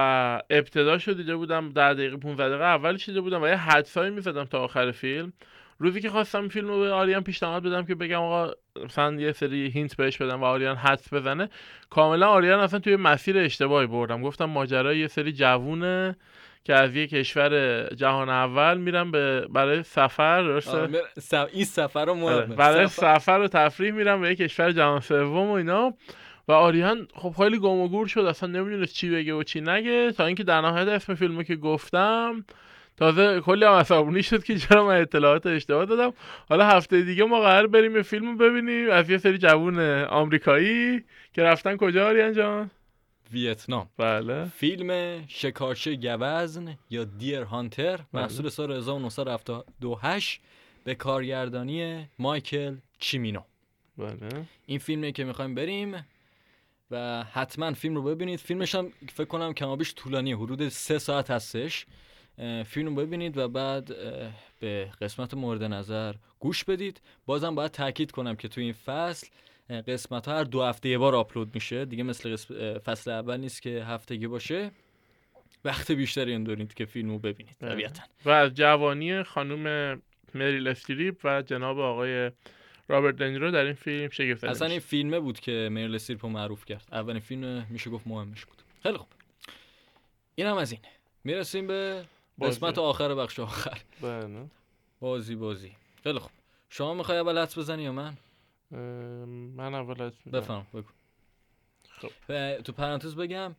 ابتداشو 0.51 1.13
دیده 1.13 1.37
بودم 1.37 1.73
در 1.73 1.95
دقیقه 1.95 2.17
15 2.17 2.49
دقیقه 2.49 2.65
اولش 2.65 3.07
دیده 3.07 3.21
بودم 3.21 3.43
و 3.43 3.47
یه 3.47 3.57
حدسایی 3.57 4.11
می‌زدم 4.11 4.45
تا 4.45 4.59
آخر 4.59 4.91
فیلم. 4.91 5.33
روزی 5.83 6.01
که 6.01 6.11
خواستم 6.11 6.49
فیلم 6.49 6.69
رو 6.69 6.79
به 6.81 6.93
آریان 6.93 7.23
پیشنهاد 7.23 7.63
بدم 7.63 7.85
که 7.85 7.95
بگم 7.95 8.21
آقا 8.23 8.51
مثلا 8.85 9.15
یه 9.15 9.33
سری 9.33 9.67
هینت 9.71 9.97
بهش 9.97 10.17
بدم 10.17 10.41
و 10.41 10.45
آریان 10.45 10.77
حدس 10.77 11.13
بزنه 11.15 11.49
کاملا 11.91 12.29
آریان 12.29 12.61
اصلا 12.61 12.79
توی 12.79 12.97
مسیر 12.97 13.39
اشتباهی 13.39 13.87
بردم. 13.87 14.23
گفتم 14.23 14.45
ماجرای 14.45 14.99
یه 14.99 15.07
سری 15.09 15.33
جوونه 15.33 16.17
که 16.65 16.75
از 16.75 16.97
یه 16.97 17.07
کشور 17.07 17.85
جهان 17.95 18.29
اول 18.29 18.79
میرن 18.79 19.11
به 19.11 19.47
برای 19.51 19.83
سفر 19.83 20.41
آره، 20.43 20.61
س- 21.19 21.35
این 21.35 21.65
سفر 21.65 22.05
رو 22.05 22.13
آره، 22.13 22.37
مهمه. 22.41 22.57
برای 22.57 22.87
سفر- 22.87 23.19
سفر 23.19 23.39
و 23.45 23.49
تفریح 23.49 23.93
میرن 23.93 24.21
به 24.21 24.31
یک 24.31 24.39
کشور 24.39 24.73
جهان 24.73 25.01
سوم 25.01 25.49
و 25.49 25.53
اینا. 25.53 25.95
و 26.49 26.53
آریان 26.53 27.09
خب 27.15 27.35
خیلی 27.37 27.59
گم 27.59 27.69
و 27.81 27.89
گور 27.89 28.07
شد 28.07 28.21
اصلا 28.21 28.49
نمی‌دونست 28.49 28.95
چی 28.95 29.11
بگه 29.11 29.35
و 29.35 29.43
چی 29.43 29.61
نگه. 29.61 30.13
تا 30.13 30.27
اینکه 30.27 30.45
در 30.45 30.61
نهایت 30.61 30.89
اسم 30.89 31.15
فیلمو 31.15 31.43
که 31.43 31.57
گفتم 31.57 32.45
تازه 33.03 33.41
کلی 33.41 33.65
هم 33.65 33.73
عصبانی 33.73 34.23
شد 34.23 34.45
که 34.45 34.59
چرا 34.59 34.87
من 34.87 35.01
اطلاعات 35.01 35.47
اشتباه 35.47 35.85
دادم. 35.85 36.13
حالا 36.49 36.67
هفته 36.67 37.03
دیگه 37.03 37.25
ما 37.25 37.41
قرار 37.41 37.67
بریم 37.67 37.97
یه 37.97 38.03
فیلم 38.03 38.39
ببینیم 38.39 38.91
از 38.91 39.11
یه 39.11 39.19
سری 39.19 39.39
جوون 39.39 39.79
آمریکایی 40.05 41.05
که 41.33 41.43
رفتن 41.43 41.77
کجا 41.77 42.09
آریان 42.09 42.33
جان؟ 42.33 42.71
ویتنام. 43.33 43.89
بله. 43.99 44.45
فیلم 44.45 45.21
شکارچی 45.29 45.97
گوزن 45.97 46.79
یا 46.91 47.05
دیر 47.05 47.43
هانتر 47.43 48.01
محصول 48.13 48.49
سال 48.49 48.73
1978 48.73 50.41
به 50.85 50.95
کارگردانی 50.95 52.09
مایکل 52.19 52.77
چیمینو. 52.99 53.43
بله. 53.99 54.45
این 54.67 54.79
فیلمی 54.79 55.13
که 55.13 55.25
می‌خوایم 55.25 55.55
بریم 55.55 56.07
و 56.91 57.25
حتما 57.33 57.73
فیلم 57.73 57.95
رو 57.95 58.03
ببینید. 58.03 58.39
فیلمش 58.39 58.75
هم 58.75 58.93
فکر 59.15 59.25
کنم 59.25 59.53
کمابیش 59.53 59.95
طولانی 59.95 60.33
حدود 60.33 60.69
سه 60.69 60.99
ساعت 60.99 61.31
هستش. 61.31 61.87
فیلم 62.67 62.95
ببینید 62.95 63.37
و 63.37 63.49
بعد 63.49 63.87
به 64.61 64.91
قسمت 65.01 65.35
مورد 65.35 65.63
نظر 65.63 66.15
گوش 66.41 66.65
بدید. 66.65 67.01
بازم 67.27 67.55
باید 67.55 67.71
تاکید 67.71 68.11
کنم 68.11 68.37
که 68.37 68.49
تو 68.49 68.61
این 68.61 68.73
فصل 68.73 69.27
قسمت 69.87 70.29
ها 70.29 70.39
هر 70.39 70.45
دو 70.45 70.63
هفته 70.63 70.89
یه 70.89 70.99
بار 70.99 71.15
آپلود 71.15 71.55
میشه. 71.55 71.85
دیگه 71.85 72.03
مثل 72.03 72.37
فصل 72.79 73.11
اول 73.11 73.37
نیست 73.37 73.63
که 73.63 73.85
هفتگی 73.85 74.27
باشه. 74.27 74.71
وقت 75.65 75.93
بیشتری 75.93 76.33
این 76.33 76.45
دارید 76.45 76.75
که 76.75 76.85
فیلم 76.85 77.11
رو 77.11 77.19
ببینید 77.19 77.57
بله. 77.61 77.71
طبیعتا. 77.71 78.03
و 78.25 78.31
از 78.31 78.55
جوانی 78.55 79.23
خانم 79.23 80.03
مریل 80.35 80.69
استریپ 80.69 81.21
و 81.25 81.43
جناب 81.43 81.79
آقای 81.79 82.31
رابرت 82.89 83.17
دنیرو 83.17 83.51
در 83.51 83.65
این 83.65 83.75
فیلم 83.75 84.09
شگفت 84.09 84.45
اصلا 84.45 84.69
این 84.69 84.81
فیلمه 84.81 85.21
بود 85.21 85.41
که 85.41 85.69
میرل 85.73 85.95
استریپ 85.95 86.25
رو 86.25 86.33
معروف 86.33 86.65
کرد. 86.65 86.89
اولین 86.93 87.21
فیلم 87.21 87.67
میشه 87.71 87.91
گفت 87.91 88.07
مهمش 88.07 88.45
بود. 88.45 88.63
خیلی 88.83 88.97
خوب. 88.97 89.09
این 90.35 90.47
هم 90.47 90.57
از 90.57 90.73
این. 90.73 90.81
می‌رسیم 91.25 91.67
به. 91.67 92.05
قسمت 92.41 92.79
آخر 92.79 93.15
بخش 93.15 93.41
آخر. 93.41 93.81
بله. 94.03 94.47
بازی 95.01 95.35
بازی. 95.37 95.77
خیلی 96.03 96.19
خوب. 96.19 96.31
شما 96.69 96.95
می‌خوای 96.95 97.19
اول 97.19 97.39
حدس 97.39 97.59
بزنی 97.59 97.83
یا 97.83 97.93
من؟ 97.93 98.17
من 99.57 99.75
اول 99.75 100.03
از 100.03 100.13
بفهم 100.33 100.67
بگو. 100.75 100.89
خب. 101.89 102.61
تو 102.61 102.73
پرانتز 102.73 103.17
بگم 103.17 103.55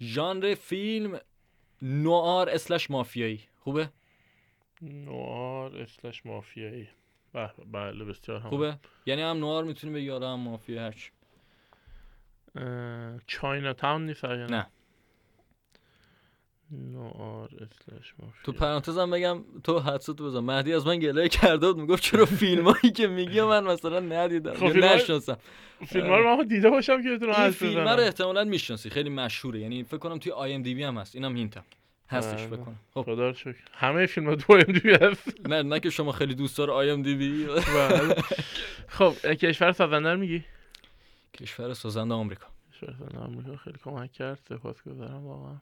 ژانر 0.00 0.54
فیلم 0.54 1.20
نوار 1.82 2.48
اسلش 2.50 2.90
مافیایی. 2.90 3.40
خوبه؟ 3.60 3.90
نوار 4.82 5.76
اسلش 5.76 6.26
مافیایی. 6.26 6.88
به- 7.32 7.50
بله 7.72 8.04
بسیار 8.04 8.40
هم. 8.40 8.50
خوبه؟ 8.50 8.78
یعنی 9.06 9.22
هم 9.22 9.36
نوار 9.36 9.64
می‌تونی 9.64 9.92
بگی 9.94 10.10
آره 10.10 10.26
هم 10.28 10.40
مافیا 10.40 10.82
هرچی. 10.82 11.10
Chinatown 13.26 14.06
نیست 14.06 14.24
نه. 14.24 14.66
نوآر 16.72 17.48
slash 17.54 18.14
مافیا. 18.18 18.40
تو 18.44 18.52
پرانتزم 18.52 19.10
بگم 19.10 19.44
تو 19.64 19.78
حدستو 19.78 20.14
بزن. 20.14 20.38
مهدی 20.38 20.72
از 20.74 20.86
من 20.86 20.98
گلایه 20.98 21.28
کرده 21.28 21.66
بود 21.66 21.78
می‌گفت 21.78 22.02
چرا 22.02 22.24
فیلمایی 22.24 22.90
که 22.96 23.06
میگی 23.06 23.40
من 23.40 23.64
مثلا 23.64 24.00
ندیدم. 24.00 24.54
خب 24.54 24.62
یا 24.62 24.70
فیلم‌ها- 24.72 24.94
نشناسم. 24.94 25.36
فیلم 25.86 26.06
ها 26.06 26.18
رو 26.18 26.36
من 26.36 26.46
دیده 26.46 26.70
باشم 26.70 27.02
که 27.02 27.10
بتونم 27.10 27.32
حدس 27.32 27.56
فیلم 27.56 27.88
رو 27.88 28.00
احتمالاً 28.00 28.44
می‌شناسی. 28.44 28.90
خیلی 28.90 29.10
مشهوره. 29.10 29.60
یعنی 29.60 29.84
فکر 29.84 29.98
کنم 29.98 30.18
توی 30.18 30.32
IMDb 30.32 30.82
هم 30.82 30.98
هست. 30.98 31.14
اینم 31.14 31.36
hint 31.36 31.58
م 31.58 31.64
هستش 32.08 32.40
بله. 32.40 32.46
فکر 32.46 32.56
کنم. 32.64 32.76
خب. 32.94 33.02
خدا 33.02 33.28
رو 33.28 33.34
شکر. 33.34 33.54
همه 33.72 34.06
فیلم 34.06 34.28
ها 34.28 34.34
تو 34.34 34.44
IMDb 34.52 34.90
هست. 34.90 35.48
نه 35.48 35.62
نه 35.62 35.80
که 35.80 35.90
شما 35.90 36.12
خیلی 36.12 36.34
دوست 36.34 36.58
داره 36.58 36.72
IMDb. 36.72 37.46
خب 38.88 39.12
کشور 39.34 39.72
سازنده 39.72 40.14
میگی؟ 40.14 40.44
کشور 41.34 41.74
سازنده 41.74 42.14
آمریکا. 42.14 42.46
کشور 42.72 42.94
سازنده 42.98 43.18
آمریکا. 43.18 43.56
خیلی 43.56 43.78
کمک 43.84 44.12
کرد. 44.12 44.38
سپاسگزارم 44.48 45.26
واقعا. 45.26 45.56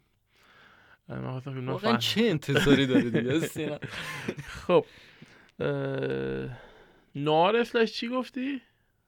من 1.09 1.31
خواستم 1.31 1.55
فیلم 1.55 1.69
واقعا 1.69 1.97
چه 1.97 2.21
انتظاری 2.21 2.87
داری 2.87 3.11
دیگه 3.11 3.41
سینا 3.41 3.79
خب 4.49 4.87
نوار 7.15 7.57
اسلش 7.57 7.93
چی 7.93 8.09
گفتی؟ 8.09 8.61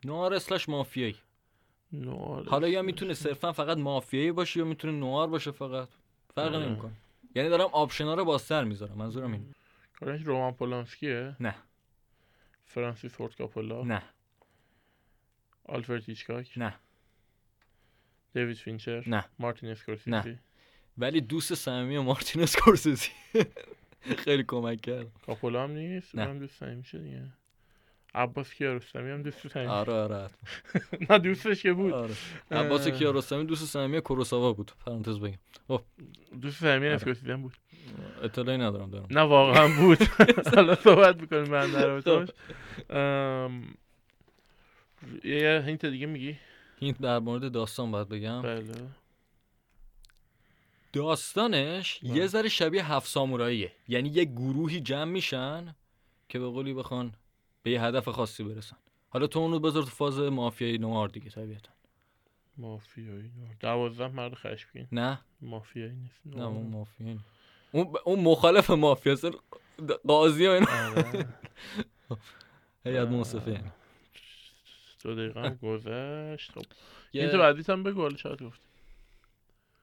نوار 0.04 0.34
اسلش 0.34 0.68
مافیایی 0.68 1.16
نوار 1.92 2.48
حالا 2.48 2.68
یا 2.68 2.82
می‌تونه 2.82 3.14
صرفا 3.14 3.52
فقط 3.52 3.78
مافیایی 3.78 4.32
باشه 4.32 4.60
یا 4.60 4.66
می‌تونه 4.66 4.92
نوار 4.92 5.28
باشه 5.28 5.50
فقط 5.50 5.88
فرق. 6.34 6.54
نمی‌کنه 6.54 6.92
یعنی 7.34 7.48
دارم 7.48 7.68
آپشنا 7.72 8.14
رو 8.14 8.24
بازتر 8.24 8.64
می‌ذارم 8.64 8.98
منظورم 8.98 9.32
این 9.32 9.54
کارش 10.00 10.22
رومان 10.22 10.52
پولانسکیه 10.52 11.36
نه 11.40 11.54
فرانسیس 12.66 13.14
فورد 13.14 13.36
کاپولا 13.36 13.82
نه 13.82 14.02
آلفرد 15.64 16.04
هیچکاک 16.04 16.52
نه 16.56 16.74
دیوید 18.34 18.56
فینچر 18.56 19.08
نه. 19.08 19.24
مارتین 19.38 19.68
اسکورسیزی 19.70 20.10
نه. 20.10 20.38
ولی 21.00 21.20
دوست 21.20 21.54
صمیمی 21.54 21.98
مارتین 21.98 22.42
اسکورسیزی 22.42 23.08
خیلی 24.24 24.44
کمک 24.48 24.80
کرد. 24.80 25.06
کاپولا 25.26 25.62
هم 25.64 25.70
نیست؟ 25.70 26.14
نه. 26.14 26.22
اونم 26.22 26.38
دوست 26.38 26.58
صمیمی 26.58 26.82
دیگه. 26.82 27.22
عباس 28.14 28.54
کیارستمی 28.54 29.10
هم 29.10 29.22
دوست 29.22 29.48
صمیمی. 29.48 29.70
آره 29.70 29.92
آره 29.92 30.30
نه 31.10 31.18
دوستش 31.18 31.62
که 31.62 31.72
بود. 31.72 31.92
آره. 31.92 32.14
عباس. 32.50 32.88
کیارستمی 32.88 33.44
دوست 33.44 33.64
صمیمی 33.64 34.00
کوروساوا 34.00 34.52
بود 34.52 34.72
پرانتز 34.86 35.18
بگم. 35.20 35.38
دوست 36.40 36.60
صمیمی 36.60 36.86
آره. 36.86 36.94
اسکورسیزی 36.94 37.32
هم 37.32 37.42
بود. 37.42 37.52
اطلاعی 38.22 38.58
ندارم 38.58 38.90
دارم. 38.90 39.06
نه 39.10 39.20
واقعا 39.20 39.68
بود. 39.80 40.02
حالا 40.54 40.74
صحبت 40.74 41.20
می‌کنیم 41.20 41.48
من 41.50 41.70
در. 41.70 42.26
ام، 42.90 43.74
یه 45.24 45.62
hint 45.66 45.86
دیگه 45.86 46.06
میگی؟ 46.06 46.38
hint 46.80 46.98
در 47.00 47.18
مورد 47.18 47.52
داستان 47.52 47.90
باید 47.90 48.08
بگم. 48.08 48.42
بله. 48.42 48.62
داستانش 50.92 51.98
بله. 52.02 52.16
یه 52.16 52.26
ذره 52.26 52.48
شبیه 52.48 52.92
هفت 52.92 53.08
ساموراییه. 53.08 53.72
یعنی 53.88 54.08
یه 54.08 54.24
گروهی 54.24 54.80
جمع 54.80 55.04
میشن 55.04 55.74
که 56.28 56.38
به 56.38 56.46
قولی 56.46 56.74
بخوان 56.74 57.14
به 57.62 57.70
یه 57.70 57.82
هدف 57.82 58.08
خاصی 58.08 58.44
برسن. 58.44 58.76
حالا 59.08 59.26
تو 59.26 59.38
اونو 59.38 59.58
بذار 59.58 59.82
تو 59.82 59.88
فاز 59.88 60.18
مافیایی 60.18 60.78
نوآر 60.78 61.08
دیگه 61.08 61.30
طبیعتا. 61.30 61.70
مافیایی 62.56 63.30
دوازده 63.60 64.08
مرد 64.08 64.34
خشمگین. 64.34 64.88
نه. 64.92 65.20
مافیایی 65.40 65.92
نیست. 65.92 66.20
نه 66.26 66.46
اون 66.46 66.66
مافیایی. 66.66 67.20
اون 67.72 67.94
اون 68.04 68.20
مخالف 68.20 68.70
مافیا 68.70 69.12
اصلا 69.12 69.30
قاضی 70.08 70.46
و 70.46 70.50
اینا. 70.50 70.66
آره. 70.66 71.28
هیئت 72.84 73.08
منصفه 73.08 73.50
یعنی 73.50 73.70
دو 75.04 75.14
دقیقه 75.14 75.40
هم 75.40 75.58
گذشت. 75.62 76.52
خب. 76.52 76.62
یه 77.12 77.22
این 77.22 77.30
تو 77.30 77.38
بعدیت 77.38 77.70
هم 77.70 77.82
بگو 77.82 78.00
حالا 78.00 78.16
شاید 78.16 78.42
گفت 78.42 78.60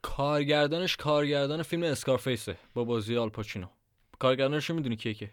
کارگردانش 0.02 0.96
کارگردان 0.96 1.64
فیلم 1.64 1.84
اسکارفیسه 1.84 2.58
با 2.74 2.84
بازی 2.84 3.18
آلپاچینو 3.18 3.68
کارگردانش 4.20 4.70
رو 4.70 4.76
می‌دونی 4.76 4.96
کیه 4.96 5.14
که؟ 5.14 5.32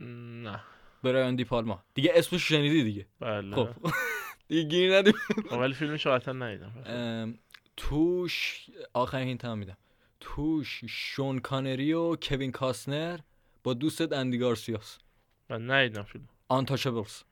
نه. 0.00 0.60
برایان 1.02 1.36
دی 1.36 1.44
پالما. 1.44 1.84
دیگه 1.94 2.12
اسمش 2.14 2.48
شنیدی 2.48 2.84
دیگه؟ 2.84 3.06
بله. 3.20 3.56
خب. 3.56 3.68
دیگه 4.48 4.62
گیر 4.62 4.96
ندیم. 4.96 5.14
خب، 5.50 5.58
ولی 5.58 5.74
فیلمش 5.74 6.06
رو 6.06 6.12
قطعا 6.12 6.34
ندیدم. 6.34 7.38
توش 7.76 8.66
آخرین 8.94 9.28
hint 9.28 9.44
هم 9.44 9.58
میدم. 9.58 9.76
توش 10.20 10.84
شون 10.88 11.38
کانری 11.38 11.92
و 11.92 12.16
کوین 12.16 12.52
کاستنر 12.52 13.18
با 13.62 13.74
دوستت 13.74 14.12
اندی 14.12 14.38
گارسیاس. 14.38 14.98
من 15.50 15.70
ندیدم 15.70 16.02
فیلم. 16.02 16.28
Untouchables 16.48 17.22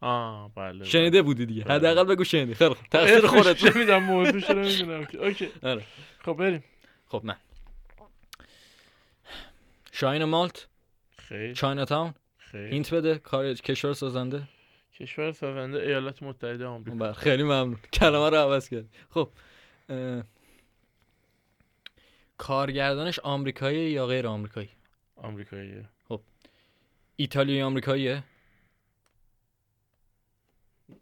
آه 0.00 0.54
بله 0.54 0.84
شنیده 0.84 1.22
بودی 1.22 1.46
دیگه. 1.46 1.64
بله. 1.64 1.74
حداقل 1.74 2.04
بگو 2.14 2.24
شنیدی. 2.24 2.54
خیلی 2.54 2.74
خوب. 2.74 2.86
تقصیر 2.86 3.26
خودت 3.26 3.90
موضوعش 3.90 4.50
رو 4.50 4.58
نمی‌دونم 4.58 5.04
که. 5.04 5.18
okay. 5.18 5.48
آره. 5.62 5.82
خب 6.24 6.32
بریم. 6.32 6.64
خب 7.06 7.22
نه. 7.24 7.36
شاین 9.92 10.24
مالت. 10.24 10.66
خیر. 11.18 11.54
Chinatown 11.54 12.14
خیر. 12.38 12.60
hint 12.60 12.94
بده 12.94 13.18
کار 13.18 13.54
کشور 13.54 13.92
سازنده. 13.92 14.42
کشور 15.00 15.32
سازنده 15.32 15.78
ایالات 15.78 16.22
متحده 16.22 16.66
آمریکا. 16.66 16.96
بله 16.96 17.12
خیلی 17.12 17.42
ممنون. 17.42 17.78
کلمه 17.92 18.30
رو 18.30 18.36
عوض 18.36 18.68
کرد 18.68 18.84
خب 19.10 19.28
کارگردانش 22.38 23.18
آمریکایی 23.18 23.90
یا 23.90 24.06
غیر 24.06 24.26
آمریکایی؟ 24.26 24.68
آمریکاییه 25.16 25.84
ایتالیایی 27.16 27.62
آمریکاییه 27.62 28.22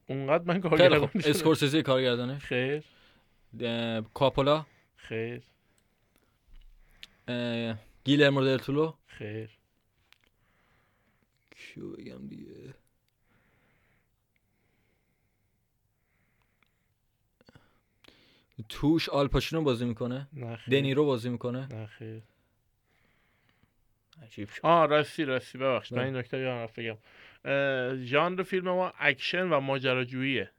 اونقدر 0.06 0.44
من 0.44 0.60
کارگردان 0.60 1.06
شدم. 1.08 1.30
اسکورسیزی 1.30 1.82
کارگردانش. 1.82 2.44
خیر. 2.44 2.84
کاپولا. 4.14 4.66
خیر. 4.96 5.42
اه، 7.28 7.78
گیلرمو 8.04 8.44
دل 8.44 8.56
تورو 8.56 8.94
خیر. 9.06 9.50
کیو 11.56 11.92
بگم 11.92 12.28
دیگه؟ 12.28 12.74
توش 18.68 19.08
آل 19.08 19.22
پاچینو 19.22 19.62
بازی 19.62 19.84
می‌کنه. 19.84 20.28
نه 20.32 20.58
دنیرو 20.70 21.04
بازی 21.04 21.28
می‌کنه. 21.28 21.66
نه 21.66 21.86
خیر. 21.86 22.22
عجیب 24.22 24.50
شد. 24.50 24.60
آه 24.66 24.86
راستی 24.86 25.24
راستی. 25.24 25.58
ببخشید 25.58 25.98
من 25.98 26.02
بله. 26.02 26.08
این 26.12 26.16
نکته 26.18 26.38
یادم 26.38 26.56
رفت 26.56 26.80
بگم. 26.80 26.96
ژانر 28.04 28.42
فیلم 28.42 28.64
ما 28.64 28.92
اکشن 28.98 29.42
و 29.48 29.60
ماجراجوییه. 29.60 30.50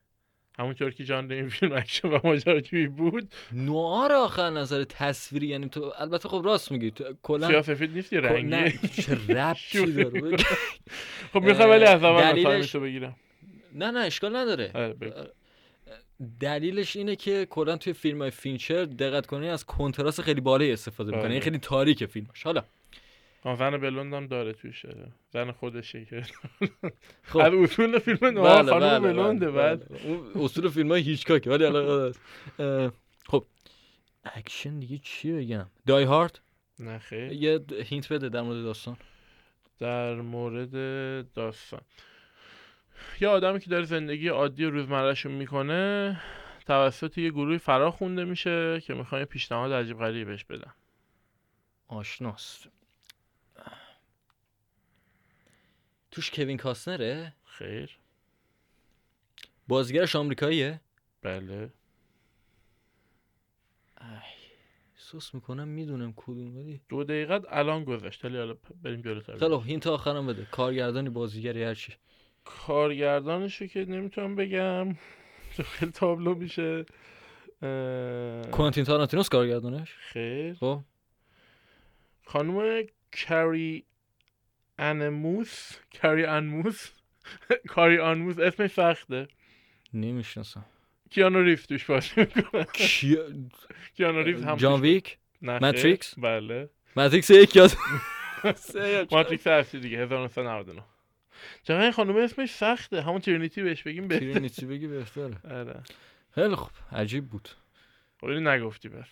همونطور 0.60 0.92
که 0.92 1.04
ژانر 1.04 1.34
این 1.34 1.50
فیلم 1.50 1.72
اکشن 1.74 2.08
و 2.08 2.20
ماجراجویی 2.24 2.88
بود. 2.88 3.34
نوآر 3.52 4.12
آخر 4.12 4.50
نظر 4.50 4.84
تصویری 4.84 5.48
یعنی 5.48 5.70
تو 5.70 5.94
البته 5.98 6.30
خب 6.30 6.42
راست 6.46 6.72
میگی 6.72 6.92
تو 6.92 7.04
کلا 7.24 7.48
سیاسفید 7.48 7.92
نیست 7.96 8.14
یه 8.14 8.22
کل- 8.22 8.28
نه 8.42 8.58
رنگی 8.64 8.88
چه 8.88 9.14
ربطی 9.38 9.92
داره. 9.94 10.38
خب 11.34 11.42
می‌خوام 11.44 11.70
ولی 11.70 11.84
از 11.86 12.04
اول 12.04 12.32
دلیلش- 12.62 12.76
بگیرم. 12.76 13.16
نه 13.74 13.92
نه 13.92 14.00
اشکال 14.00 14.36
نداره. 14.36 14.72
آره،. 14.76 14.96
دلیلش 16.40 16.96
اینه 16.96 17.16
که 17.16 17.48
کلا 17.50 17.78
توی 17.78 17.94
فیلم 17.94 18.22
های 18.22 18.32
فینچر 18.32 18.86
دقت 18.86 19.26
کنی 19.26 19.50
از 19.50 19.66
کنتراست 19.66 20.22
خیلی 20.22 20.42
بالایی 20.42 20.72
استفاده 20.72 21.10
می‌کنه 21.12 21.24
بله. 21.24 21.32
این 21.34 21.42
خیلی 21.42 21.58
تاریک 21.58 22.06
فیلمش 22.06 22.44
حالا 22.44 22.64
زن 23.54 23.78
بلوند 23.78 24.14
هم 24.14 24.28
داره 24.28 24.54
توش 24.54 24.86
زن 25.30 25.52
خودشه 25.52 26.06
که 26.06 26.24
خب. 27.30 27.38
از 27.40 27.54
اصول 27.54 28.00
فیلم 28.00 28.26
نوآر 28.26 28.64
بله، 28.64 28.72
خانم 28.72 29.00
بله، 29.00 29.14
بلونده 29.14 29.52
بله، 29.52 29.56
بعد. 29.56 29.90
بله. 29.90 30.02
اون 30.04 30.32
اصول 30.44 30.70
فیلم 30.70 30.92
های 30.92 31.02
هیچکاکه 31.02 31.50
ولی 31.50 31.66
الان 31.66 32.14
اه، 32.60 32.92
خب. 33.28 33.46
اکشن 34.26 34.80
دیگه 34.80 34.98
چی 34.98 35.32
بگم؟ 35.32 35.66
Die 35.86 36.04
Hard 36.04 36.42
نه 36.80 37.00
خیر. 37.00 37.32
یه 37.32 37.66
هینت 37.86 38.14
بده 38.14 38.30
در 38.30 38.42
مورد 38.42 38.64
داستان. 38.64 38.98
در 39.80 40.16
مورد 40.16 40.72
داستان. 41.34 41.82
یه 43.22 43.28
آدمی 43.28 43.60
که 43.60 43.70
داره 43.70 43.86
زندگی 43.86 44.28
عادی 44.28 44.66
روزمرهشون 44.66 45.32
می‌کنه 45.32 46.22
توسط 46.66 47.18
یه 47.18 47.30
گروهی 47.30 47.58
فرا 47.58 47.92
خونده 47.92 48.24
میشه 48.24 48.82
که 48.82 48.94
می‌خوان 48.94 49.22
یه 49.22 49.26
پیشنهاد 49.26 49.72
عجیب 49.72 49.98
غریبی 49.98 50.26
بهش 50.26 50.44
بدن. 50.44 50.72
آشناست. 51.88 52.70
توش 56.16 56.32
کوین 56.32 56.58
کاسنره 56.58 57.34
خیر. 57.46 57.98
بازیگرش 59.68 60.16
آمریکاییه؟ 60.16 60.82
بله. 61.22 61.70
احساس 64.96 65.36
می‌کنم 65.36 65.68
می‌دونم 65.68 66.14
کدوم 66.16 66.58
ولی 66.58 66.82
دو 66.90 67.04
دقیقه 67.04 67.42
الان 67.50 67.84
گذشت 67.84 68.26
ولی 68.26 68.38
حالا 68.38 68.56
بریم 68.84 69.02
جلوتر 69.02 69.38
خیلی 69.38 69.56
خوب، 69.56 69.66
hint 69.66 69.88
آخرم 69.88 70.28
بده. 70.28 70.48
کارگردانی 70.52 71.10
بازیگری 71.10 71.64
هرچی 71.64 71.94
کارگردانشو 72.46 73.66
که 73.66 73.86
نمی‌تونم 73.86 74.36
بگم. 74.36 74.96
خیلی 75.74 75.92
تابلو 75.92 76.36
میشه. 76.36 76.86
کوانتین 78.52 78.84
تارانتینوس 78.84 79.30
کارگردانش؟ 79.30 79.94
خیر. 79.98 80.54
خب. 80.54 80.82
خانم 82.26 82.84
کری 83.12 83.86
ان 84.80 85.11
ماس 85.11 85.72
کری 85.92 86.26
ان 86.26 86.42
ماس. 86.42 86.92
کری 87.68 88.00
ان 88.00 88.13
ماس 88.13 88.40
اسمش 88.48 88.72
سخته. 88.72 89.28
نمی‌شناسم. 89.94 90.66
کیانو 91.10 91.42
ریفز 91.42 91.68
توش 91.68 91.86
بازی 91.86 92.12
می‌کنه. 92.18 92.66
کی... 92.74 93.18
کیانو 93.98 94.22
ریفز 94.22 94.44
هم 94.44 94.56
جان 94.56 94.82
ویک؟ 94.82 95.18
ماتریکس؟ 95.42 96.20
بله. 96.20 96.70
ماتریکس 96.96 97.30
یک 97.30 97.56
یاد 97.56 97.72
یا. 98.44 99.06
ماتریکس 99.12 99.48
هستی 99.48 99.80
دیگه 99.80 99.98
1999 99.98 100.84
چقدر 101.64 101.82
این 101.82 101.92
خانم 101.92 102.16
اسمش 102.16 102.50
سخته. 102.50 103.02
همون 103.02 103.20
ترینیتی 103.22 103.64
بهش 103.64 103.84
بگیم 103.84 104.08
بهتره. 104.08 104.32
ترینیتی 104.32 104.66
بگی 104.66 104.88
بهتره. 104.88 105.38
آره. 105.60 105.84
خیلی 106.36 106.56
خوب. 106.56 106.72
عجیب 106.92 107.30
بود. 107.30 107.50
خب 108.20 108.26
اینو 108.28 108.52
نگفتی 108.52 108.90
بس. 108.90 109.08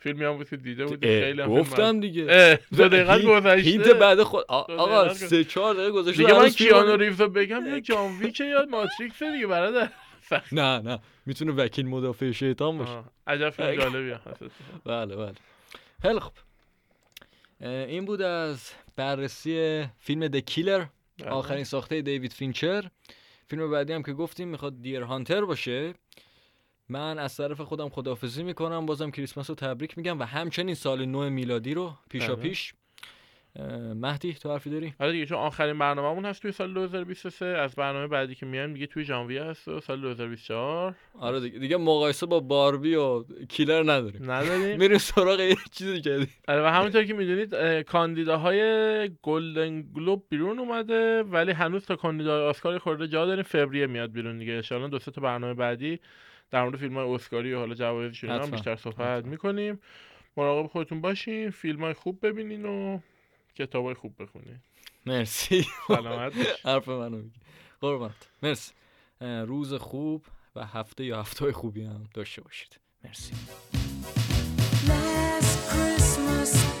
فیلمی 0.00 0.24
هم 0.24 0.36
بود 0.36 0.48
که 0.48 0.56
دیده 0.56 0.86
بودی 0.86 1.20
خیلی 1.20 1.42
هم 1.42 1.48
گفتم 1.48 2.00
دیگه. 2.00 2.58
دو 2.76 2.88
دقیقه 2.88 3.22
گذشته. 3.22 3.70
hint 3.70 3.88
بعد 3.88 4.22
خود 4.22 4.44
آقا 4.48 5.14
سه 5.14 5.44
چهار 5.44 5.74
دقیقه 5.74 5.90
گذشته 5.90 6.22
دیگه 6.22 6.38
من 6.38 6.48
کیانو 6.48 6.96
رو 6.96 7.28
بگم 7.28 7.66
یا 7.66 7.80
جان 7.80 8.18
ویک 8.18 8.40
یا 8.40 8.66
ماتریکس 8.70 9.22
دیگه 9.22 9.46
برادر. 9.46 9.90
نه 10.52 10.78
نه. 10.78 10.98
می‌تونه 11.26 11.52
وکیل 11.52 11.86
مدافع 11.86 12.30
شیطان 12.30 12.78
باشه. 12.78 13.04
عجب 13.26 13.50
فیلم 13.50 13.74
جالبی. 13.74 14.14
بله 14.84 15.16
بله. 15.16 15.34
خیلی 16.02 16.20
خوب. 16.20 16.32
این 17.60 18.04
بود 18.04 18.22
از 18.22 18.70
بررسی 18.96 19.84
فیلم 19.98 20.28
The 20.28 20.36
Killer 20.36 20.84
بله. 21.18 21.30
آخرین 21.30 21.64
ساخته 21.64 22.02
دیوید 22.02 22.32
فینچر. 22.32 22.84
فیلم 23.46 23.70
بعدی 23.70 23.92
هم 23.92 24.02
که 24.02 24.12
گفتیم 24.12 24.48
می‌خواد 24.48 24.82
Deer 24.82 25.02
Hunter 25.02 25.44
باشه. 25.44 25.94
من 26.88 27.18
از 27.18 27.36
طرف 27.36 27.60
خودم 27.60 27.88
خداحافظی 27.88 28.42
می‌کنم 28.42 28.86
بازم 28.86 29.10
کریسمس 29.10 29.50
رو 29.50 29.56
تبریک 29.56 29.98
میگم 29.98 30.20
و 30.20 30.22
همچنین 30.22 30.74
سال 30.74 31.04
نو 31.04 31.30
میلادی 31.30 31.74
رو 31.74 31.94
پیشا 32.10 32.34
بله. 32.34 32.42
پیش 32.42 32.74
مهدی 33.94 34.34
تو 34.34 34.52
حرفی 34.52 34.70
داری؟ 34.70 34.94
آره 35.00 35.12
دیگه 35.12 35.26
چون 35.26 35.38
آخرین 35.38 35.78
برنامه‌مون 35.78 36.24
هست 36.24 36.42
توی 36.42 36.52
سال 36.52 36.74
2023 36.74 37.46
از 37.46 37.74
برنامه 37.74 38.06
بعدی 38.06 38.34
که 38.34 38.46
میایم 38.46 38.72
دیگه 38.72 38.86
توی 38.86 39.04
ژانویه 39.04 39.42
هست 39.42 39.68
و 39.68 39.80
سال 39.80 40.00
2024 40.00 40.94
آره 41.18 41.40
دیگه, 41.40 41.58
دیگه 41.58 41.76
مقایسه 41.76 42.26
با 42.26 42.40
باربی 42.40 42.94
و 42.94 43.24
کیلر 43.48 43.82
نداریم. 43.82 44.30
نداریم؟ 44.30 44.78
میریم 44.80 44.98
سراغ 44.98 45.40
یه 45.40 45.56
چیز 45.72 45.94
جدید 45.94 46.28
آره 46.48 46.62
و 46.62 46.66
همونطور 46.66 47.04
که 47.04 47.14
می‌دونید 47.14 47.54
اه، 47.54 47.82
کاندیداهای 47.82 49.10
گلدن 49.22 49.82
گلوب 49.82 50.24
بیرون 50.28 50.58
اومده 50.58 51.22
ولی 51.22 51.52
هنوز 51.52 51.86
تا 51.86 51.96
کاندیداهای 51.96 52.42
آسکار 52.42 52.78
خورده 52.78 53.08
جا 53.08 53.26
داریم. 53.26 53.42
فوریه 53.42 53.86
میاد 53.86 54.12
بیرون 54.12 54.38
دیگه. 54.38 54.62
ان 54.70 54.90
دو 54.90 54.98
سه 54.98 55.10
تا 55.10 55.20
برنامه 55.20 55.54
بعدی 55.54 56.00
در 56.50 56.64
مورد 56.64 56.76
فیلم 56.76 56.94
های 56.94 57.14
اسکاری 57.14 57.52
و 57.52 57.58
حالا 57.58 57.74
جوایزشون 57.74 58.30
هم 58.30 58.50
بیشتر 58.50 58.76
صحبت 58.76 59.24
می‌کنیم. 59.24 59.80
مراقب 60.36 60.66
خودتون 60.66 61.00
باشین 61.00 61.50
فیلم 61.50 61.80
های 61.80 61.92
خوب 61.92 62.26
ببینین 62.26 62.66
و 62.66 62.98
کتاب 63.54 63.84
های 63.84 63.94
خوب 63.94 64.22
بخونین. 64.22 64.58
مرسی. 65.06 65.66
سلامت 65.88 66.32
حرف 66.64 66.88
منو 66.88 67.22
قربانت. 67.80 68.30
مرسی. 68.42 68.72
روز 69.20 69.74
خوب 69.74 70.26
و 70.56 70.66
هفته 70.66 71.04
یا 71.04 71.20
هفته 71.20 71.44
های 71.44 71.52
خوبی 71.52 71.84
هم 71.84 72.08
داشته 72.14 72.42
باشید. 72.42 72.80
مرسی. 73.04 73.34
Last 74.88 75.70
Christmas 75.70 76.77